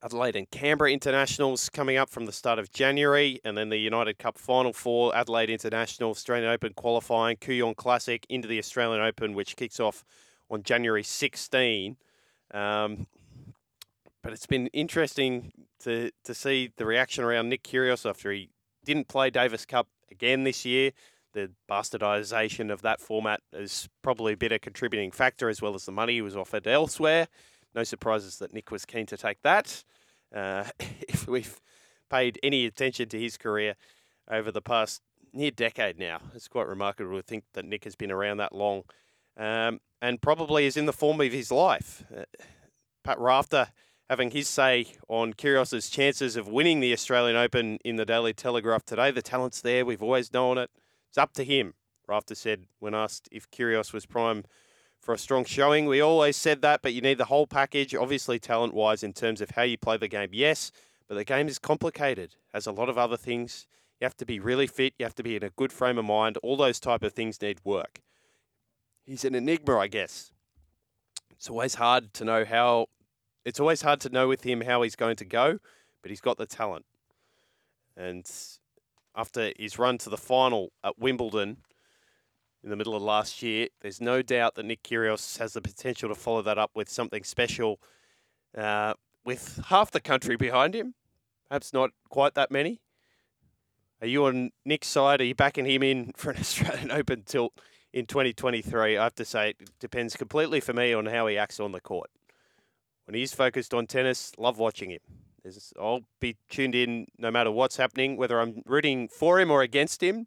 Adelaide 0.02 0.36
and 0.36 0.50
Canberra 0.50 0.92
internationals 0.92 1.68
coming 1.68 1.96
up 1.96 2.08
from 2.08 2.26
the 2.26 2.32
start 2.32 2.58
of 2.58 2.70
January, 2.70 3.40
and 3.44 3.56
then 3.56 3.68
the 3.68 3.78
United 3.78 4.18
Cup 4.18 4.38
final 4.38 4.72
four, 4.72 5.14
Adelaide 5.14 5.50
International, 5.50 6.10
Australian 6.10 6.50
Open 6.50 6.72
qualifying, 6.74 7.36
Kooyong 7.36 7.76
Classic 7.76 8.24
into 8.28 8.48
the 8.48 8.58
Australian 8.58 9.02
Open, 9.02 9.34
which 9.34 9.56
kicks 9.56 9.80
off 9.80 10.04
on 10.50 10.62
January 10.62 11.02
16. 11.02 11.96
Um, 12.52 13.06
but 14.22 14.32
it's 14.32 14.46
been 14.46 14.68
interesting 14.68 15.52
to 15.80 16.10
to 16.24 16.34
see 16.34 16.72
the 16.76 16.86
reaction 16.86 17.24
around 17.24 17.48
Nick 17.48 17.62
Kyrgios 17.62 18.08
after 18.08 18.32
he 18.32 18.50
didn't 18.84 19.08
play 19.08 19.30
Davis 19.30 19.64
Cup 19.64 19.88
again 20.10 20.44
this 20.44 20.64
year. 20.64 20.92
The 21.34 21.50
bastardisation 21.70 22.72
of 22.72 22.82
that 22.82 23.00
format 23.00 23.40
is 23.52 23.88
probably 24.02 24.32
a 24.32 24.36
bit 24.36 24.50
a 24.50 24.58
contributing 24.58 25.10
factor, 25.10 25.48
as 25.48 25.60
well 25.60 25.74
as 25.74 25.84
the 25.84 25.92
money 25.92 26.14
he 26.14 26.22
was 26.22 26.36
offered 26.36 26.66
elsewhere. 26.66 27.28
No 27.78 27.84
surprises 27.84 28.38
that 28.38 28.52
Nick 28.52 28.72
was 28.72 28.84
keen 28.84 29.06
to 29.06 29.16
take 29.16 29.40
that. 29.42 29.84
Uh, 30.34 30.64
if 30.80 31.28
we've 31.28 31.60
paid 32.10 32.36
any 32.42 32.66
attention 32.66 33.08
to 33.10 33.20
his 33.20 33.36
career 33.36 33.76
over 34.28 34.50
the 34.50 34.60
past 34.60 35.00
near 35.32 35.52
decade 35.52 35.96
now, 35.96 36.18
it's 36.34 36.48
quite 36.48 36.66
remarkable 36.66 37.14
to 37.14 37.22
think 37.22 37.44
that 37.54 37.64
Nick 37.64 37.84
has 37.84 37.94
been 37.94 38.10
around 38.10 38.38
that 38.38 38.52
long 38.52 38.82
um, 39.36 39.78
and 40.02 40.20
probably 40.20 40.66
is 40.66 40.76
in 40.76 40.86
the 40.86 40.92
form 40.92 41.20
of 41.20 41.30
his 41.30 41.52
life. 41.52 42.02
Uh, 42.12 42.24
Pat 43.04 43.20
Rafter 43.20 43.68
having 44.10 44.32
his 44.32 44.48
say 44.48 44.86
on 45.06 45.32
Kyrgios's 45.32 45.88
chances 45.88 46.34
of 46.34 46.48
winning 46.48 46.80
the 46.80 46.92
Australian 46.92 47.36
Open 47.36 47.78
in 47.84 47.94
the 47.94 48.04
Daily 48.04 48.32
Telegraph 48.32 48.84
today. 48.84 49.12
The 49.12 49.22
talent's 49.22 49.60
there. 49.60 49.84
We've 49.84 50.02
always 50.02 50.32
known 50.32 50.58
it. 50.58 50.70
It's 51.10 51.18
up 51.18 51.32
to 51.34 51.44
him. 51.44 51.74
Rafter 52.08 52.34
said 52.34 52.64
when 52.80 52.96
asked 52.96 53.28
if 53.30 53.48
Kyrgios 53.52 53.92
was 53.92 54.04
prime 54.04 54.46
for 55.08 55.14
a 55.14 55.18
strong 55.18 55.46
showing. 55.46 55.86
We 55.86 56.02
always 56.02 56.36
said 56.36 56.60
that, 56.60 56.82
but 56.82 56.92
you 56.92 57.00
need 57.00 57.16
the 57.16 57.24
whole 57.24 57.46
package, 57.46 57.94
obviously 57.94 58.38
talent 58.38 58.74
wise 58.74 59.02
in 59.02 59.14
terms 59.14 59.40
of 59.40 59.52
how 59.52 59.62
you 59.62 59.78
play 59.78 59.96
the 59.96 60.06
game. 60.06 60.28
Yes, 60.32 60.70
but 61.08 61.14
the 61.14 61.24
game 61.24 61.48
is 61.48 61.58
complicated. 61.58 62.34
Has 62.52 62.66
a 62.66 62.72
lot 62.72 62.90
of 62.90 62.98
other 62.98 63.16
things. 63.16 63.66
You 64.02 64.04
have 64.04 64.18
to 64.18 64.26
be 64.26 64.38
really 64.38 64.66
fit. 64.66 64.92
You 64.98 65.06
have 65.06 65.14
to 65.14 65.22
be 65.22 65.34
in 65.34 65.42
a 65.42 65.48
good 65.48 65.72
frame 65.72 65.96
of 65.96 66.04
mind. 66.04 66.36
All 66.42 66.58
those 66.58 66.78
type 66.78 67.02
of 67.02 67.14
things 67.14 67.40
need 67.40 67.58
work. 67.64 68.02
He's 69.06 69.24
an 69.24 69.34
enigma, 69.34 69.78
I 69.78 69.86
guess. 69.86 70.30
It's 71.30 71.48
always 71.48 71.76
hard 71.76 72.12
to 72.12 72.26
know 72.26 72.44
how 72.44 72.88
it's 73.46 73.60
always 73.60 73.80
hard 73.80 74.00
to 74.00 74.10
know 74.10 74.28
with 74.28 74.42
him 74.42 74.60
how 74.60 74.82
he's 74.82 74.94
going 74.94 75.16
to 75.16 75.24
go, 75.24 75.58
but 76.02 76.10
he's 76.10 76.20
got 76.20 76.36
the 76.36 76.44
talent. 76.44 76.84
And 77.96 78.30
after 79.16 79.54
his 79.58 79.78
run 79.78 79.96
to 79.96 80.10
the 80.10 80.18
final 80.18 80.70
at 80.84 80.98
Wimbledon 80.98 81.62
in 82.62 82.70
the 82.70 82.76
middle 82.76 82.94
of 82.94 83.02
last 83.02 83.42
year, 83.42 83.68
there's 83.80 84.00
no 84.00 84.22
doubt 84.22 84.54
that 84.56 84.64
Nick 84.64 84.82
Kyrgios 84.82 85.38
has 85.38 85.52
the 85.52 85.60
potential 85.60 86.08
to 86.08 86.14
follow 86.14 86.42
that 86.42 86.58
up 86.58 86.72
with 86.74 86.88
something 86.88 87.24
special. 87.24 87.80
Uh, 88.56 88.94
with 89.24 89.60
half 89.66 89.90
the 89.90 90.00
country 90.00 90.36
behind 90.36 90.74
him, 90.74 90.94
perhaps 91.48 91.72
not 91.72 91.90
quite 92.08 92.34
that 92.34 92.50
many. 92.50 92.80
Are 94.00 94.06
you 94.06 94.26
on 94.26 94.50
Nick's 94.64 94.88
side? 94.88 95.20
Are 95.20 95.24
you 95.24 95.34
backing 95.34 95.66
him 95.66 95.82
in 95.82 96.12
for 96.16 96.30
an 96.30 96.36
Australian 96.40 96.90
Open 96.90 97.22
tilt 97.22 97.52
in 97.92 98.06
2023? 98.06 98.96
I 98.96 99.02
have 99.02 99.14
to 99.16 99.24
say, 99.24 99.50
it 99.50 99.70
depends 99.78 100.16
completely 100.16 100.60
for 100.60 100.72
me 100.72 100.92
on 100.92 101.06
how 101.06 101.26
he 101.26 101.36
acts 101.36 101.60
on 101.60 101.72
the 101.72 101.80
court 101.80 102.10
when 103.08 103.14
he's 103.14 103.32
focused 103.32 103.72
on 103.72 103.86
tennis, 103.86 104.32
love 104.36 104.58
watching 104.58 104.90
him. 104.90 105.00
I'll 105.80 106.02
be 106.20 106.36
tuned 106.50 106.74
in 106.74 107.06
no 107.16 107.30
matter 107.30 107.50
what's 107.50 107.78
happening, 107.78 108.18
whether 108.18 108.38
I'm 108.38 108.60
rooting 108.66 109.08
for 109.08 109.40
him 109.40 109.50
or 109.50 109.62
against 109.62 110.02
him. 110.02 110.26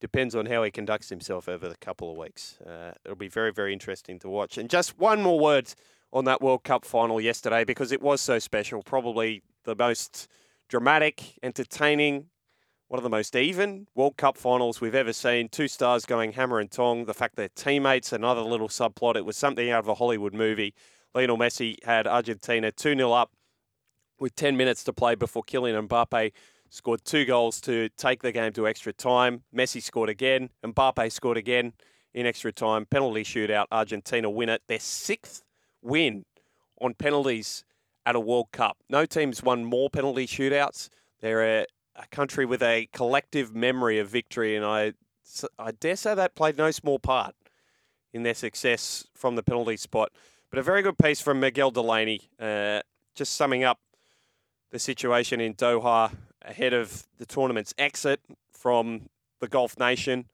Depends 0.00 0.34
on 0.34 0.46
how 0.46 0.62
he 0.62 0.70
conducts 0.70 1.08
himself 1.08 1.48
over 1.48 1.68
the 1.68 1.76
couple 1.76 2.10
of 2.10 2.16
weeks. 2.16 2.58
Uh, 2.60 2.92
it'll 3.04 3.16
be 3.16 3.28
very, 3.28 3.52
very 3.52 3.72
interesting 3.72 4.18
to 4.20 4.28
watch. 4.28 4.56
And 4.56 4.70
just 4.70 4.98
one 4.98 5.22
more 5.22 5.40
word 5.40 5.74
on 6.12 6.24
that 6.24 6.40
World 6.40 6.62
Cup 6.64 6.84
final 6.84 7.20
yesterday 7.20 7.64
because 7.64 7.90
it 7.90 8.00
was 8.00 8.20
so 8.20 8.38
special. 8.38 8.82
Probably 8.82 9.42
the 9.64 9.74
most 9.74 10.28
dramatic, 10.68 11.38
entertaining, 11.42 12.26
one 12.88 12.98
of 12.98 13.02
the 13.02 13.10
most 13.10 13.36
even 13.36 13.86
World 13.94 14.16
Cup 14.16 14.38
finals 14.38 14.80
we've 14.80 14.94
ever 14.94 15.12
seen. 15.12 15.48
Two 15.48 15.68
stars 15.68 16.06
going 16.06 16.32
hammer 16.32 16.58
and 16.58 16.70
tong. 16.70 17.04
The 17.04 17.14
fact 17.14 17.36
they're 17.36 17.48
teammates, 17.48 18.12
another 18.12 18.40
little 18.40 18.68
subplot. 18.68 19.16
It 19.16 19.26
was 19.26 19.36
something 19.36 19.68
out 19.70 19.80
of 19.80 19.88
a 19.88 19.94
Hollywood 19.94 20.32
movie. 20.32 20.74
Lionel 21.14 21.38
Messi 21.38 21.82
had 21.84 22.06
Argentina 22.06 22.70
2 22.70 22.94
0 22.94 23.12
up 23.12 23.32
with 24.18 24.34
10 24.36 24.56
minutes 24.56 24.84
to 24.84 24.92
play 24.92 25.14
before 25.14 25.42
Kylian 25.42 25.86
Mbappe 25.86 26.32
scored 26.70 27.04
two 27.04 27.24
goals 27.24 27.60
to 27.62 27.88
take 27.90 28.22
the 28.22 28.32
game 28.32 28.52
to 28.52 28.66
extra 28.66 28.92
time. 28.92 29.42
Messi 29.54 29.82
scored 29.82 30.08
again. 30.08 30.50
Mbappe 30.64 31.10
scored 31.12 31.36
again 31.36 31.72
in 32.14 32.26
extra 32.26 32.52
time. 32.52 32.86
Penalty 32.86 33.24
shootout. 33.24 33.66
Argentina 33.70 34.28
win 34.30 34.48
it. 34.48 34.62
Their 34.68 34.80
sixth 34.80 35.44
win 35.82 36.24
on 36.80 36.94
penalties 36.94 37.64
at 38.06 38.16
a 38.16 38.20
World 38.20 38.52
Cup. 38.52 38.78
No 38.88 39.06
team's 39.06 39.42
won 39.42 39.64
more 39.64 39.90
penalty 39.90 40.26
shootouts. 40.26 40.88
They're 41.20 41.60
a, 41.60 41.66
a 41.96 42.06
country 42.10 42.46
with 42.46 42.62
a 42.62 42.88
collective 42.92 43.54
memory 43.54 43.98
of 43.98 44.08
victory, 44.08 44.56
and 44.56 44.64
I, 44.64 44.92
I 45.58 45.72
dare 45.72 45.96
say 45.96 46.14
that 46.14 46.34
played 46.34 46.56
no 46.56 46.70
small 46.70 46.98
part 46.98 47.34
in 48.12 48.22
their 48.22 48.34
success 48.34 49.06
from 49.14 49.36
the 49.36 49.42
penalty 49.42 49.76
spot. 49.76 50.10
But 50.50 50.58
a 50.58 50.62
very 50.62 50.80
good 50.80 50.96
piece 50.96 51.20
from 51.20 51.40
Miguel 51.40 51.70
Delaney, 51.70 52.30
uh, 52.40 52.80
just 53.14 53.34
summing 53.34 53.64
up 53.64 53.78
the 54.70 54.78
situation 54.78 55.40
in 55.40 55.54
Doha 55.54 56.12
ahead 56.42 56.72
of 56.72 57.06
the 57.18 57.26
tournament's 57.26 57.74
exit 57.78 58.20
from 58.50 59.08
the 59.40 59.48
Gulf 59.48 59.78
nation. 59.78 60.26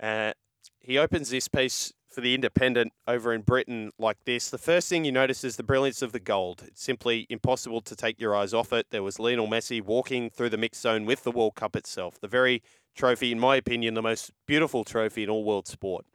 Uh, 0.00 0.32
he 0.80 0.98
opens 0.98 1.30
this 1.30 1.48
piece 1.48 1.92
for 2.08 2.20
the 2.20 2.34
Independent 2.34 2.92
over 3.06 3.32
in 3.32 3.42
Britain 3.42 3.92
like 3.98 4.16
this. 4.24 4.48
The 4.48 4.58
first 4.58 4.88
thing 4.88 5.04
you 5.04 5.12
notice 5.12 5.44
is 5.44 5.56
the 5.56 5.62
brilliance 5.62 6.02
of 6.02 6.12
the 6.12 6.20
gold. 6.20 6.62
It's 6.66 6.82
simply 6.82 7.26
impossible 7.28 7.80
to 7.82 7.94
take 7.94 8.20
your 8.20 8.34
eyes 8.34 8.54
off 8.54 8.72
it. 8.72 8.86
There 8.90 9.02
was 9.02 9.18
Lionel 9.18 9.48
Messi 9.48 9.82
walking 9.82 10.30
through 10.30 10.50
the 10.50 10.56
mixed 10.56 10.82
zone 10.82 11.04
with 11.04 11.24
the 11.24 11.32
World 11.32 11.54
Cup 11.54 11.76
itself. 11.76 12.18
The 12.20 12.28
very 12.28 12.62
trophy, 12.94 13.30
in 13.30 13.38
my 13.38 13.56
opinion, 13.56 13.94
the 13.94 14.02
most 14.02 14.32
beautiful 14.46 14.84
trophy 14.84 15.24
in 15.24 15.30
all 15.30 15.44
world 15.44 15.68
sport 15.68 16.06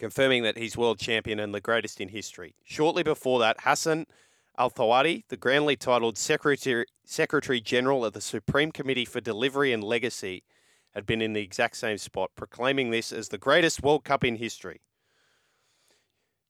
confirming 0.00 0.42
that 0.42 0.58
he's 0.58 0.76
world 0.76 0.98
champion 0.98 1.38
and 1.38 1.54
the 1.54 1.60
greatest 1.60 2.00
in 2.00 2.08
history. 2.08 2.54
Shortly 2.64 3.04
before 3.04 3.38
that, 3.40 3.58
Hassan 3.60 4.06
Al 4.60 4.70
Thawadi, 4.70 5.24
the 5.28 5.38
grandly 5.38 5.74
titled 5.74 6.18
Secretary, 6.18 6.84
Secretary 7.06 7.62
General 7.62 8.04
of 8.04 8.12
the 8.12 8.20
Supreme 8.20 8.70
Committee 8.70 9.06
for 9.06 9.18
Delivery 9.18 9.72
and 9.72 9.82
Legacy, 9.82 10.42
had 10.92 11.06
been 11.06 11.22
in 11.22 11.32
the 11.32 11.40
exact 11.40 11.78
same 11.78 11.96
spot, 11.96 12.30
proclaiming 12.36 12.90
this 12.90 13.10
as 13.10 13.30
the 13.30 13.38
greatest 13.38 13.82
World 13.82 14.04
Cup 14.04 14.22
in 14.22 14.36
history. 14.36 14.82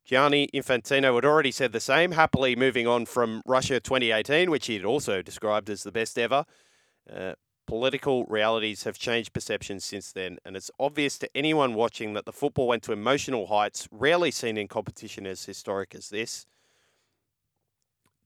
Gianni 0.04 0.48
Infantino 0.52 1.14
had 1.14 1.24
already 1.24 1.52
said 1.52 1.70
the 1.70 1.78
same, 1.78 2.11
happily 2.11 2.56
moving 2.56 2.88
on 2.88 3.06
from 3.06 3.42
Russia 3.46 3.78
2018, 3.78 4.50
which 4.50 4.66
he 4.66 4.74
had 4.74 4.84
also 4.84 5.22
described 5.22 5.70
as 5.70 5.84
the 5.84 5.92
best 5.92 6.18
ever. 6.18 6.44
Uh, 7.08 7.34
Political 7.70 8.24
realities 8.24 8.82
have 8.82 8.98
changed 8.98 9.32
perceptions 9.32 9.84
since 9.84 10.11
then, 10.11 10.38
and 10.44 10.56
it's 10.56 10.72
obvious 10.80 11.16
to 11.18 11.30
anyone 11.36 11.74
watching 11.74 12.14
that 12.14 12.24
the 12.24 12.32
football 12.32 12.66
went 12.66 12.82
to 12.82 12.92
emotional 12.92 13.46
heights 13.46 13.86
rarely 13.92 14.32
seen 14.32 14.56
in 14.56 14.66
competition 14.66 15.24
as 15.24 15.44
historic 15.44 15.94
as 15.94 16.08
this. 16.08 16.46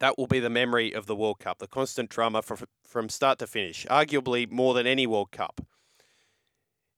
That 0.00 0.18
will 0.18 0.26
be 0.26 0.40
the 0.40 0.50
memory 0.50 0.92
of 0.92 1.06
the 1.06 1.16
World 1.16 1.38
Cup, 1.38 1.58
the 1.58 1.66
constant 1.66 2.10
drama 2.10 2.42
from 2.42 2.58
from 2.86 3.08
start 3.08 3.38
to 3.40 3.46
finish, 3.46 3.86
arguably 3.86 4.50
more 4.50 4.74
than 4.74 4.86
any 4.86 5.06
World 5.06 5.32
Cup. 5.32 5.60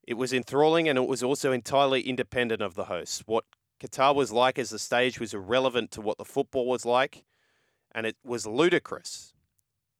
It 0.06 0.14
was 0.14 0.32
enthralling 0.32 0.88
and 0.88 0.98
it 0.98 1.08
was 1.08 1.22
also 1.22 1.52
entirely 1.52 2.02
independent 2.02 2.62
of 2.62 2.74
the 2.74 2.84
hosts. 2.84 3.22
What 3.26 3.44
Qatar 3.80 4.14
was 4.14 4.30
like 4.32 4.58
as 4.58 4.70
the 4.70 4.78
stage 4.78 5.18
was 5.18 5.34
irrelevant 5.34 5.90
to 5.92 6.00
what 6.00 6.18
the 6.18 6.24
football 6.24 6.66
was 6.66 6.84
like, 6.84 7.24
and 7.92 8.06
it 8.06 8.16
was 8.24 8.46
ludicrous 8.46 9.34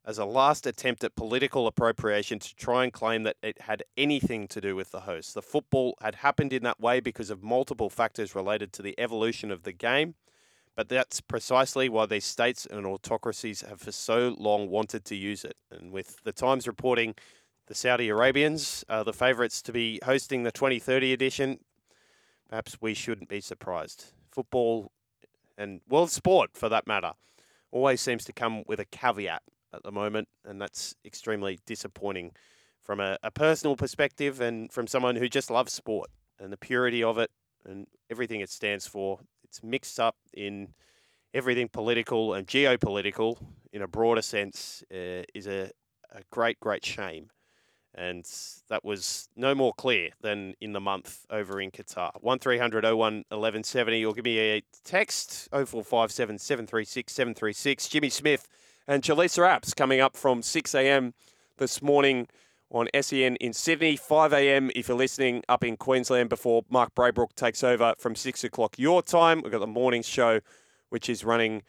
as 0.07 0.19
a 0.19 0.25
last 0.25 0.67
attempt 0.67 1.03
at 1.03 1.17
political 1.17 1.67
appropriation 1.67 2.39
to 2.39 2.55
try 2.55 2.85
and 2.85 2.93
claim 2.93 3.25
that 3.25 3.37
it 3.43 3.63
had 3.63 3.83
anything 3.97 4.47
to 4.47 4.61
do 4.61 4.77
with 4.77 4.93
the 4.93 5.01
host. 5.01 5.35
The 5.35 5.43
football 5.43 5.97
had 6.01 6.17
happened 6.17 6.53
in 6.53 6.63
that 6.63 6.81
way 6.81 7.01
because 7.01 7.29
of 7.29 7.43
multiple 7.43 7.91
factors 7.91 8.35
related 8.35 8.73
to 8.75 8.83
the 8.83 8.95
evolution 8.99 9.51
of 9.51 9.65
the 9.65 9.73
game, 9.73 10.15
but 10.77 10.89
that's 10.89 11.21
precisely 11.21 11.89
why 11.89 12.07
these 12.07 12.25
states 12.25 12.67
and 12.71 12.87
autocracies 12.87 13.63
have 13.63 13.81
for 13.81 13.93
so 13.93 14.37
long 14.39 14.69
wanted 14.69 15.05
to 15.07 15.17
use 15.17 15.45
it. 15.45 15.57
And 15.71 15.91
with 15.91 16.23
the 16.23 16.33
Times 16.33 16.67
reporting 16.67 17.15
the 17.67 17.75
Saudi 17.75 18.09
Arabians 18.09 18.85
are 18.89 19.03
the 19.03 19.13
favourites 19.13 19.63
to 19.63 19.73
be 19.73 19.99
hosting 20.05 20.43
the 20.43 20.53
2030 20.53 21.13
edition, 21.13 21.59
perhaps 22.49 22.77
we 22.81 22.95
shouldn't 22.95 23.29
be 23.29 23.41
surprised. 23.41 24.13
Football 24.31 24.93
and 25.59 25.81
world 25.89 26.11
sport 26.11 26.51
for 26.55 26.69
that 26.69 26.87
matter, 26.87 27.13
always 27.71 28.01
seems 28.01 28.25
to 28.25 28.33
come 28.33 28.63
with 28.67 28.79
a 28.79 28.85
caveat 28.85 29.43
at 29.73 29.83
the 29.83 29.91
moment, 29.91 30.29
and 30.45 30.61
that's 30.61 30.95
extremely 31.05 31.59
disappointing 31.67 32.33
from 32.83 33.01
a, 33.01 33.19
a 33.23 33.31
personal 33.31 33.77
perspective 33.77 34.41
and 34.41 34.73
from 34.73 34.87
someone 34.87 35.17
who 35.17 35.29
just 35.29 35.51
loves 35.51 35.73
sport 35.73 36.11
and 36.39 36.53
the 36.53 36.57
purity 36.57 37.03
of 37.03 37.19
it 37.19 37.31
and 37.65 37.87
everything 38.11 38.41
it 38.41 38.51
stands 38.51 38.87
for. 38.87 39.19
It's 39.57 39.63
mixed 39.63 39.99
up 39.99 40.17
in 40.35 40.75
everything 41.33 41.69
political 41.69 42.35
and 42.35 42.47
geopolitical 42.47 43.39
in 43.73 43.81
a 43.81 43.89
broader 43.89 44.21
sense 44.21 44.85
uh, 44.93 45.23
is 45.35 45.47
a, 45.47 45.71
a 46.13 46.21
great, 46.31 46.61
great 46.61 46.85
shame. 46.85 47.31
And 47.95 48.29
that 48.69 48.85
was 48.85 49.31
no 49.35 49.55
more 49.55 49.73
clear 49.73 50.11
than 50.21 50.53
in 50.61 50.75
the 50.75 50.81
month 50.81 51.25
over 51.31 51.59
in 51.59 51.71
Qatar. 51.71 52.11
1300 52.21 52.85
01 52.85 52.93
1170 53.31 54.05
or 54.05 54.13
give 54.13 54.27
me 54.27 54.39
a 54.39 54.63
text 54.85 55.49
0457 55.51 56.39
736 56.39 57.11
736. 57.15 57.89
Jimmy 57.89 58.11
Smith 58.11 58.49
and 58.87 59.03
Jaleesa 59.03 59.49
Apps 59.49 59.75
coming 59.75 60.01
up 60.01 60.19
from 60.19 60.43
6 60.43 60.75
a.m. 60.75 61.15
this 61.57 61.81
morning 61.81 62.29
on 62.71 62.89
SEN 63.01 63.37
in 63.37 63.53
Sydney, 63.53 63.97
5 63.97 64.33
a.m. 64.33 64.71
if 64.75 64.89
you're 64.89 64.97
listening 64.97 65.43
up 65.49 65.65
in 65.65 65.77
Queensland 65.77 66.29
before 66.29 66.63
Mark 66.69 66.95
Braybrook 66.95 67.35
takes 67.35 67.63
over 67.63 67.95
from 67.99 68.15
6 68.15 68.45
o'clock 68.45 68.79
your 68.79 69.03
time. 69.03 69.43
We've 69.43 69.53
got 69.53 69.61
the 69.61 69.67
morning 69.67 70.03
show, 70.03 70.41
which 70.91 71.09
is 71.09 71.25
running 71.25 71.63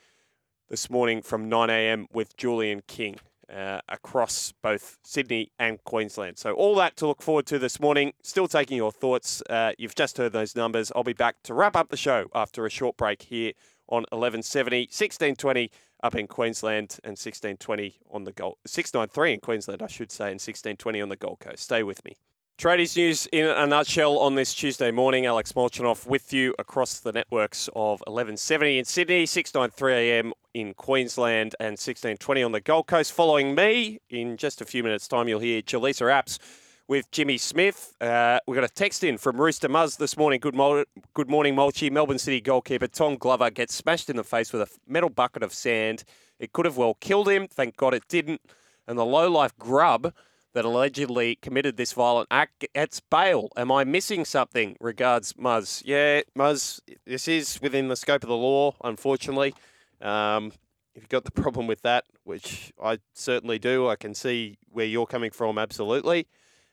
this 0.70 0.90
morning 0.90 1.22
from 1.22 1.50
9 1.50 1.70
a.m. 1.70 2.08
with 2.12 2.36
Julian 2.38 2.82
King. 2.88 3.18
Uh, 3.50 3.80
across 3.88 4.52
both 4.62 4.98
Sydney 5.06 5.54
and 5.58 5.82
Queensland. 5.86 6.38
So, 6.38 6.52
all 6.52 6.76
that 6.76 6.98
to 6.98 7.08
look 7.08 7.22
forward 7.22 7.46
to 7.46 7.58
this 7.58 7.80
morning. 7.80 8.12
Still 8.22 8.50
taking 8.50 8.76
your 8.76 8.92
thoughts. 8.92 9.42
Uh, 9.50 9.72
you've 9.78 9.96
just 9.96 10.18
heard 10.18 10.34
those 10.34 10.54
numbers. 10.54 10.92
I'll 10.94 11.06
be 11.06 11.14
back 11.14 11.38
to 11.44 11.54
wrap 11.54 11.78
up 11.78 11.88
the 11.88 11.96
show 11.96 12.26
after 12.36 12.66
a 12.66 12.70
short 12.70 12.98
break 12.98 13.22
here 13.22 13.54
on 13.88 14.02
1170, 14.12 14.82
1620 14.92 15.72
up 16.04 16.16
in 16.16 16.28
Queensland 16.28 17.00
and 17.04 17.12
1620 17.12 18.00
on 18.12 18.24
the 18.24 18.32
Gold 18.32 18.58
693 18.66 19.34
in 19.34 19.40
Queensland, 19.40 19.82
I 19.82 19.88
should 19.88 20.12
say, 20.12 20.26
and 20.26 20.34
1620 20.34 21.02
on 21.02 21.10
the 21.10 21.16
Gold 21.16 21.40
Coast. 21.40 21.64
Stay 21.64 21.84
with 21.84 22.04
me. 22.06 22.18
Tradies 22.60 22.98
news 22.98 23.28
in 23.32 23.46
a 23.46 23.68
nutshell 23.68 24.18
on 24.18 24.34
this 24.34 24.52
Tuesday 24.52 24.90
morning. 24.90 25.28
Alex 25.28 25.52
Molchanov 25.52 26.08
with 26.08 26.34
you 26.34 26.56
across 26.58 27.00
the 27.00 27.12
networks 27.12 27.68
of 27.76 28.00
1170 28.08 28.80
in 28.80 28.86
Sydney, 28.86 29.28
693 29.28 29.94
AM 29.94 30.34
in 30.56 30.74
Queensland, 30.74 31.56
and 31.60 31.74
1620 31.74 32.42
on 32.42 32.54
the 32.54 32.60
Gold 32.60 32.88
Coast. 32.88 33.14
Following 33.14 33.54
me 33.54 34.00
in 34.10 34.38
just 34.38 34.60
a 34.60 34.66
few 34.66 34.82
minutes' 34.82 35.08
time, 35.08 35.28
you'll 35.28 35.40
hear 35.40 35.62
Jaleesa 35.62 36.08
Apps 36.12 36.40
with 36.88 37.12
Jimmy 37.12 37.38
Smith. 37.38 37.94
Uh, 38.00 38.40
we 38.48 38.56
got 38.56 38.64
a 38.64 38.70
text 38.70 39.04
in 39.04 39.18
from 39.18 39.40
Rooster 39.40 39.68
Muzz 39.68 39.98
this 39.98 40.16
morning. 40.16 40.40
Good, 40.40 40.56
mo- 40.56 40.86
good 41.14 41.30
morning, 41.30 41.56
Mulchi. 41.56 41.92
Melbourne 41.92 42.18
City 42.18 42.40
goalkeeper 42.40 42.88
Tom 42.88 43.18
Glover 43.18 43.50
gets 43.50 43.76
smashed 43.76 44.10
in 44.10 44.16
the 44.16 44.24
face 44.24 44.54
with 44.54 44.62
a 44.62 44.70
metal 44.88 45.10
bucket 45.10 45.44
of 45.44 45.54
sand. 45.54 46.04
It 46.40 46.54
could 46.54 46.66
have 46.66 46.78
well 46.78 46.94
killed 46.96 47.28
him. 47.28 47.48
Thank 47.48 47.76
God 47.76 47.94
it 47.94 48.08
didn't. 48.08 48.42
And 48.88 48.98
the 48.98 49.06
low-life 49.06 49.58
grub 49.58 50.14
that 50.54 50.64
allegedly 50.64 51.36
committed 51.36 51.76
this 51.76 51.92
violent 51.92 52.30
act 52.32 52.66
gets 52.74 53.02
bail. 53.02 53.50
Am 53.58 53.72
I 53.72 53.84
missing 53.84 54.24
something? 54.24 54.78
Regards, 54.80 55.34
Muzz. 55.34 55.84
Yeah, 55.86 56.22
Muzz, 56.38 56.80
this 57.06 57.28
is 57.28 57.60
within 57.62 57.90
the 57.90 57.98
scope 57.98 58.24
of 58.24 58.30
the 58.30 58.38
law, 58.38 58.76
unfortunately. 58.84 59.54
Um, 60.02 60.54
if 60.96 61.04
you've 61.04 61.10
got 61.10 61.26
the 61.26 61.32
problem 61.32 61.68
with 61.68 61.82
that, 61.82 62.06
which 62.24 62.72
I 62.82 63.00
certainly 63.14 63.60
do, 63.60 63.90
I 63.90 63.98
can 63.98 64.16
see 64.16 64.58
where 64.72 64.86
you're 64.86 65.06
coming 65.06 65.32
from, 65.32 65.58
absolutely 65.58 66.28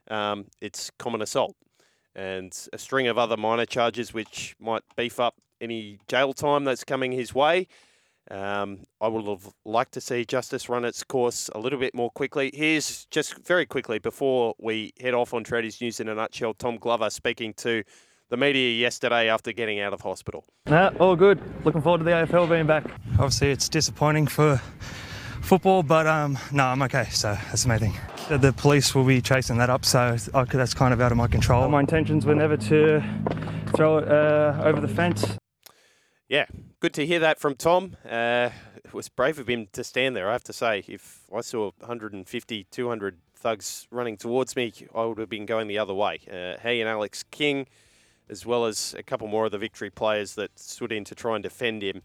um, 0.08 0.46
it's 0.60 0.90
common 0.98 1.22
assault 1.22 1.56
and 2.14 2.68
a 2.72 2.78
string 2.78 3.08
of 3.08 3.18
other 3.18 3.36
minor 3.36 3.66
charges 3.66 4.14
which 4.14 4.54
might 4.60 4.82
beef 4.96 5.18
up 5.18 5.34
any 5.60 5.98
jail 6.08 6.32
time 6.32 6.64
that's 6.64 6.84
coming 6.84 7.12
his 7.12 7.34
way. 7.34 7.66
Um, 8.30 8.84
I 9.00 9.08
would 9.08 9.26
have 9.26 9.52
liked 9.64 9.92
to 9.92 10.00
see 10.00 10.24
justice 10.24 10.68
run 10.68 10.84
its 10.84 11.02
course 11.02 11.50
a 11.54 11.58
little 11.58 11.78
bit 11.78 11.94
more 11.94 12.10
quickly. 12.10 12.50
Here's 12.54 13.04
just 13.06 13.36
very 13.46 13.66
quickly 13.66 13.98
before 13.98 14.54
we 14.58 14.92
head 15.00 15.12
off 15.12 15.34
on 15.34 15.44
Tradies 15.44 15.80
News 15.80 16.00
in 16.00 16.08
a 16.08 16.14
nutshell 16.14 16.54
Tom 16.54 16.78
Glover 16.78 17.10
speaking 17.10 17.52
to 17.54 17.82
the 18.30 18.36
media 18.38 18.70
yesterday 18.80 19.28
after 19.28 19.52
getting 19.52 19.80
out 19.80 19.92
of 19.92 20.00
hospital. 20.00 20.46
No, 20.66 20.94
all 20.98 21.16
good. 21.16 21.38
Looking 21.64 21.82
forward 21.82 21.98
to 21.98 22.04
the 22.04 22.12
AFL 22.12 22.48
being 22.48 22.66
back. 22.66 22.84
Obviously, 23.14 23.50
it's 23.50 23.68
disappointing 23.68 24.26
for 24.26 24.60
football, 25.44 25.82
but 25.82 26.06
um, 26.06 26.38
no, 26.52 26.64
I'm 26.64 26.82
okay. 26.82 27.04
So 27.10 27.36
that's 27.46 27.62
the 27.62 27.68
main 27.68 27.78
thing. 27.78 27.94
The 28.28 28.52
police 28.52 28.94
will 28.94 29.04
be 29.04 29.20
chasing 29.20 29.58
that 29.58 29.70
up, 29.70 29.84
so 29.84 30.16
that's 30.16 30.74
kind 30.74 30.92
of 30.92 31.00
out 31.00 31.12
of 31.12 31.18
my 31.18 31.26
control. 31.26 31.68
My 31.68 31.80
intentions 31.80 32.26
were 32.26 32.34
never 32.34 32.56
to 32.56 33.02
throw 33.76 33.98
it 33.98 34.08
uh, 34.08 34.62
over 34.64 34.80
the 34.80 34.88
fence. 34.88 35.36
Yeah, 36.28 36.46
good 36.80 36.94
to 36.94 37.06
hear 37.06 37.18
that 37.20 37.38
from 37.38 37.54
Tom. 37.54 37.96
Uh, 38.04 38.50
it 38.84 38.94
was 38.94 39.08
brave 39.08 39.38
of 39.38 39.48
him 39.48 39.68
to 39.72 39.84
stand 39.84 40.16
there, 40.16 40.28
I 40.28 40.32
have 40.32 40.44
to 40.44 40.52
say. 40.52 40.84
If 40.88 41.24
I 41.34 41.42
saw 41.42 41.70
150, 41.78 42.64
200 42.70 43.18
thugs 43.36 43.86
running 43.90 44.16
towards 44.16 44.56
me, 44.56 44.72
I 44.94 45.04
would 45.04 45.18
have 45.18 45.28
been 45.28 45.44
going 45.44 45.68
the 45.68 45.78
other 45.78 45.92
way. 45.92 46.20
Uh, 46.26 46.58
he 46.66 46.80
and 46.80 46.88
Alex 46.88 47.22
King, 47.30 47.66
as 48.30 48.46
well 48.46 48.64
as 48.64 48.94
a 48.98 49.02
couple 49.02 49.28
more 49.28 49.44
of 49.44 49.52
the 49.52 49.58
victory 49.58 49.90
players 49.90 50.34
that 50.36 50.58
stood 50.58 50.92
in 50.92 51.04
to 51.04 51.14
try 51.14 51.34
and 51.34 51.42
defend 51.42 51.82
him, 51.82 52.00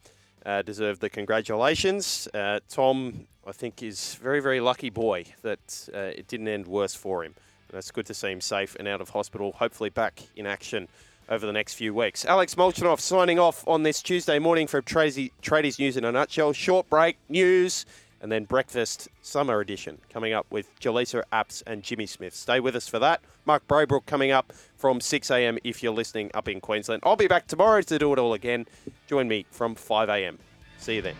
uh, 0.45 0.61
deserve 0.61 0.99
the 0.99 1.09
congratulations. 1.09 2.27
Uh, 2.33 2.59
Tom, 2.67 3.27
I 3.49 3.51
think, 3.51 3.81
is 3.81 4.13
very, 4.15 4.41
very 4.41 4.59
lucky 4.59 4.91
boy 4.91 5.25
that 5.41 5.89
uh, 5.93 5.97
it 5.97 6.27
didn't 6.27 6.47
end 6.47 6.67
worse 6.67 6.93
for 6.93 7.23
him. 7.23 7.33
And 7.73 7.91
good 7.93 8.05
to 8.05 8.13
see 8.13 8.31
him 8.31 8.41
safe 8.41 8.75
and 8.75 8.87
out 8.87 9.01
of 9.01 9.09
hospital, 9.09 9.53
hopefully 9.53 9.89
back 9.89 10.21
in 10.35 10.45
action 10.45 10.87
over 11.29 11.45
the 11.45 11.53
next 11.53 11.73
few 11.73 11.93
weeks. 11.93 12.25
Alex 12.25 12.55
Molchanoff 12.55 12.99
signing 12.99 13.39
off 13.39 13.67
on 13.67 13.83
this 13.83 14.01
Tuesday 14.03 14.37
morning 14.37 14.67
from 14.67 14.83
Tracy, 14.83 15.31
Tradies 15.41 15.79
News 15.79 15.97
in 15.97 16.05
a 16.05 16.11
nutshell. 16.11 16.53
Short 16.53 16.87
break, 16.89 17.17
news, 17.27 17.87
and 18.21 18.31
then 18.31 18.45
breakfast 18.45 19.07
summer 19.21 19.59
edition 19.59 19.99
coming 20.11 20.33
up 20.33 20.45
with 20.51 20.67
Jaleesa 20.79 21.23
Apps 21.33 21.63
and 21.65 21.81
Jimmy 21.81 22.05
Smith. 22.05 22.35
Stay 22.35 22.59
with 22.59 22.75
us 22.75 22.87
for 22.87 22.99
that. 22.99 23.21
Mark 23.45 23.67
Braybrook 23.67 24.05
coming 24.05 24.31
up 24.31 24.53
from 24.77 25.01
6 25.01 25.31
a.m. 25.31 25.57
if 25.63 25.81
you're 25.81 25.93
listening 25.93 26.29
up 26.35 26.47
in 26.47 26.61
Queensland. 26.61 27.01
I'll 27.03 27.15
be 27.15 27.27
back 27.27 27.47
tomorrow 27.47 27.81
to 27.81 27.97
do 27.97 28.13
it 28.13 28.19
all 28.19 28.33
again. 28.33 28.67
Join 29.07 29.27
me 29.27 29.45
from 29.49 29.73
5 29.73 30.09
a.m. 30.09 30.37
See 30.77 30.95
you 30.95 31.01
then. 31.01 31.15